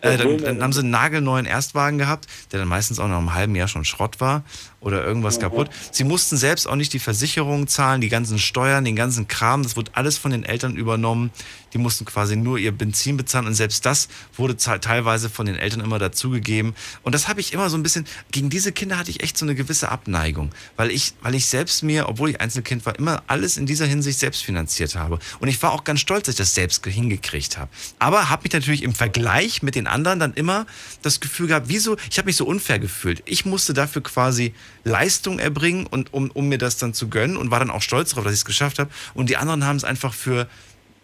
[0.00, 3.34] Äh, dann, dann, haben sie einen nagelneuen Erstwagen gehabt, der dann meistens auch nach einem
[3.34, 4.44] halben Jahr schon Schrott war
[4.80, 5.68] oder irgendwas kaputt.
[5.90, 9.76] Sie mussten selbst auch nicht die Versicherung zahlen, die ganzen Steuern, den ganzen Kram, das
[9.76, 11.30] wurde alles von den Eltern übernommen.
[11.72, 15.80] Die mussten quasi nur ihr Benzin bezahlen und selbst das wurde teilweise von den Eltern
[15.80, 16.74] immer dazugegeben.
[17.02, 19.44] Und das habe ich immer so ein bisschen, gegen diese Kinder hatte ich echt so
[19.44, 23.56] eine gewisse Abneigung, weil ich, weil ich selbst mir, obwohl ich Einzelkind war, immer alles
[23.56, 25.18] in dieser Hinsicht selbst finanziert habe.
[25.40, 27.70] Und ich war auch ganz stolz, dass ich das selbst hingekriegt habe.
[27.98, 30.66] Aber habe mich natürlich im Vergleich mit den anderen dann immer
[31.02, 33.22] das Gefühl gehabt, wieso, ich habe mich so unfair gefühlt.
[33.26, 34.54] Ich musste dafür quasi
[34.84, 38.10] Leistung erbringen und um, um mir das dann zu gönnen und war dann auch stolz
[38.10, 38.90] darauf, dass ich es geschafft habe.
[39.14, 40.48] Und die anderen haben es einfach für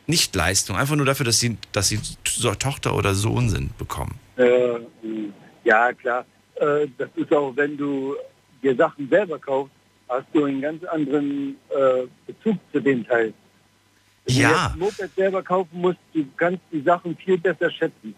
[0.06, 2.00] nicht Leistung, einfach nur dafür, dass sie, dass sie
[2.58, 4.18] Tochter oder Sohn sind, bekommen.
[4.36, 4.80] Äh,
[5.64, 6.24] ja, klar.
[6.56, 8.16] Äh, das ist auch, wenn du
[8.62, 9.72] dir Sachen selber kaufst,
[10.08, 13.32] hast du einen ganz anderen äh, Bezug zu dem Teil.
[14.26, 14.68] Wenn ja.
[14.68, 18.14] du ein Moped selber kaufen musst, du kannst die Sachen viel besser schätzen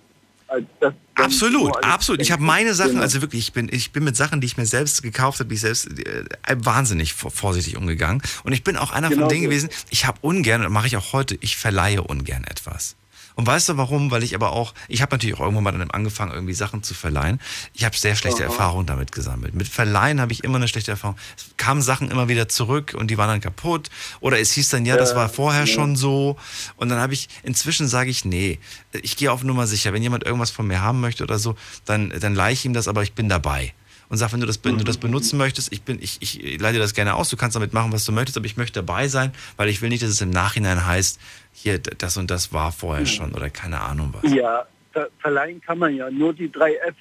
[0.81, 0.95] das.
[1.15, 2.21] Absolut, absolut.
[2.21, 4.67] Ich habe meine Sachen, also wirklich, ich bin, ich bin mit Sachen, die ich mir
[4.67, 6.25] selbst gekauft habe, ich selbst äh,
[6.57, 8.21] wahnsinnig vorsichtig umgegangen.
[8.43, 9.49] Und ich bin auch einer genau von denen so.
[9.49, 12.97] gewesen, ich habe ungern, und mache ich auch heute, ich verleihe ungern etwas.
[13.37, 14.11] Und weißt du warum?
[14.11, 16.95] Weil ich aber auch, ich habe natürlich auch irgendwann mal dann angefangen, irgendwie Sachen zu
[16.95, 17.41] verleihen.
[17.73, 18.51] Ich habe sehr schlechte Aha.
[18.53, 19.55] Erfahrungen damit gesammelt.
[19.55, 21.17] Mit Verleihen habe ich immer eine schlechte Erfahrung.
[21.37, 23.91] Es kamen Sachen immer wieder zurück und die waren dann kaputt.
[24.21, 25.67] Oder es hieß dann, ja, das war vorher ja.
[25.67, 26.37] schon so.
[26.77, 28.59] Und dann habe ich, inzwischen sage ich, nee,
[28.93, 29.93] ich gehe auf Nummer sicher.
[29.93, 32.89] Wenn jemand irgendwas von mir haben möchte oder so, dann, dann leihe ich ihm das,
[32.89, 33.75] aber ich bin dabei
[34.15, 36.79] und sag, wenn du das, wenn du das benutzen möchtest, ich bin, ich, ich leite
[36.79, 39.33] das gerne aus, du kannst damit machen, was du möchtest, aber ich möchte dabei sein,
[39.57, 41.19] weil ich will nicht, dass es im Nachhinein heißt,
[41.53, 44.33] hier, das und das war vorher schon oder keine Ahnung was.
[44.33, 46.09] Ja, ver verleihen kann man ja.
[46.11, 46.95] Nur die drei F,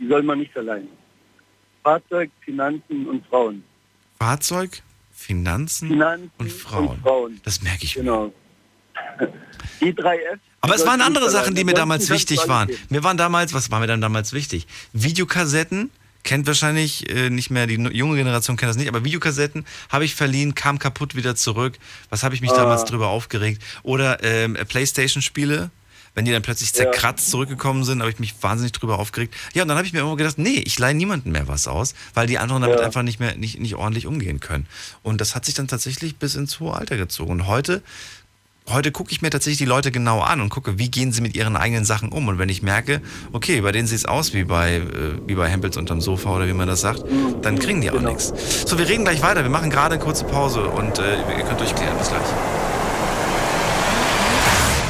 [0.00, 0.88] die soll man nicht verleihen.
[1.84, 3.62] Fahrzeug, Finanzen und Frauen.
[4.18, 4.82] Fahrzeug,
[5.12, 6.88] Finanzen, Finanzen und, Frauen.
[6.88, 7.40] und, Frauen.
[7.44, 8.32] Das merke ich genau.
[9.20, 9.28] mir.
[9.80, 10.40] Die drei F.
[10.62, 12.70] Aber es waren andere Sachen, die mir damals wichtig waren.
[12.88, 14.66] Mir waren damals, was war mir dann damals wichtig?
[14.92, 15.90] Videokassetten,
[16.26, 20.14] kennt wahrscheinlich äh, nicht mehr, die junge Generation kennt das nicht, aber Videokassetten habe ich
[20.14, 21.78] verliehen, kam kaputt wieder zurück.
[22.10, 22.56] Was habe ich mich ah.
[22.56, 23.62] damals drüber aufgeregt?
[23.82, 25.70] Oder ähm, Playstation-Spiele,
[26.14, 27.30] wenn die dann plötzlich zerkratzt ja.
[27.32, 29.34] zurückgekommen sind, habe ich mich wahnsinnig drüber aufgeregt.
[29.54, 31.94] Ja, und dann habe ich mir immer gedacht, nee, ich leihe niemandem mehr was aus,
[32.14, 32.84] weil die anderen damit ja.
[32.84, 34.66] einfach nicht mehr nicht, nicht ordentlich umgehen können.
[35.02, 37.32] Und das hat sich dann tatsächlich bis ins hohe Alter gezogen.
[37.32, 37.82] Und heute
[38.68, 41.36] heute gucke ich mir tatsächlich die Leute genau an und gucke, wie gehen sie mit
[41.36, 42.28] ihren eigenen Sachen um.
[42.28, 43.00] Und wenn ich merke,
[43.32, 44.82] okay, bei denen sieht es aus wie bei, äh,
[45.26, 47.04] wie bei Hempels unterm Sofa oder wie man das sagt,
[47.42, 48.10] dann kriegen die auch genau.
[48.10, 48.32] nichts.
[48.66, 49.42] So, wir reden gleich weiter.
[49.42, 51.96] Wir machen gerade eine kurze Pause und äh, ihr könnt euch klären.
[51.98, 52.65] Bis gleich.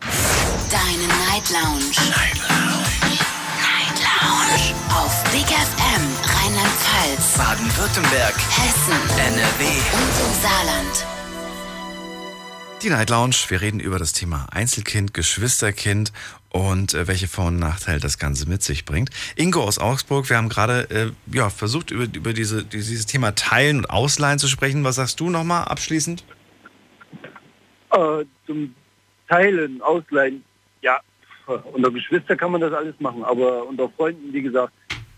[0.00, 1.94] Deine Night Lounge.
[2.10, 3.18] Night Lounge.
[3.60, 4.74] Night Lounge.
[4.90, 11.06] Auf Big FM Rheinland-Pfalz, Baden-Württemberg, Hessen, NRW und im Saarland.
[12.82, 13.34] Die Night Lounge.
[13.48, 16.12] Wir reden über das Thema Einzelkind, Geschwisterkind
[16.50, 19.10] und äh, welche Vor- und Nachteile das Ganze mit sich bringt.
[19.36, 23.78] Ingo aus Augsburg, wir haben gerade äh, ja, versucht, über, über diese, dieses Thema Teilen
[23.78, 24.84] und Ausleihen zu sprechen.
[24.84, 26.24] Was sagst du nochmal abschließend?
[27.90, 28.74] Äh, zum
[29.28, 30.44] Teilen, Ausleihen,
[30.80, 31.00] ja,
[31.72, 34.72] unter Geschwister kann man das alles machen, aber unter Freunden, wie gesagt,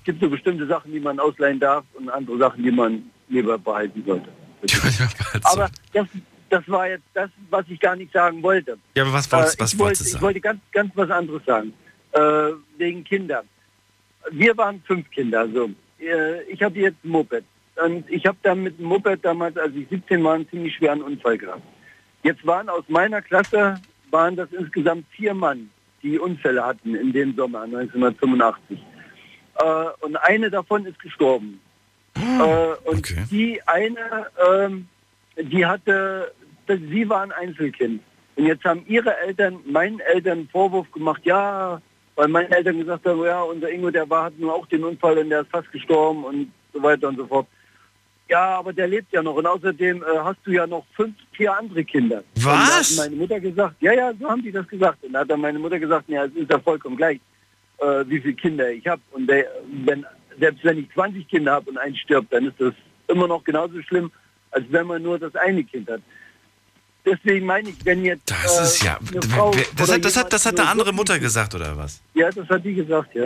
[0.05, 3.59] gibt es so bestimmte Sachen, die man ausleihen darf und andere Sachen, die man lieber
[3.59, 4.28] behalten sollte.
[5.45, 6.07] aber das,
[6.49, 8.78] das war jetzt das, was ich gar nicht sagen wollte.
[8.95, 10.16] Ja, aber was, wolltest, äh, was ich wollte, du sagen?
[10.16, 11.73] Ich wollte ganz, ganz was anderes sagen.
[12.12, 13.47] Äh, wegen Kindern.
[14.31, 15.49] Wir waren fünf Kinder.
[15.49, 15.70] So.
[16.01, 17.45] Äh, ich hatte jetzt ein Moped.
[17.82, 21.03] Und ich habe dann mit dem Moped damals, als ich 17 war, einen ziemlich schweren
[21.03, 21.62] Unfall gehabt.
[22.23, 23.81] Jetzt waren aus meiner Klasse
[24.11, 25.70] waren das insgesamt vier Mann,
[26.03, 28.78] die Unfälle hatten in dem Sommer 1985.
[29.57, 29.65] Äh,
[30.01, 31.61] und eine davon ist gestorben.
[32.15, 33.24] Ah, äh, und okay.
[33.31, 34.89] die eine, ähm,
[35.37, 36.32] die hatte,
[36.66, 38.03] sie war ein Einzelkind.
[38.37, 41.81] Und jetzt haben ihre Eltern, meinen Eltern einen Vorwurf gemacht, ja,
[42.15, 45.19] weil meine Eltern gesagt haben, ja, unser Ingo, der war, hat nur auch den Unfall
[45.19, 47.47] und der ist fast gestorben und so weiter und so fort.
[48.31, 51.52] Ja, aber der lebt ja noch und außerdem äh, hast du ja noch fünf, vier
[51.52, 52.23] andere Kinder.
[52.36, 52.44] Was?
[52.44, 55.02] Und da hat meine Mutter gesagt, ja, ja, so haben die das gesagt.
[55.02, 57.19] Und da hat dann meine Mutter gesagt, ja, es ist ja vollkommen gleich,
[57.78, 59.02] äh, wie viele Kinder ich habe.
[59.11, 59.47] Und der,
[59.85, 60.07] wenn,
[60.39, 62.73] selbst wenn ich 20 Kinder habe und eins stirbt, dann ist das
[63.09, 64.12] immer noch genauso schlimm,
[64.52, 66.01] als wenn man nur das eine Kind hat.
[67.05, 68.31] Deswegen meine ich, wenn jetzt.
[68.31, 68.97] Das äh, ist ja.
[69.11, 72.01] eine Frau Das hat, das hat, das hat eine andere Mutter gesagt, oder was?
[72.15, 73.24] Ja, das hat die gesagt, ja.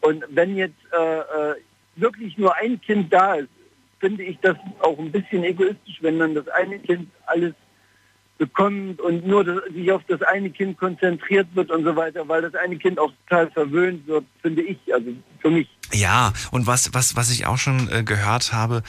[0.00, 1.54] Und wenn jetzt äh, äh,
[1.96, 3.50] wirklich nur ein Kind da ist,
[4.00, 7.54] finde ich das auch ein bisschen egoistisch, wenn dann das eine Kind alles
[8.38, 12.40] bekommt und nur das, sich auf das eine Kind konzentriert wird und so weiter, weil
[12.40, 15.10] das eine Kind auch total verwöhnt wird, finde ich, also
[15.40, 15.68] für mich.
[15.92, 18.82] Ja, und was, was, was ich auch schon äh, gehört habe,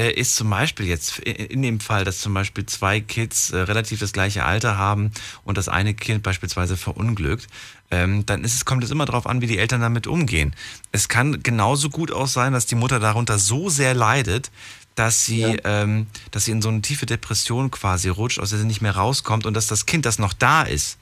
[0.00, 4.00] ist zum Beispiel jetzt i- in dem Fall, dass zum Beispiel zwei Kids äh, relativ
[4.00, 5.10] das gleiche Alter haben
[5.44, 7.46] und das eine Kind beispielsweise verunglückt,
[7.90, 10.54] ähm, dann ist es, kommt es immer darauf an, wie die Eltern damit umgehen.
[10.92, 14.50] Es kann genauso gut auch sein, dass die Mutter darunter so sehr leidet,
[14.96, 18.64] dass sie, ähm, dass sie in so eine tiefe Depression quasi rutscht, aus der sie
[18.66, 20.98] nicht mehr rauskommt und dass das Kind, das noch da ist,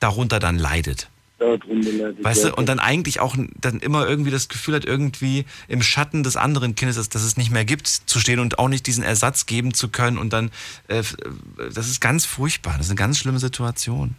[0.00, 1.08] darunter dann leidet.
[1.44, 5.82] Leidet, Weißt du, und dann eigentlich auch dann immer irgendwie das Gefühl hat, irgendwie im
[5.82, 8.86] Schatten des anderen Kindes, dass, dass es nicht mehr gibt, zu stehen und auch nicht
[8.86, 10.18] diesen Ersatz geben zu können.
[10.18, 10.50] Und dann,
[10.88, 11.04] äh, äh,
[11.74, 12.74] das ist ganz furchtbar.
[12.76, 14.14] Das ist eine ganz schlimme Situation.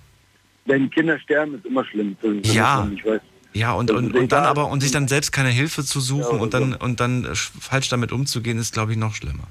[0.65, 2.17] Wenn Kinder sterben, ist immer schlimm.
[2.21, 2.87] Ist Ja.
[2.93, 3.21] ich weiß.
[3.53, 6.41] Ja, und, und, und dann aber, und sich dann selbst keine Hilfe zu suchen Ja,
[6.41, 9.47] und dann, und dann äh, falsch damit umzugehen, ist, glaube ich, noch schlimmer.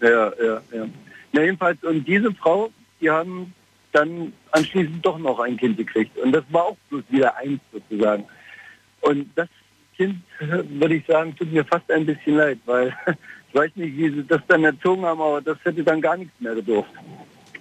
[0.00, 0.86] Ja, ja, ja.
[1.32, 2.70] Na jedenfalls, und diese Frau,
[3.00, 3.52] die haben
[3.96, 6.16] dann anschließend doch noch ein Kind gekriegt.
[6.18, 8.24] Und das war auch bloß wieder eins sozusagen.
[9.00, 9.48] Und das
[9.96, 12.94] Kind, würde ich sagen, tut mir fast ein bisschen leid, weil
[13.48, 16.34] ich weiß nicht, wie sie das dann erzogen haben, aber das hätte dann gar nichts
[16.40, 16.90] mehr gedurft.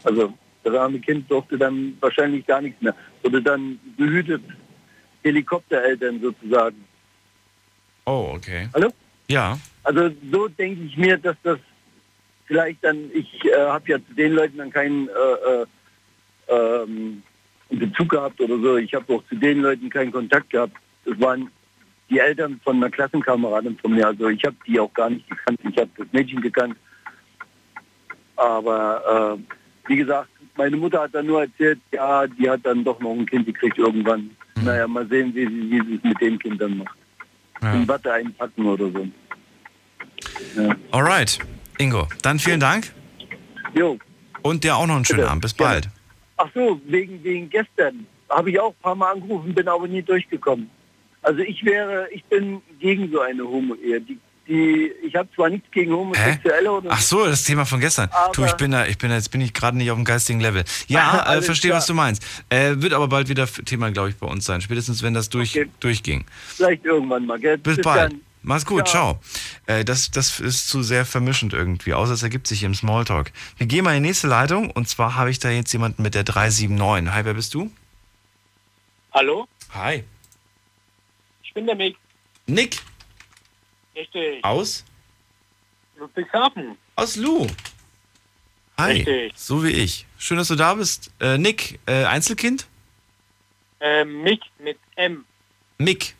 [0.03, 0.33] Also
[0.63, 2.95] das arme Kind durfte dann wahrscheinlich gar nichts mehr.
[3.23, 4.41] Wurde dann behütet,
[5.23, 6.83] Helikoptereltern sozusagen.
[8.05, 8.69] Oh, okay.
[8.73, 8.89] Hallo?
[9.27, 9.57] Ja.
[9.83, 11.57] Also so denke ich mir, dass das
[12.45, 15.65] vielleicht dann, ich äh, habe ja zu den Leuten dann keinen äh, äh,
[16.47, 17.23] ähm,
[17.69, 18.77] Bezug gehabt oder so.
[18.77, 20.73] Ich habe auch zu den Leuten keinen Kontakt gehabt.
[21.05, 21.49] Das waren
[22.09, 24.07] die Eltern von einer Klassenkameradin von mir.
[24.07, 25.59] Also ich habe die auch gar nicht gekannt.
[25.63, 26.75] Ich habe das Mädchen gekannt.
[28.35, 32.99] Aber äh, wie gesagt, meine Mutter hat dann nur erzählt, ja, die hat dann doch
[32.99, 34.29] noch ein Kind gekriegt irgendwann.
[34.61, 36.97] Naja, mal sehen, wie sie, wie sie es mit dem Kind dann macht.
[37.61, 39.07] In Watte einpacken oder so.
[40.55, 40.75] Ja.
[40.91, 41.39] Alright,
[41.77, 42.91] Ingo, dann vielen Dank.
[43.73, 43.97] Jo.
[44.43, 45.31] Und dir auch noch einen schönen Bitte.
[45.31, 45.41] Abend.
[45.41, 45.89] Bis bald.
[46.37, 50.01] Ach so, wegen, wegen gestern habe ich auch ein paar Mal angerufen, bin aber nie
[50.01, 50.69] durchgekommen.
[51.21, 54.01] Also ich wäre, ich bin gegen so eine Homo-Ehe.
[54.01, 58.09] Die, die, ich habe zwar nichts gegen Homosexuelle oder Ach so, das Thema von gestern.
[58.33, 60.39] Du, ich bin da, ich bin da, jetzt bin ich gerade nicht auf dem geistigen
[60.39, 60.63] Level.
[60.87, 61.79] Ja, äh, verstehe, klar.
[61.79, 62.23] was du meinst.
[62.49, 64.61] Äh, wird aber bald wieder Thema, glaube ich, bei uns sein.
[64.61, 66.25] Spätestens, wenn das durch, durchging.
[66.55, 67.57] vielleicht irgendwann mal, gell?
[67.57, 68.11] Bis, bald.
[68.11, 68.21] dann.
[68.45, 69.19] Mach's gut, Ciao.
[69.65, 69.75] ciao.
[69.77, 73.31] Äh, das, das ist zu sehr vermischend irgendwie, außer es ergibt sich im Smalltalk.
[73.57, 76.13] Wir gehen mal in die nächste Leitung und zwar habe ich da jetzt jemanden mit
[76.13, 77.11] der 379.
[77.11, 77.71] Hi, wer bist du?
[79.13, 80.03] Hallo, Hi.
[81.43, 81.97] ich bin der Mick.
[82.45, 82.77] Nick.
[83.95, 84.43] Richtig.
[84.43, 84.83] Aus?
[85.97, 86.77] Ludwigshafen.
[86.95, 87.47] Aus Lu.
[88.77, 88.91] Hi.
[88.91, 89.33] Richtig.
[89.35, 90.05] So wie ich.
[90.19, 91.11] Schön, dass du da bist.
[91.19, 92.67] Äh, Nick, äh, Einzelkind?
[93.79, 95.25] Ähm, Mick mit M.
[95.79, 96.15] Mick.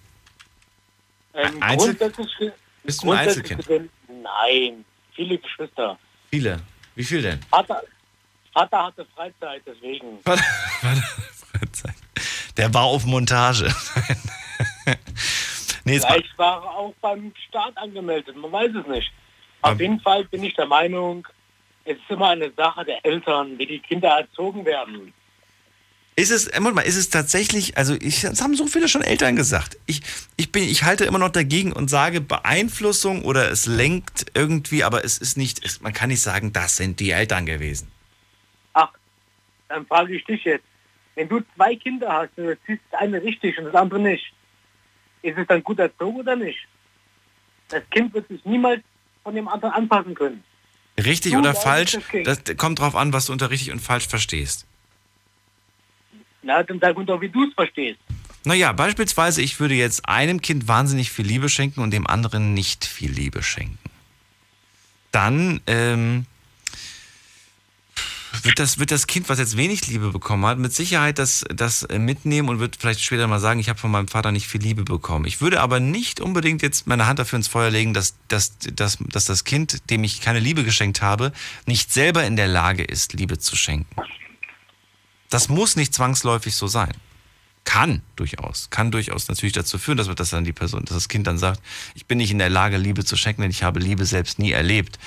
[1.36, 2.52] Ähm, Einzel- grundsätzlich,
[2.84, 3.90] Bist du ein Einzelkind?
[4.08, 5.98] Nein, viele Geschwister.
[6.30, 6.62] Viele.
[6.96, 7.40] Wie viel denn?
[7.50, 7.84] Vater,
[8.54, 10.20] Vater hatte Freizeit, deswegen.
[10.24, 11.96] Freizeit.
[12.56, 13.66] Der war auf Montage.
[15.84, 19.12] nee, Vielleicht war er auch beim Staat angemeldet, man weiß es nicht.
[19.62, 21.28] Auf jeden Fall bin ich der Meinung,
[21.86, 25.14] es ist immer eine Sache der Eltern, wie die Kinder erzogen werden.
[26.16, 29.02] Ist es, äh, Moment mal, ist es tatsächlich, also ich, das haben so viele schon
[29.02, 29.78] Eltern gesagt.
[29.86, 30.02] Ich,
[30.38, 35.04] ich bin, ich halte immer noch dagegen und sage Beeinflussung oder es lenkt irgendwie, aber
[35.04, 37.90] es ist nicht, es, man kann nicht sagen, das sind die Eltern gewesen.
[38.74, 38.92] Ach,
[39.68, 40.64] dann frage ich dich jetzt.
[41.16, 44.34] Wenn du zwei Kinder hast, du ziehst das eine richtig und das andere nicht,
[45.22, 46.60] ist es dann gut erzogen oder nicht?
[47.70, 48.82] Das Kind wird sich niemals
[49.24, 50.44] von dem anderen anpassen können.
[50.98, 54.08] Richtig Du oder falsch, das das kommt drauf an, was du unter richtig und falsch
[54.08, 54.66] verstehst.
[56.46, 58.00] Na, dann sag uns doch, wie du es verstehst.
[58.44, 62.86] Naja, beispielsweise, ich würde jetzt einem Kind wahnsinnig viel Liebe schenken und dem anderen nicht
[62.86, 63.80] viel Liebe schenken.
[65.12, 66.28] Dann ähm,
[68.44, 71.82] wird, das, wird das Kind, was jetzt wenig Liebe bekommen hat, mit Sicherheit das, das
[71.82, 74.62] äh, mitnehmen und wird vielleicht später mal sagen, ich habe von meinem Vater nicht viel
[74.62, 75.26] Liebe bekommen.
[75.26, 79.00] Ich würde aber nicht unbedingt jetzt meine Hand dafür ins Feuer legen, dass, dass, dass,
[79.00, 81.32] dass das Kind, dem ich keine Liebe geschenkt habe,
[81.66, 83.96] nicht selber in der Lage ist, Liebe zu schenken.
[85.30, 86.94] Das muss nicht zwangsläufig so sein.
[87.64, 91.26] Kann durchaus, kann durchaus natürlich dazu führen, dass, dass dann die Person, dass das Kind
[91.26, 91.62] dann sagt,
[91.96, 94.52] ich bin nicht in der Lage, Liebe zu schenken, denn ich habe Liebe selbst nie
[94.52, 95.00] erlebt.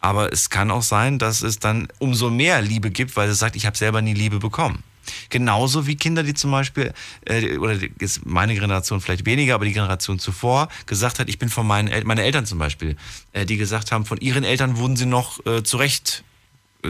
[0.00, 3.54] Aber es kann auch sein, dass es dann umso mehr Liebe gibt, weil es sagt,
[3.54, 4.82] ich habe selber nie Liebe bekommen.
[5.28, 6.92] Genauso wie Kinder, die zum Beispiel,
[7.26, 11.48] äh, oder ist meine Generation vielleicht weniger, aber die Generation zuvor gesagt hat, ich bin
[11.48, 12.96] von meinen Eltern, meine Eltern zum Beispiel,
[13.32, 16.24] äh, die gesagt haben, von ihren Eltern wurden sie noch äh, zurecht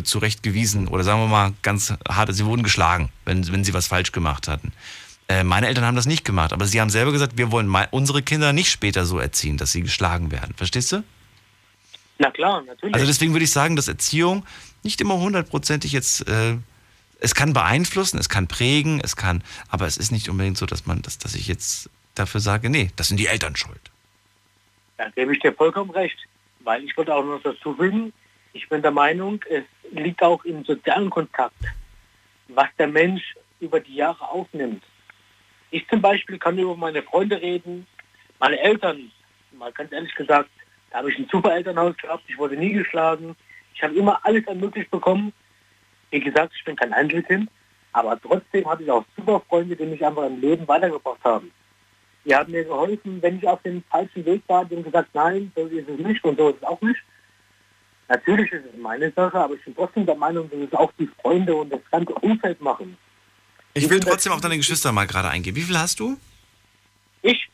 [0.03, 4.13] zurechtgewiesen oder sagen wir mal ganz hart, sie wurden geschlagen, wenn, wenn sie was falsch
[4.13, 4.73] gemacht hatten.
[5.29, 8.23] Äh, meine Eltern haben das nicht gemacht, aber sie haben selber gesagt, wir wollen unsere
[8.23, 10.55] Kinder nicht später so erziehen, dass sie geschlagen werden.
[10.57, 11.05] Verstehst du?
[12.19, 12.95] Na klar, natürlich.
[12.95, 14.45] Also deswegen würde ich sagen, dass Erziehung
[14.83, 16.57] nicht immer hundertprozentig jetzt, äh,
[17.19, 20.87] es kann beeinflussen, es kann prägen, es kann, aber es ist nicht unbedingt so, dass
[20.87, 23.81] man, dass, dass ich jetzt dafür sage, nee, das sind die Eltern schuld.
[24.97, 26.19] Da gebe ich dir vollkommen recht,
[26.65, 28.13] weil ich wollte auch noch dazu fügen,
[28.53, 31.63] ich bin der Meinung, es liegt auch im sozialen Kontakt,
[32.49, 34.83] was der Mensch über die Jahre aufnimmt.
[35.71, 37.87] Ich zum Beispiel kann über meine Freunde reden,
[38.39, 39.11] meine Eltern,
[39.53, 40.51] mal ganz ehrlich gesagt,
[40.91, 43.37] da habe ich ein super Elternhaus gehabt, ich wurde nie geschlagen.
[43.75, 45.33] Ich habe immer alles ermöglicht bekommen.
[46.11, 47.49] Wie gesagt, ich bin kein Einzelkind,
[47.93, 51.53] aber trotzdem hatte ich auch super Freunde, die mich einfach im Leben weitergebracht haben.
[52.25, 55.53] Die haben mir geholfen, wenn ich auf dem falschen Weg war, die haben gesagt, nein,
[55.55, 57.01] so ist es nicht und so ist es auch nicht.
[58.11, 61.09] Natürlich ist es meine Sache, aber ich bin trotzdem der Meinung, dass es auch die
[61.23, 62.99] Freunde und das ganze Umfeld machen.
[63.73, 65.55] Ich will trotzdem auch deine Geschwister mal gerade eingehen.
[65.55, 66.19] Wie viel hast du?
[67.23, 67.49] Ich,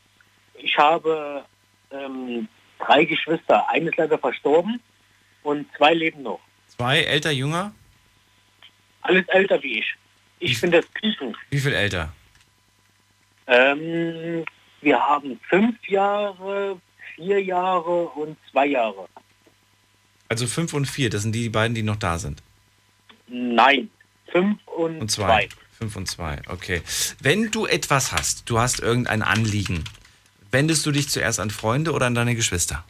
[0.55, 1.45] ich habe
[1.91, 2.47] ähm,
[2.79, 3.69] drei Geschwister.
[3.69, 4.81] Eine ist leider verstorben
[5.43, 6.39] und zwei leben noch.
[6.69, 7.71] Zwei, älter, jünger?
[9.03, 9.95] Alles älter wie ich.
[10.39, 11.37] Ich bin das Küchen.
[11.51, 12.11] Wie viel älter?
[13.45, 14.43] Ähm,
[14.81, 16.81] wir haben fünf Jahre,
[17.15, 19.07] vier Jahre und zwei Jahre.
[20.29, 22.41] Also fünf und vier, das sind die beiden, die noch da sind.
[23.27, 23.89] Nein,
[24.31, 25.47] fünf und, Und zwei.
[25.47, 25.49] zwei.
[25.77, 26.81] Fünf und zwei, okay.
[27.21, 29.83] Wenn du etwas hast, du hast irgendein Anliegen,
[30.51, 32.83] wendest du dich zuerst an Freunde oder an deine Geschwister?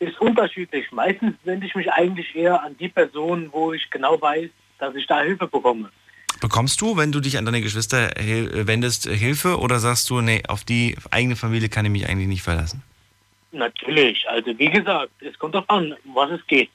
[0.00, 0.92] Ist unterschiedlich.
[0.92, 5.06] Meistens wende ich mich eigentlich eher an die Person, wo ich genau weiß, dass ich
[5.06, 5.90] da Hilfe bekomme.
[6.40, 10.64] Bekommst du, wenn du dich an deine Geschwister wendest, Hilfe oder sagst du, nee, auf
[10.64, 12.82] die eigene Familie kann ich mich eigentlich nicht verlassen?
[13.54, 14.28] Natürlich.
[14.28, 16.70] Also wie gesagt, es kommt darauf an, was es geht.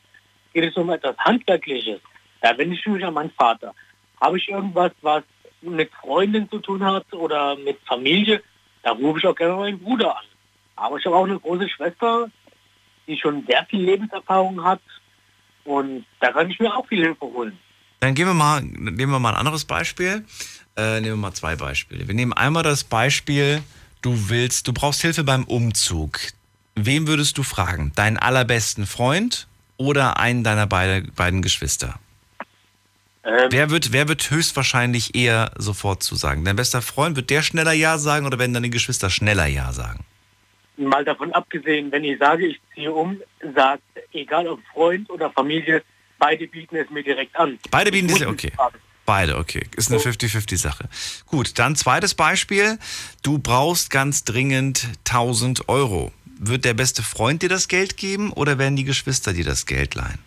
[0.53, 1.99] Geht es um etwas Handwerkliches,
[2.41, 3.75] da wende ich mich an meinen Vater.
[4.19, 5.23] Habe ich irgendwas, was
[5.61, 8.41] mit Freunden zu tun hat oder mit Familie,
[8.81, 10.25] da rufe ich auch gerne meinen Bruder an.
[10.77, 12.31] Aber ich habe auch eine große Schwester,
[13.07, 14.81] die schon sehr viel Lebenserfahrung hat
[15.65, 17.57] und da kann ich mir auch viel Hilfe holen.
[17.99, 20.25] Dann gehen wir mal, nehmen wir mal ein anderes Beispiel.
[20.77, 22.07] Äh, nehmen wir mal zwei Beispiele.
[22.07, 23.61] Wir nehmen einmal das Beispiel,
[24.01, 26.17] du willst, du brauchst Hilfe beim Umzug.
[26.75, 27.91] Wem würdest du fragen?
[27.95, 29.47] Deinen allerbesten Freund
[29.77, 31.99] oder einen deiner beide, beiden Geschwister?
[33.23, 36.45] wer, wird, wer wird höchstwahrscheinlich eher sofort zusagen?
[36.45, 40.05] Dein bester Freund, wird der schneller Ja sagen oder werden deine Geschwister schneller Ja sagen?
[40.77, 43.21] Mal davon abgesehen, wenn ich sage, ich ziehe um,
[43.53, 43.83] sagt,
[44.13, 45.83] egal ob Freund oder Familie,
[46.17, 47.59] beide bieten es mir direkt an.
[47.69, 48.51] Beide bieten es okay.
[48.55, 48.77] fragen.
[49.05, 49.65] Beide, okay.
[49.75, 50.87] Ist eine 50-50-Sache.
[51.25, 52.77] Gut, dann zweites Beispiel.
[53.23, 56.11] Du brauchst ganz dringend 1000 Euro.
[56.41, 59.95] Wird der beste Freund dir das Geld geben oder werden die Geschwister dir das Geld
[59.95, 60.19] leihen?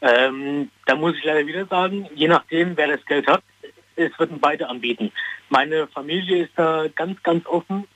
[0.00, 3.44] Ähm, da muss ich leider wieder sagen, je nachdem, wer das Geld hat,
[3.94, 5.12] es würden beide anbieten.
[5.48, 7.86] Meine Familie ist da ganz, ganz offen,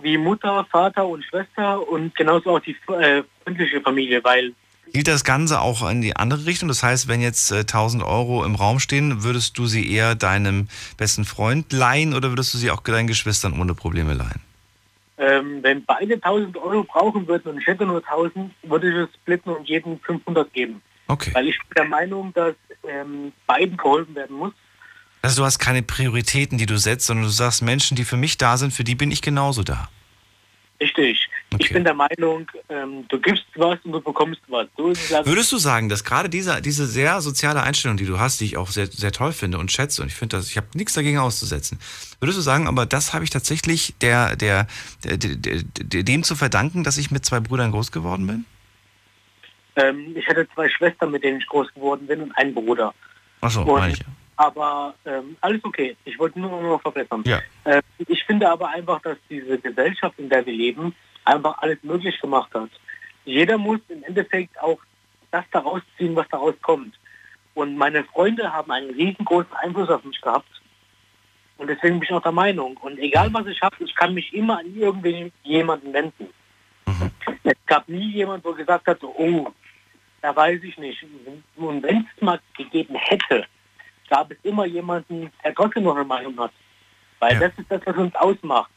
[0.00, 4.54] wie Mutter, Vater und Schwester und genauso auch die äh, freundliche Familie, weil
[4.94, 6.68] Hielt das Ganze auch in die andere Richtung?
[6.68, 10.68] Das heißt, wenn jetzt äh, 1000 Euro im Raum stehen, würdest du sie eher deinem
[10.96, 14.47] besten Freund leihen oder würdest du sie auch deinen Geschwistern ohne Probleme leihen?
[15.18, 19.14] Ähm, wenn beide 1000 Euro brauchen würden und ich hätte nur 1000, würde ich es
[19.14, 20.80] splitten und jedem 500 geben.
[21.08, 21.30] Okay.
[21.34, 22.54] Weil ich bin der Meinung, dass
[22.86, 24.52] ähm, beiden geholfen werden muss.
[25.22, 28.38] Also du hast keine Prioritäten, die du setzt, sondern du sagst, Menschen, die für mich
[28.38, 29.88] da sind, für die bin ich genauso da.
[30.80, 31.28] Richtig.
[31.56, 34.66] Ich bin der Meinung, ähm, du gibst was und du bekommst was.
[34.76, 38.40] So also Würdest du sagen, dass gerade diese, diese sehr soziale Einstellung, die du hast,
[38.40, 40.66] die ich auch sehr, sehr toll finde und schätze, und ich finde das, ich habe
[40.74, 41.78] nichts dagegen auszusetzen,
[42.20, 44.66] würdest du sagen, aber das habe ich tatsächlich der, der,
[45.04, 48.44] der, der, dem zu verdanken, dass ich mit zwei Brüdern groß geworden bin?
[49.76, 52.92] Ähm, ich hatte zwei Schwestern, mit denen ich groß geworden bin und einen Bruder.
[53.40, 54.00] Achso, Und- meine ich.
[54.40, 55.96] Aber ähm, alles okay.
[56.04, 57.24] Ich wollte nur noch verbessern.
[57.26, 57.42] Ja.
[57.64, 60.94] Äh, ich finde aber einfach, dass diese Gesellschaft, in der wir leben,
[61.28, 62.70] einfach alles möglich gemacht hat.
[63.24, 64.78] Jeder muss im Endeffekt auch
[65.30, 66.98] das daraus ziehen, was daraus kommt.
[67.54, 70.48] Und meine Freunde haben einen riesengroßen Einfluss auf mich gehabt.
[71.58, 72.76] Und deswegen bin ich auch der Meinung.
[72.78, 76.28] Und egal was ich habe, ich kann mich immer an irgendwen jemanden wenden.
[77.44, 79.52] Es gab nie jemand, wo gesagt hat, oh,
[80.22, 81.04] da weiß ich nicht.
[81.56, 83.44] Und wenn es mal gegeben hätte,
[84.08, 86.52] gab es immer jemanden, der trotzdem noch eine Meinung hat.
[87.18, 87.40] Weil Ja.
[87.48, 88.70] das ist das, was uns ausmacht.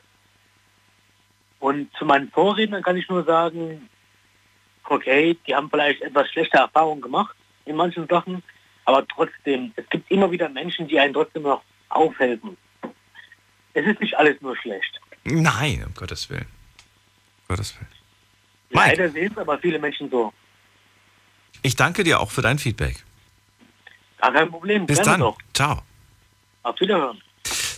[1.61, 3.87] Und zu meinen Vorrednern kann ich nur sagen,
[4.89, 7.35] okay, die haben vielleicht etwas schlechte Erfahrungen gemacht
[7.65, 8.43] in manchen Sachen,
[8.85, 12.57] aber trotzdem, es gibt immer wieder Menschen, die einen trotzdem noch aufhelfen.
[13.73, 14.99] Es ist nicht alles nur schlecht.
[15.23, 16.47] Nein, um Gottes Willen.
[17.41, 17.91] Um Gottes Willen.
[18.71, 20.33] Leider sehen es aber viele Menschen so.
[21.61, 23.03] Ich danke dir auch für dein Feedback.
[24.17, 24.87] Gar kein Problem.
[24.87, 25.19] Bis Gerne dann.
[25.19, 25.37] Doch.
[25.53, 25.83] Ciao.
[26.63, 27.21] Auf Wiederhören.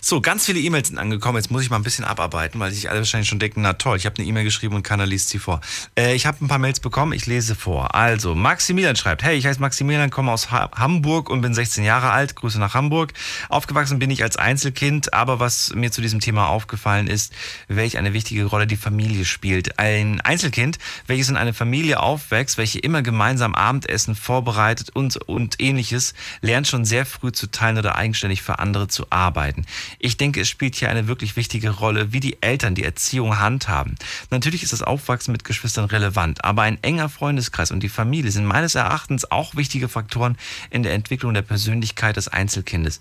[0.06, 1.38] So, ganz viele E-Mails sind angekommen.
[1.38, 3.96] Jetzt muss ich mal ein bisschen abarbeiten, weil sich alle wahrscheinlich schon denken, na toll,
[3.96, 5.62] ich habe eine E-Mail geschrieben und keiner liest sie vor.
[5.98, 7.94] Äh, ich habe ein paar Mails bekommen, ich lese vor.
[7.94, 12.10] Also, Maximilian schreibt, hey, ich heiße Maximilian, komme aus ha Hamburg und bin 16 Jahre
[12.10, 12.36] alt.
[12.36, 13.14] Grüße nach Hamburg.
[13.48, 17.32] Aufgewachsen bin ich als Einzelkind, aber was mir zu diesem Thema aufgefallen ist,
[17.68, 19.78] welch eine wichtige Rolle die Familie spielt.
[19.78, 20.76] Ein Einzelkind,
[21.06, 26.12] welches in einer Familie aufwächst, welche immer gemeinsam Abendessen vorbereitet und, und ähnliches,
[26.42, 29.64] lernt schon sehr früh zu teilen oder eigenständig für andere zu arbeiten.
[29.98, 33.94] Ich denke, es spielt hier eine wirklich wichtige Rolle, wie die Eltern die Erziehung handhaben.
[34.30, 38.44] Natürlich ist das Aufwachsen mit Geschwistern relevant, aber ein enger Freundeskreis und die Familie sind
[38.44, 40.36] meines Erachtens auch wichtige Faktoren
[40.70, 43.00] in der Entwicklung der Persönlichkeit des Einzelkindes.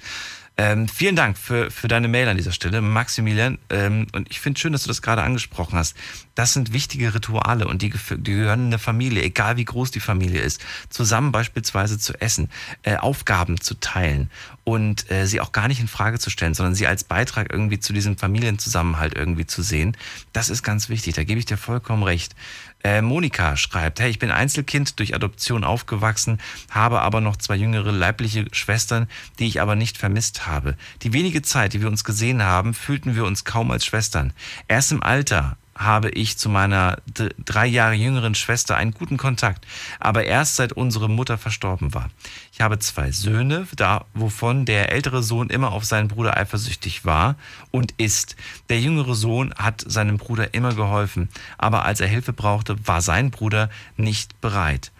[0.55, 3.57] Ähm, vielen Dank für, für deine Mail an dieser Stelle, Maximilian.
[3.71, 5.95] Ähm, und ich finde schön, dass du das gerade angesprochen hast.
[6.35, 9.99] Das sind wichtige Rituale und die, die gehören in eine Familie, egal wie groß die
[9.99, 10.63] Familie ist.
[10.89, 12.49] Zusammen beispielsweise zu essen,
[12.83, 14.29] äh, Aufgaben zu teilen
[14.63, 17.79] und äh, sie auch gar nicht in Frage zu stellen, sondern sie als Beitrag irgendwie
[17.79, 19.97] zu diesem Familienzusammenhalt irgendwie zu sehen.
[20.33, 22.35] Das ist ganz wichtig, da gebe ich dir vollkommen recht.
[22.83, 26.39] Äh, Monika schreibt, hey, ich bin Einzelkind durch Adoption aufgewachsen,
[26.69, 29.07] habe aber noch zwei jüngere leibliche Schwestern,
[29.39, 30.75] die ich aber nicht vermisst habe.
[31.01, 34.33] Die wenige Zeit, die wir uns gesehen haben, fühlten wir uns kaum als Schwestern.
[34.67, 36.97] Erst im Alter habe ich zu meiner
[37.45, 39.65] drei Jahre jüngeren Schwester einen guten Kontakt,
[39.99, 42.09] aber erst seit unsere Mutter verstorben war.
[42.51, 47.35] Ich habe zwei Söhne, da, wovon der ältere Sohn immer auf seinen Bruder eifersüchtig war
[47.71, 48.35] und ist.
[48.69, 53.31] Der jüngere Sohn hat seinem Bruder immer geholfen, aber als er Hilfe brauchte, war sein
[53.31, 54.91] Bruder nicht bereit.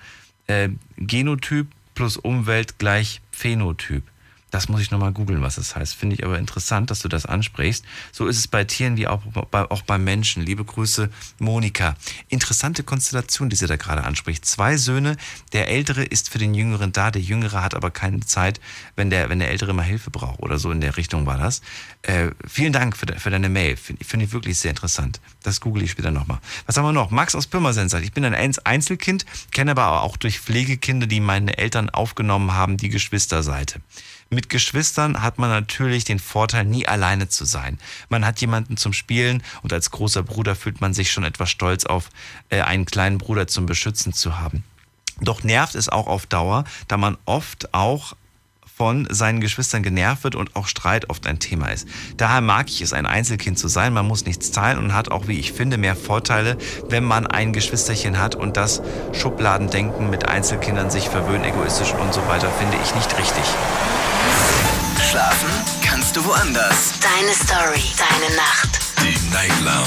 [0.48, 4.04] Äh, Genotyp plus Umwelt gleich Phänotyp.
[4.54, 5.96] Das muss ich nochmal googeln, was das heißt.
[5.96, 7.84] Finde ich aber interessant, dass du das ansprichst.
[8.12, 10.46] So ist es bei Tieren wie auch bei, auch bei Menschen.
[10.46, 11.10] Liebe Grüße,
[11.40, 11.96] Monika.
[12.30, 14.46] Interessante Konstellation, die sie da gerade anspricht.
[14.46, 15.18] Zwei Söhne,
[15.54, 18.62] der Ältere ist für den Jüngeren da, der Jüngere hat aber keine Zeit,
[18.96, 21.64] wenn der, wenn der Ältere mal Hilfe braucht oder so in der Richtung war das.
[22.04, 23.76] Äh, vielen Dank für, de, für deine Mail.
[23.76, 25.20] Finde find ich wirklich sehr interessant.
[25.42, 26.38] Das google ich später nochmal.
[26.68, 27.10] Was haben wir noch?
[27.10, 31.22] Max aus Pirmasens sagt, ich bin ein Einz- Einzelkind, kenne aber auch durch Pflegekinder, die
[31.22, 33.82] meine Eltern aufgenommen haben, die Geschwisterseite.
[34.30, 37.80] Mit Geschwistern hat man natürlich den Vorteil, nie alleine zu sein.
[38.10, 41.86] Man hat jemanden zum Spielen und als großer Bruder fühlt man sich schon etwas stolz
[41.86, 42.10] auf,
[42.50, 44.64] äh, einen kleinen Bruder zum Beschützen zu haben.
[45.22, 48.16] Doch nervt es auch auf Dauer, da man oft auch
[48.76, 51.88] von seinen Geschwistern genervt wird und auch Streit oft ein Thema ist.
[52.18, 53.94] Daher mag ich es, ein Einzelkind zu sein.
[53.94, 56.58] Man muss nichts teilen und hat auch, wie ich finde, mehr Vorteile,
[56.90, 58.82] wenn man ein Geschwisterchen hat und das
[59.14, 63.46] Schubladendenken mit Einzelkindern sich verwöhnen, egoistisch und so weiter, finde ich nicht richtig.
[65.14, 65.52] Schlafen
[65.86, 66.94] kannst du woanders.
[67.00, 68.80] Deine Story, deine Nacht.
[68.98, 69.86] Die Night Lounge.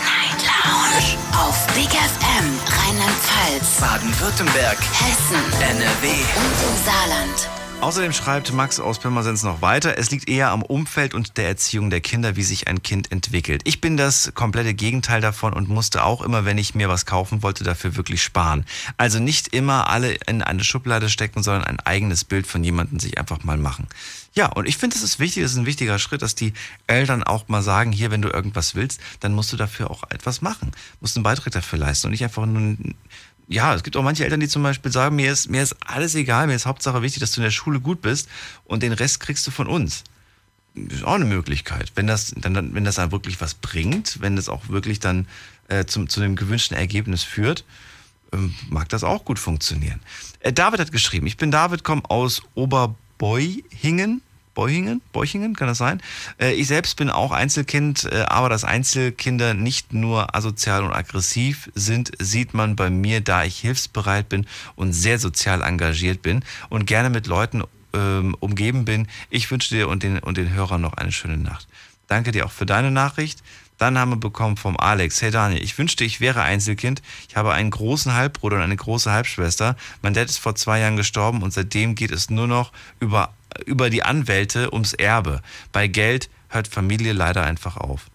[0.00, 1.18] Night Lounge.
[1.38, 4.78] Auf Big FM, Rheinland-Pfalz, Baden-Württemberg.
[4.80, 6.08] Hessen, NRW.
[6.08, 7.65] und im Saarland.
[7.80, 11.90] Außerdem schreibt Max aus Pirmasens noch weiter, es liegt eher am Umfeld und der Erziehung
[11.90, 13.60] der Kinder, wie sich ein Kind entwickelt.
[13.64, 17.42] Ich bin das komplette Gegenteil davon und musste auch immer, wenn ich mir was kaufen
[17.42, 18.64] wollte, dafür wirklich sparen.
[18.96, 23.18] Also nicht immer alle in eine Schublade stecken, sondern ein eigenes Bild von jemandem sich
[23.18, 23.86] einfach mal machen.
[24.36, 26.52] Ja, und ich finde, es ist wichtig, es ist ein wichtiger Schritt, dass die
[26.86, 30.42] Eltern auch mal sagen, hier, wenn du irgendwas willst, dann musst du dafür auch etwas
[30.42, 32.76] machen, musst einen Beitrag dafür leisten und nicht einfach nur
[33.48, 36.14] ja, es gibt auch manche Eltern, die zum Beispiel sagen, mir ist, mir ist alles
[36.14, 38.28] egal, mir ist Hauptsache wichtig, dass du in der Schule gut bist
[38.64, 40.04] und den Rest kriegst du von uns.
[40.74, 41.92] Ist auch eine Möglichkeit.
[41.94, 45.26] Wenn das, dann, dann, wenn das dann wirklich was bringt, wenn das auch wirklich dann
[45.68, 47.64] äh, zum, zu dem gewünschten Ergebnis führt,
[48.32, 50.00] ähm, mag das auch gut funktionieren.
[50.40, 54.22] Äh, David hat geschrieben, ich bin David, komme aus Oberbeuchingen.
[54.56, 55.02] Beuchingen?
[55.12, 56.02] Beuchingen, kann das sein?
[56.40, 61.70] Äh, ich selbst bin auch Einzelkind, äh, aber dass Einzelkinder nicht nur asozial und aggressiv
[61.74, 66.86] sind, sieht man bei mir, da ich hilfsbereit bin und sehr sozial engagiert bin und
[66.86, 67.62] gerne mit Leuten
[67.92, 69.06] ähm, umgeben bin.
[69.30, 71.68] Ich wünsche dir und den, und den Hörern noch eine schöne Nacht.
[72.08, 73.42] Danke dir auch für deine Nachricht.
[73.76, 75.20] Dann haben wir bekommen vom Alex.
[75.20, 77.02] Hey Daniel, ich wünschte, ich wäre Einzelkind.
[77.28, 79.76] Ich habe einen großen Halbbruder und eine große Halbschwester.
[80.00, 83.34] Mein Dad ist vor zwei Jahren gestorben und seitdem geht es nur noch über,
[83.64, 85.40] über die Anwälte ums Erbe.
[85.72, 88.06] Bei Geld hört Familie leider einfach auf.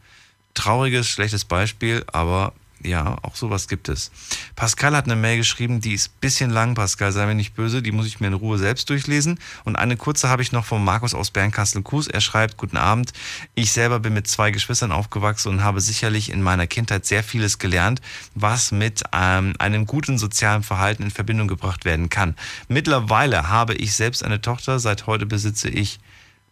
[0.54, 4.12] Trauriges, schlechtes Beispiel, aber Ja, auch sowas gibt es.
[4.56, 7.84] Pascal hat eine Mail geschrieben, die ist ein bisschen lang, Pascal, sei mir nicht böse,
[7.84, 9.40] die muss ich mir in Ruhe selbst durchlesen.
[9.66, 12.08] Und eine kurze habe ich noch von Markus aus Bernkastel-Kues.
[12.08, 13.14] Er schreibt, guten Abend,
[13.53, 17.60] ich selber bin mit zwei Geschwistern aufgewachsen und habe sicherlich in meiner Kindheit sehr vieles
[17.60, 18.02] gelernt,
[18.34, 22.36] was mit ähm, einem guten sozialen Verhalten in Verbindung gebracht werden kann.
[22.68, 25.99] Mittlerweile habe ich selbst eine Tochter, seit heute besitze ich,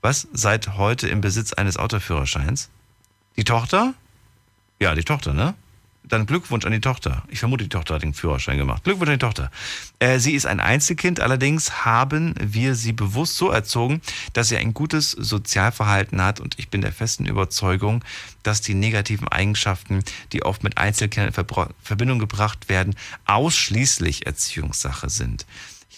[0.02, 0.28] was?
[0.32, 2.70] Seit heute im Besitz eines Autoführerscheins.
[3.36, 3.96] Die Tochter?
[4.80, 5.56] Ja, die Tochter, ne?
[6.10, 7.24] Dann Glückwunsch an die Tochter.
[7.30, 8.84] Ich vermute, die Tochter hat den Führerschein gemacht.
[8.84, 9.52] Glückwunsch an die Tochter.
[10.00, 14.02] Äh, sie ist ein Einzelkind, allerdings haben wir sie bewusst so erzogen,
[14.34, 18.04] dass sie ein gutes Sozialverhalten hat und ich bin der festen Überzeugung,
[18.44, 20.04] dass die negativen Eigenschaften,
[20.34, 22.96] die oft mit Einzelkindern in Verbindung gebracht werden,
[23.26, 25.46] ausschließlich Erziehungssache sind.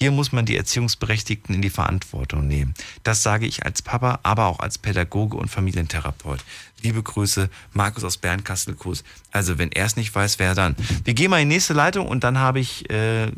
[0.01, 2.73] Hier muss man die Erziehungsberechtigten in die Verantwortung nehmen.
[3.03, 6.43] Das sage ich als Papa, aber auch als Pädagoge und Familientherapeut.
[6.81, 9.03] Liebe Grüße, Markus aus Bernkastelkues.
[9.31, 10.75] Also wenn er es nicht weiß, wer dann?
[11.03, 13.31] Wir gehen mal in die nächste Leitung und dann habe ich äh,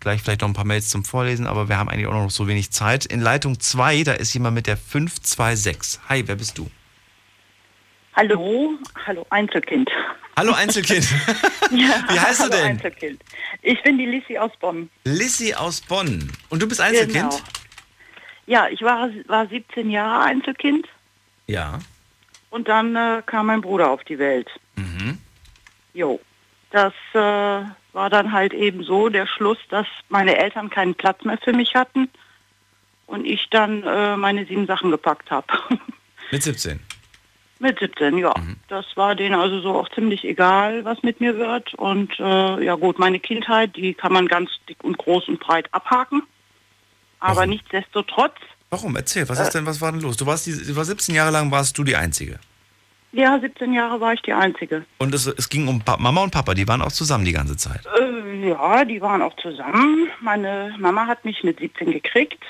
[0.00, 2.46] gleich vielleicht noch ein paar Mails zum Vorlesen, aber wir haben eigentlich auch noch so
[2.46, 3.06] wenig Zeit.
[3.06, 6.00] In Leitung 2, da ist jemand mit der 526.
[6.08, 6.70] Hi, wer bist du?
[8.14, 8.74] Hallo,
[9.06, 9.88] hallo Einzelkind.
[10.36, 11.08] Hallo Einzelkind.
[11.70, 12.64] ja, Wie heißt du denn?
[12.66, 13.22] Einzelkind.
[13.62, 14.90] Ich bin die Lissy aus Bonn.
[15.04, 16.30] Lissy aus Bonn.
[16.48, 17.30] Und du bist Einzelkind?
[17.30, 17.42] Genau.
[18.46, 20.86] Ja, ich war, war 17 Jahre Einzelkind
[21.46, 21.78] Ja.
[22.50, 24.48] Und dann äh, kam mein Bruder auf die Welt.
[24.76, 25.18] Mhm.
[25.94, 26.20] Jo.
[26.70, 31.38] Das äh, war dann halt eben so der Schluss, dass meine Eltern keinen Platz mehr
[31.38, 32.08] für mich hatten
[33.06, 35.46] und ich dann äh, meine sieben Sachen gepackt habe.
[36.30, 36.78] Mit 17.
[37.58, 38.32] Mit 17, ja.
[38.68, 41.74] Das war denen also so auch ziemlich egal, was mit mir wird.
[41.74, 45.68] Und äh, ja gut, meine Kindheit, die kann man ganz dick und groß und breit
[45.72, 46.22] abhaken.
[47.18, 48.36] Aber nichtsdestotrotz,
[48.70, 48.94] Warum?
[48.96, 50.16] Erzähl, was ist denn, was war denn los?
[50.16, 52.38] Du warst, die, du war 17 Jahre lang warst du die Einzige.
[53.12, 54.84] ja, 17 Jahre war ich die Einzige.
[54.98, 57.56] Und es, es ging um pa Mama und Papa, die waren auch zusammen die ganze
[57.56, 57.80] Zeit.
[57.98, 60.08] Äh, ja, die waren auch zusammen.
[60.20, 62.44] Meine Mama hat mich mit 17 gekriegt.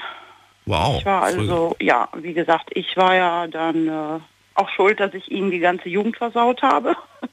[0.67, 0.99] Wow.
[0.99, 4.21] Ich war also, ja, wie gesagt, ich war ja dann äh,
[4.55, 6.97] auch schuld, dass ich ihnen die ganze Jugend versaut habe.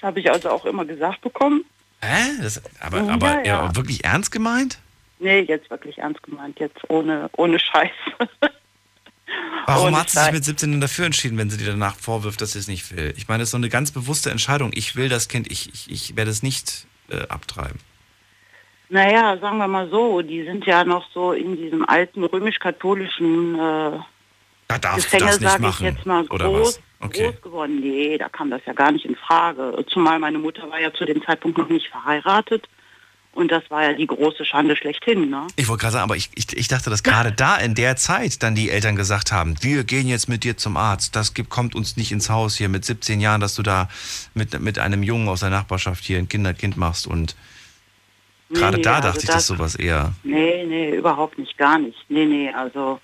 [0.00, 1.64] Das habe ich also auch immer gesagt bekommen.
[2.02, 2.32] Hä?
[2.42, 3.64] Das, aber aber ja.
[3.64, 4.78] ja, wirklich ernst gemeint?
[5.24, 7.90] Nee, jetzt wirklich ernst gemeint, jetzt ohne, ohne Scheiß.
[9.66, 12.42] Warum Und hat sie sich mit 17 denn dafür entschieden, wenn sie dir danach vorwirft,
[12.42, 13.14] dass sie es nicht will?
[13.16, 14.70] Ich meine, das ist so eine ganz bewusste Entscheidung.
[14.74, 17.80] Ich will das Kind, ich, ich, ich werde es nicht äh, abtreiben.
[18.90, 23.58] Naja, sagen wir mal so, die sind ja noch so in diesem alten römisch-katholischen äh,
[24.68, 25.86] Da darfst Gefängnis, du das nicht machen.
[25.86, 27.08] jetzt mal, oder groß, was?
[27.08, 27.30] Okay.
[27.30, 27.80] groß geworden.
[27.80, 29.86] Nee, da kam das ja gar nicht in Frage.
[29.88, 32.68] Zumal meine Mutter war ja zu dem Zeitpunkt noch nicht verheiratet.
[33.34, 35.28] Und das war ja die große Schande schlechthin.
[35.28, 35.46] Ne?
[35.56, 38.42] Ich wollte gerade sagen, aber ich, ich, ich dachte, dass gerade da in der Zeit
[38.42, 41.74] dann die Eltern gesagt haben, wir gehen jetzt mit dir zum Arzt, das gibt, kommt
[41.74, 43.88] uns nicht ins Haus hier mit 17 Jahren, dass du da
[44.34, 47.34] mit, mit einem Jungen aus der Nachbarschaft hier ein Kinderkind machst und
[48.50, 50.12] Nee, gerade nee, da also dachte ich, das- dass sowas eher...
[50.22, 51.98] Nee, nee, überhaupt nicht, gar nicht.
[52.08, 53.00] Nee, nee, also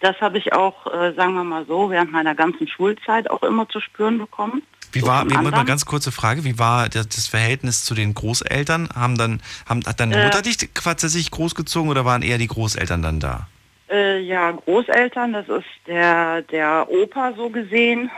[0.00, 3.68] das habe ich auch, äh, sagen wir mal so, während meiner ganzen Schulzeit auch immer
[3.68, 4.62] zu spüren bekommen.
[4.96, 5.66] Wie So war, wie, anderen.
[5.66, 8.88] ganz kurze Frage, wie war das, Verhältnis zu den Großeltern?
[8.94, 10.24] Haben dann, haben, hat deine Äh.
[10.24, 13.48] Mutter dich tatsächlich großgezogen oder waren eher die Großeltern dann da?
[13.90, 18.10] Äh, ja, Großeltern, das ist der, der Opa so gesehen.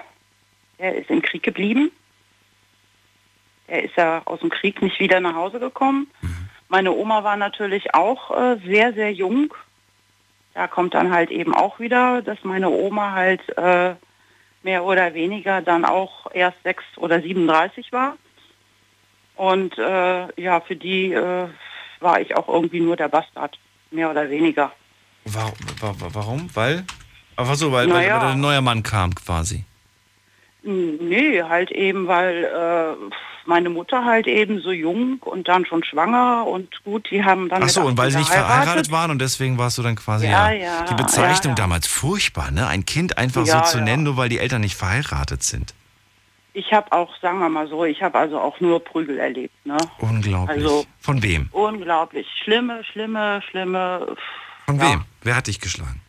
[0.78, 1.90] Der ist im Krieg geblieben.
[3.66, 6.06] Er ist ja aus dem Krieg nicht wieder nach Hause gekommen.
[6.68, 9.52] Meine Oma war natürlich auch äh, sehr, sehr jung.
[10.54, 13.94] Da kommt dann halt eben auch wieder, dass meine Oma halt äh,
[14.62, 18.16] mehr oder weniger dann auch erst 6 oder 37 war.
[19.36, 21.48] Und äh, ja, für die äh,
[22.00, 23.58] war ich auch irgendwie nur der Bastard,
[23.90, 24.72] mehr oder weniger.
[25.24, 25.54] Warum?
[26.12, 26.50] warum?
[26.54, 26.84] Weil?
[27.36, 28.20] Aber so, weil, weil, Naja.
[28.20, 29.64] weil ein neuer Mann kam quasi.
[30.68, 33.14] Nee, halt eben, weil äh,
[33.46, 37.62] meine Mutter halt eben so jung und dann schon schwanger und gut, die haben dann
[37.62, 40.26] Ach so, und weil sie 18 nicht verheiratet waren und deswegen warst du dann quasi
[40.26, 42.66] Ja, ja, ja, die Bezeichnung ja, damals furchtbar, ne?
[42.66, 45.74] Ein Kind einfach so zu nennen, nur weil die Eltern nicht verheiratet sind.
[46.52, 49.78] Ich habe auch, sagen wir mal so, ich habe also auch nur Prügel erlebt, ne?
[49.98, 50.56] Unglaublich.
[50.56, 51.48] Also Von wem?
[51.52, 52.26] unglaublich.
[52.42, 54.16] Schlimme, schlimme, schlimme,
[54.66, 55.04] Von wem?
[55.22, 56.02] Wer hat dich geschlagen?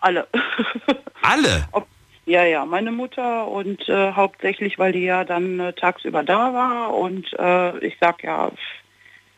[0.00, 0.26] alle.
[1.22, 1.68] Alle?
[2.30, 6.94] Ja, ja, meine Mutter und äh, hauptsächlich, weil die ja dann äh, tagsüber da war
[6.94, 8.52] und äh, ich sag ja,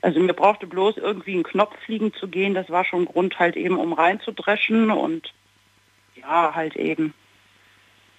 [0.02, 3.56] also mir brauchte bloß irgendwie ein Knopf fliegen zu gehen, das war schon Grund halt
[3.56, 5.32] eben, um reinzudreschen und
[6.16, 7.14] ja, halt eben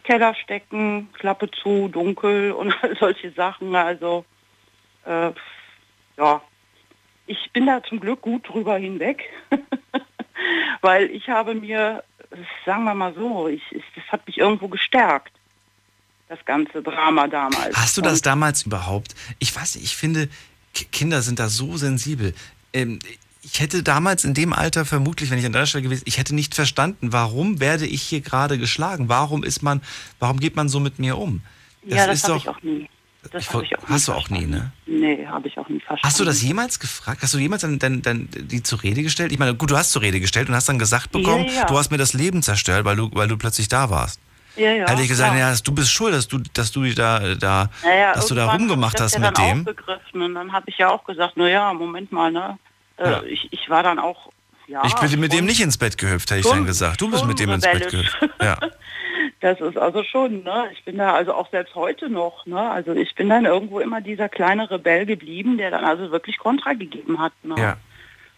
[0.05, 4.25] Keller stecken, Klappe zu, dunkel und solche Sachen, also
[5.05, 5.29] äh,
[6.17, 6.41] ja,
[7.27, 9.23] ich bin da zum Glück gut drüber hinweg,
[10.81, 12.03] weil ich habe mir,
[12.65, 15.31] sagen wir mal so, ich, ich, das hat mich irgendwo gestärkt.
[16.29, 17.75] das ganze Drama damals.
[17.75, 19.15] Hast du das Und damals überhaupt?
[19.39, 20.29] Ich weiß nicht, ich finde,
[20.91, 22.33] Kinder sind da so sensibel.
[22.73, 22.99] Ähm,
[23.43, 26.33] ich hätte damals in dem Alter vermutlich, wenn ich an deiner Stelle gewesen, ich hätte
[26.33, 29.09] nicht verstanden, warum werde ich hier gerade geschlagen?
[29.09, 29.81] Warum ist man,
[30.19, 31.41] warum geht man so mit mir um?
[31.83, 32.89] Das ja, das habe ich auch nie.
[33.31, 34.71] Das ich, ich auch hast du auch nie, ne?
[34.85, 36.03] Nee, habe ich auch nie verstanden.
[36.03, 37.21] Hast du das jemals gefragt?
[37.21, 39.31] Hast du jemals dann, dann, dann die zur Rede gestellt?
[39.31, 41.65] Ich meine, gut, du hast zur Rede gestellt und hast dann gesagt bekommen, ja, ja.
[41.65, 44.19] du hast mir das Leben zerstört, weil du, weil du plötzlich da warst.
[44.55, 44.87] Ja, ja.
[44.87, 48.27] Hätte ich gesagt, ja, du bist schuld, dass du, dass du da, da, ja, dass
[48.27, 49.65] du da rumgemacht hast mit dem.
[50.13, 52.59] Und dann habe ich ja auch gesagt, naja, Moment mal, ne?
[52.97, 53.23] Äh, ja.
[53.23, 54.31] ich, ich war dann auch,
[54.67, 54.83] ja.
[54.85, 57.01] Ich bin mit dem nicht ins Bett gehüpft, hätte ich dann gesagt.
[57.01, 58.17] Du bist mit dem ins Bett gehüpft.
[58.41, 58.57] Ja.
[59.39, 60.65] Das ist also schon, ne?
[60.73, 62.69] Ich bin da also auch selbst heute noch, ne?
[62.69, 66.73] Also ich bin dann irgendwo immer dieser kleine Rebell geblieben, der dann also wirklich Kontra
[66.73, 67.33] gegeben hat.
[67.43, 67.55] Ne?
[67.57, 67.77] Ja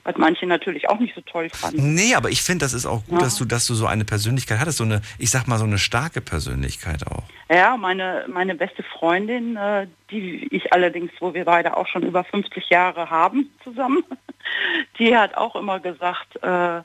[0.06, 1.96] was manche natürlich auch nicht so toll fanden.
[1.96, 3.26] Nee, aber ich finde, das ist auch gut, ja.
[3.26, 5.80] dass du, dass du so eine Persönlichkeit hattest, so eine, ich sag mal, so eine
[5.80, 7.24] starke Persönlichkeit auch.
[7.50, 12.24] Ja, meine, meine beste Freundin, äh, die ich allerdings, wo wir beide auch schon über
[12.24, 14.04] 50 Jahre haben zusammen,
[15.00, 16.82] die hat auch immer gesagt, äh,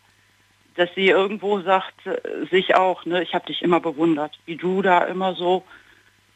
[0.80, 4.80] dass sie irgendwo sagt, äh, sich auch, ne, ich habe dich immer bewundert, wie du
[4.80, 5.64] da immer so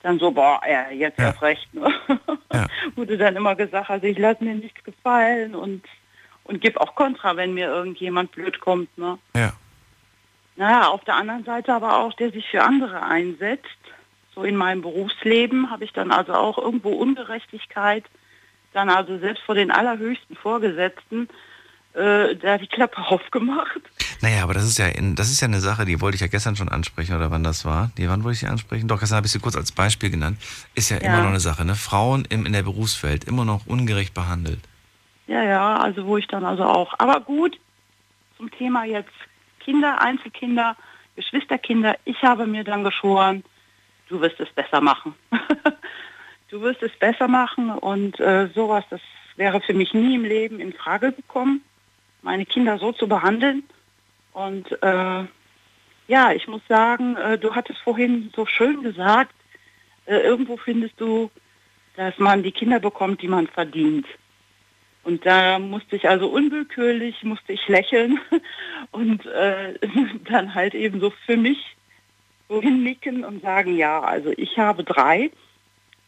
[0.02, 1.26] dann so, boah, ja, jetzt ja.
[1.26, 1.72] erst recht.
[1.72, 1.90] Ne?
[2.52, 2.66] Ja.
[2.94, 5.82] Wurde dann immer gesagt, also ich lasse mir nichts gefallen und
[6.44, 8.98] und gebe auch Kontra, wenn mir irgendjemand blöd kommt.
[8.98, 9.18] Ne?
[9.34, 9.54] Ja.
[10.56, 13.64] Naja, auf der anderen Seite aber auch, der sich für andere einsetzt.
[14.34, 18.04] So in meinem Berufsleben habe ich dann also auch irgendwo Ungerechtigkeit,
[18.74, 21.30] dann also selbst vor den allerhöchsten Vorgesetzten,
[21.94, 23.80] äh, da die Klappe aufgemacht.
[24.20, 26.26] Naja, aber das ist ja in, das ist ja eine Sache, die wollte ich ja
[26.26, 27.90] gestern schon ansprechen oder wann das war.
[27.96, 28.88] Die, wann wollte ich sie ansprechen?
[28.88, 30.38] Doch, gestern habe ich sie kurz als Beispiel genannt.
[30.74, 31.08] Ist ja, ja.
[31.08, 31.74] immer noch eine Sache, ne?
[31.74, 34.60] Frauen im, in der Berufswelt immer noch ungerecht behandelt.
[35.26, 36.94] Ja, ja, also wo ich dann also auch.
[36.98, 37.58] Aber gut,
[38.36, 39.12] zum Thema jetzt
[39.60, 40.76] Kinder, Einzelkinder,
[41.16, 41.96] Geschwisterkinder.
[42.04, 43.44] Ich habe mir dann geschworen,
[44.08, 45.14] du wirst es besser machen.
[46.50, 49.00] du wirst es besser machen und äh, sowas, das
[49.36, 51.62] wäre für mich nie im Leben in Frage gekommen,
[52.24, 53.62] meine Kinder so zu behandeln.
[54.32, 55.24] Und äh,
[56.08, 59.34] ja, ich muss sagen, äh, du hattest vorhin so schön gesagt,
[60.06, 61.30] äh, irgendwo findest du,
[61.96, 64.06] dass man die Kinder bekommt, die man verdient.
[65.04, 68.18] Und da musste ich also unwillkürlich, musste ich lächeln
[68.90, 69.74] und äh,
[70.24, 71.76] dann halt eben so für mich
[72.48, 75.30] so hinnicken und sagen, ja, also ich habe drei,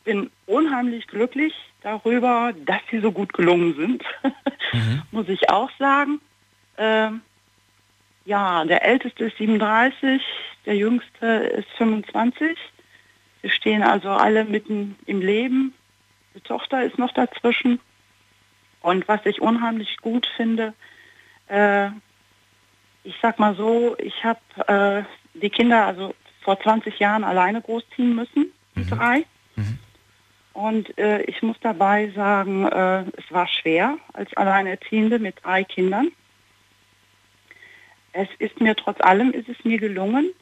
[0.07, 1.53] bin unheimlich glücklich
[1.83, 4.05] darüber, dass sie so gut gelungen sind,
[4.73, 5.03] mhm.
[5.11, 6.21] muss ich auch sagen.
[6.79, 7.21] Ähm,
[8.25, 10.23] ja, der älteste ist 37,
[10.65, 12.57] der jüngste ist 25.
[13.43, 15.75] Wir stehen also alle mitten im Leben.
[16.35, 17.81] Die Tochter ist noch dazwischen.
[18.81, 20.73] Und was ich unheimlich gut finde,
[21.49, 21.89] äh,
[23.03, 25.05] ich sag mal so, ich habe
[25.35, 28.91] äh, die Kinder also vor 20 Jahren alleine großziehen müssen, die mhm.
[28.91, 29.27] drei.
[29.57, 29.79] Mhm.
[30.57, 36.11] Und äh, ich muss dabei sagen, äh, es war schwer als Alleinerziehende mit drei Kindern.
[38.15, 40.33] Es ist mir trotz allem ist es mir gelungen,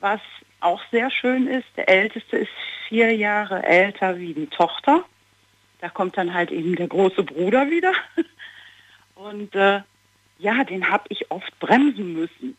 [0.00, 0.22] was
[0.60, 1.66] auch sehr schön ist.
[1.76, 2.50] Der Älteste ist
[2.88, 5.04] vier Jahre älter wie die Tochter.
[5.82, 7.92] Da kommt dann halt eben der große Bruder wieder.
[9.14, 9.82] Und äh,
[10.38, 12.56] ja, den habe ich oft bremsen müssen,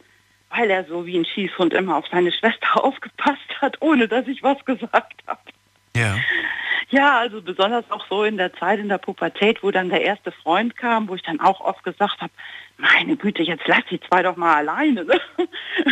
[0.51, 4.43] weil er so wie ein Schießhund immer auf seine Schwester aufgepasst hat, ohne dass ich
[4.43, 5.41] was gesagt habe.
[5.95, 6.17] Ja.
[6.91, 10.31] Ja, also besonders auch so in der Zeit in der Pubertät, wo dann der erste
[10.31, 12.33] Freund kam, wo ich dann auch oft gesagt habe,
[12.77, 15.05] meine Güte, jetzt lass die zwei doch mal alleine.
[15.05, 15.21] Ne?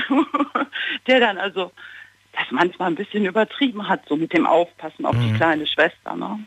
[1.08, 1.72] der dann also
[2.34, 5.22] das manchmal ein bisschen übertrieben hat, so mit dem Aufpassen auf mhm.
[5.22, 6.16] die kleine Schwester.
[6.16, 6.40] Ne?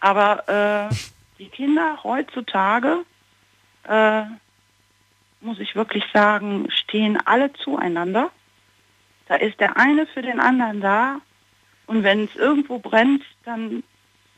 [0.00, 0.94] Aber äh,
[1.38, 3.04] die Kinder heutzutage,
[3.86, 4.22] äh,
[5.40, 8.30] muss ich wirklich sagen, stehen alle zueinander.
[9.26, 11.20] Da ist der eine für den anderen da.
[11.86, 13.82] Und wenn es irgendwo brennt, dann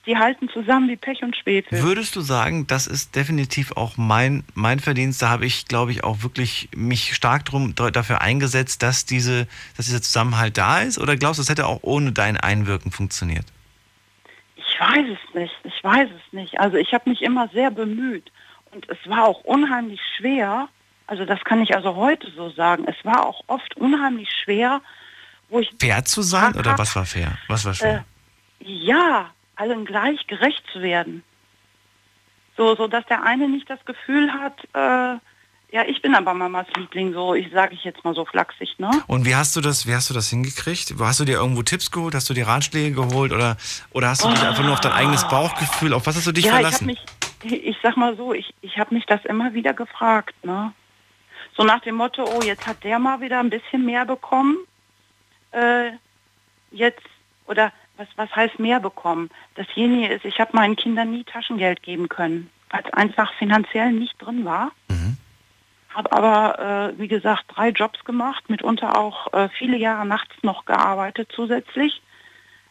[0.07, 1.83] die halten zusammen wie Pech und Schwefel.
[1.83, 5.21] Würdest du sagen, das ist definitiv auch mein, mein Verdienst?
[5.21, 9.87] Da habe ich, glaube ich, auch wirklich mich stark drum, dafür eingesetzt, dass, diese, dass
[9.87, 10.99] dieser Zusammenhalt da ist?
[10.99, 13.47] Oder glaubst du, es hätte auch ohne dein Einwirken funktioniert?
[14.55, 16.61] Ich weiß es nicht, ich weiß es nicht.
[16.61, 18.31] Also ich habe mich immer sehr bemüht
[18.73, 20.69] und es war auch unheimlich schwer,
[21.07, 24.81] also das kann ich also heute so sagen, es war auch oft unheimlich schwer,
[25.49, 25.71] wo ich...
[25.79, 27.39] Fair zu sein oder was war fair?
[27.49, 28.05] Was war schwer?
[28.61, 31.23] Äh, ja, allen gleich gerecht zu werden.
[32.57, 35.19] So, so dass der eine nicht das Gefühl hat, äh,
[35.73, 38.91] ja, ich bin aber Mamas Liebling, so ich sage ich jetzt mal so flachsig, ne?
[39.09, 40.95] Und wie hast du das, wie hast du das hingekriegt?
[40.99, 43.57] Hast du dir irgendwo Tipps geholt, hast du dir Ratschläge geholt oder,
[43.91, 44.31] oder hast du oh.
[44.31, 46.89] dich einfach nur auf dein eigenes Bauchgefühl, auf was hast du dich ja, verlassen?
[46.89, 47.01] Ich,
[47.45, 50.73] mich, ich sag mal so, ich, ich habe mich das immer wieder gefragt, ne?
[51.57, 54.57] So nach dem Motto, oh, jetzt hat der mal wieder ein bisschen mehr bekommen.
[55.53, 55.93] Äh,
[56.71, 57.03] jetzt
[57.47, 59.31] Oder was, was heißt mehr bekommen?
[59.55, 64.21] Dasjenige ist, ich habe meinen Kindern nie Taschengeld geben können, weil es einfach finanziell nicht
[64.21, 64.73] drin war.
[65.95, 70.67] Habe aber, äh, wie gesagt, drei Jobs gemacht, mitunter auch äh, viele Jahre nachts noch
[70.67, 72.03] gearbeitet zusätzlich,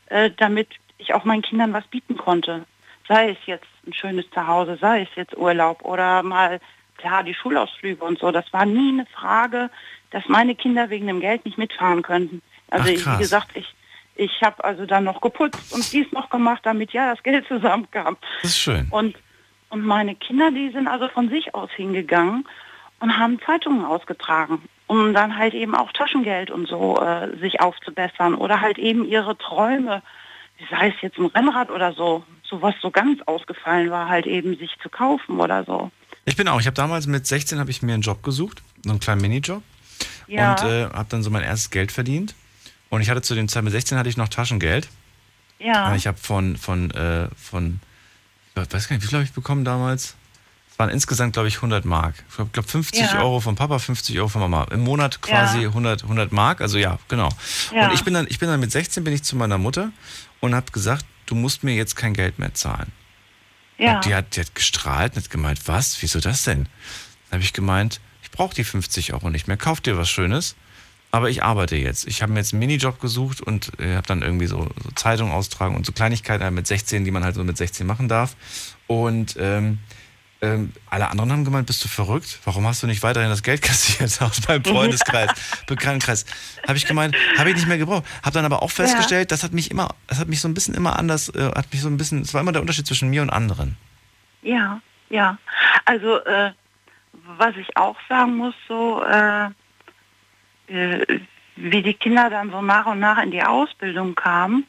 [0.07, 0.69] äh, damit
[0.99, 2.65] ich auch meinen Kindern was bieten konnte.
[3.07, 6.59] Sei es jetzt ein schönes Zuhause, sei es jetzt Urlaub oder mal,
[6.97, 8.31] klar, die Schulausflüge und so.
[8.31, 9.71] Das war nie eine Frage,
[10.11, 12.43] dass meine Kinder wegen dem Geld nicht mitfahren könnten.
[12.69, 13.75] Also Ach, ich, wie gesagt, ich,
[14.15, 18.17] ich habe also dann noch geputzt und dies noch gemacht, damit ja das Geld zusammenkam.
[18.41, 18.87] Das ist schön.
[18.89, 19.15] Und,
[19.69, 22.47] und meine Kinder, die sind also von sich aus hingegangen
[22.99, 28.35] und haben Zeitungen ausgetragen, um dann halt eben auch Taschengeld und so äh, sich aufzubessern
[28.35, 30.01] oder halt eben ihre Träume,
[30.69, 34.57] sei es jetzt ein Rennrad oder so, so was so ganz ausgefallen war, halt eben
[34.57, 35.91] sich zu kaufen oder so.
[36.25, 36.59] Ich bin auch.
[36.59, 39.61] Ich habe damals mit 16 habe ich mir einen Job gesucht, so einen kleinen Minijob.
[40.27, 40.51] Ja.
[40.51, 42.33] Und äh, habe dann so mein erstes Geld verdient.
[42.89, 44.87] Und ich hatte zu dem Zeit mit 16 hatte ich noch Taschengeld.
[45.59, 45.95] Ja.
[45.95, 47.79] Ich habe von, von, äh, von,
[48.55, 50.15] ich weiß gar nicht, wie viel habe ich bekommen damals?
[50.71, 52.15] Es waren insgesamt, glaube ich, 100 Mark.
[52.29, 53.19] Ich glaube, glaub 50 Ja.
[53.21, 54.65] Euro von Papa, 50 Euro von Mama.
[54.71, 55.67] Im Monat quasi Ja.
[55.69, 56.59] 100, 100 Mark.
[56.59, 57.29] Also ja, genau.
[57.73, 57.87] Ja.
[57.87, 59.91] Und ich bin, dann, ich bin dann mit 16 bin ich zu meiner Mutter
[60.41, 62.91] und habe gesagt, du musst mir jetzt kein Geld mehr zahlen.
[63.77, 63.95] Ja.
[63.95, 66.01] Und die hat, die hat gestrahlt und hat gemeint, was?
[66.01, 66.63] Wieso das denn?
[67.29, 69.57] Dann habe ich gemeint, ich brauche die 50 Euro nicht mehr.
[69.57, 70.55] Kauf dir was Schönes.
[71.15, 72.09] Aber ich arbeite jetzt.
[72.09, 75.31] Ich habe mir jetzt einen Minijob gesucht und äh, habe dann irgendwie so, so Zeitungen
[75.31, 78.35] austragen und so Kleinigkeiten halt mit 16, die man halt so mit 16 machen darf.
[78.87, 79.79] Und ähm,
[80.41, 82.39] ähm, alle anderen haben gemeint, bist du verrückt?
[82.43, 85.29] Warum hast du nicht weiterhin das Geld kassiert aus meinem Freundeskreis,
[85.67, 86.25] Bekanntenkreis?
[86.67, 88.03] Habe ich gemeint, habe ich nicht mehr gebraucht.
[88.21, 90.73] Habe dann aber auch festgestellt, das hat mich immer, das hat mich so ein bisschen
[90.73, 93.21] immer anders, äh, hat mich so ein bisschen, es war immer der Unterschied zwischen mir
[93.21, 93.77] und anderen.
[94.41, 95.37] Ja, ja.
[95.85, 96.51] Also äh,
[97.37, 99.47] was ich auch sagen muss, so äh,
[100.67, 101.19] äh,
[101.55, 104.65] wie die Kinder dann so nach und nach in die Ausbildung kamen,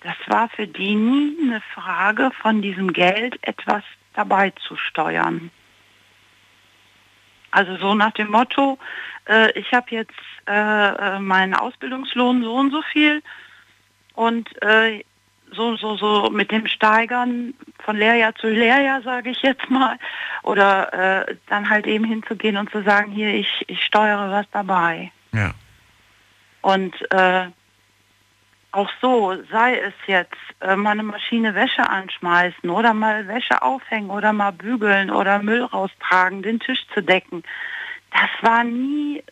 [0.00, 3.82] das war für die nie eine Frage von diesem Geld etwas
[4.14, 5.50] dabei zu steuern.
[7.50, 8.78] Also so nach dem Motto,
[9.28, 10.12] äh, ich habe jetzt
[10.46, 13.22] äh, äh, meinen Ausbildungslohn so und so viel
[14.14, 15.02] und äh,
[15.52, 17.54] so, so, so mit dem Steigern
[17.84, 19.96] von Lehrjahr zu Lehrjahr, sage ich jetzt mal,
[20.42, 25.10] oder äh, dann halt eben hinzugehen und zu sagen, hier, ich, ich steuere was dabei.
[25.32, 25.52] Ja.
[26.60, 27.46] Und äh,
[28.72, 34.10] auch so, sei es jetzt äh, mal eine Maschine Wäsche anschmeißen oder mal Wäsche aufhängen
[34.10, 37.42] oder mal bügeln oder Müll raustragen, den Tisch zu decken.
[38.12, 39.22] Das war nie,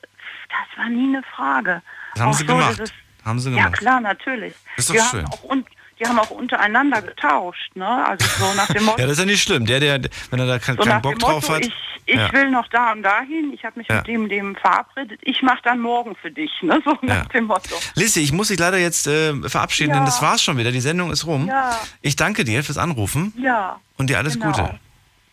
[0.48, 1.82] das war nie eine Frage.
[2.14, 2.94] Das haben Auch sie so, gemacht.
[3.24, 3.78] Haben sie Ja gemacht.
[3.78, 4.54] klar, natürlich.
[4.76, 5.24] Ist doch die schön.
[5.24, 5.66] Haben auch un
[5.98, 7.86] die haben auch untereinander getauscht, ne?
[8.06, 9.64] Also so nach dem Motto, Ja, das ist ja nicht schlimm.
[9.66, 10.00] Der, der,
[10.30, 11.66] wenn er da keinen so keinen nach Bock dem drauf Motto hat.
[11.66, 11.72] ich,
[12.06, 12.32] ich ja.
[12.32, 13.96] will noch da und dahin, ich habe mich Ja.
[13.96, 16.80] mit dem, dem verabredet, ich mache dann morgen für dich, ne?
[16.84, 17.24] So nach Ja.
[17.24, 17.74] dem Motto.
[17.94, 20.70] Lissy, ich muss dich leider jetzt äh, verabschieden, denn das war's schon wieder.
[20.72, 21.48] Die Sendung ist rum.
[21.48, 21.78] Ja.
[22.02, 23.80] Ich danke dir fürs Anrufen Ja.
[23.96, 24.52] und dir alles genau.
[24.52, 24.78] Gute.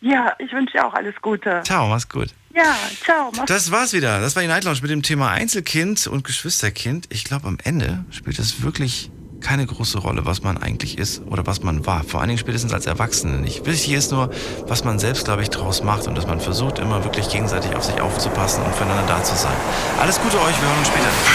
[0.01, 1.61] Ja, ich wünsche dir auch alles Gute.
[1.63, 2.29] Ciao, mach's gut.
[2.53, 3.31] Ja, ciao.
[3.35, 4.19] Mach's Das war's wieder.
[4.19, 7.07] Das war die Night Lounge mit dem Thema Einzelkind und Geschwisterkind.
[7.09, 9.09] Ich glaube, am Ende spielt es wirklich
[9.43, 12.03] keine große Rolle, was man eigentlich ist oder was man war.
[12.03, 13.65] Vor allen Dingen spätestens als Erwachsene nicht.
[13.65, 14.31] Wichtig ist nur,
[14.67, 17.83] was man selbst, glaube ich, draus macht und dass man versucht, immer wirklich gegenseitig auf
[17.83, 19.55] sich aufzupassen und füreinander da zu sein.
[20.01, 21.33] Alles Gute euch, wir hören uns später.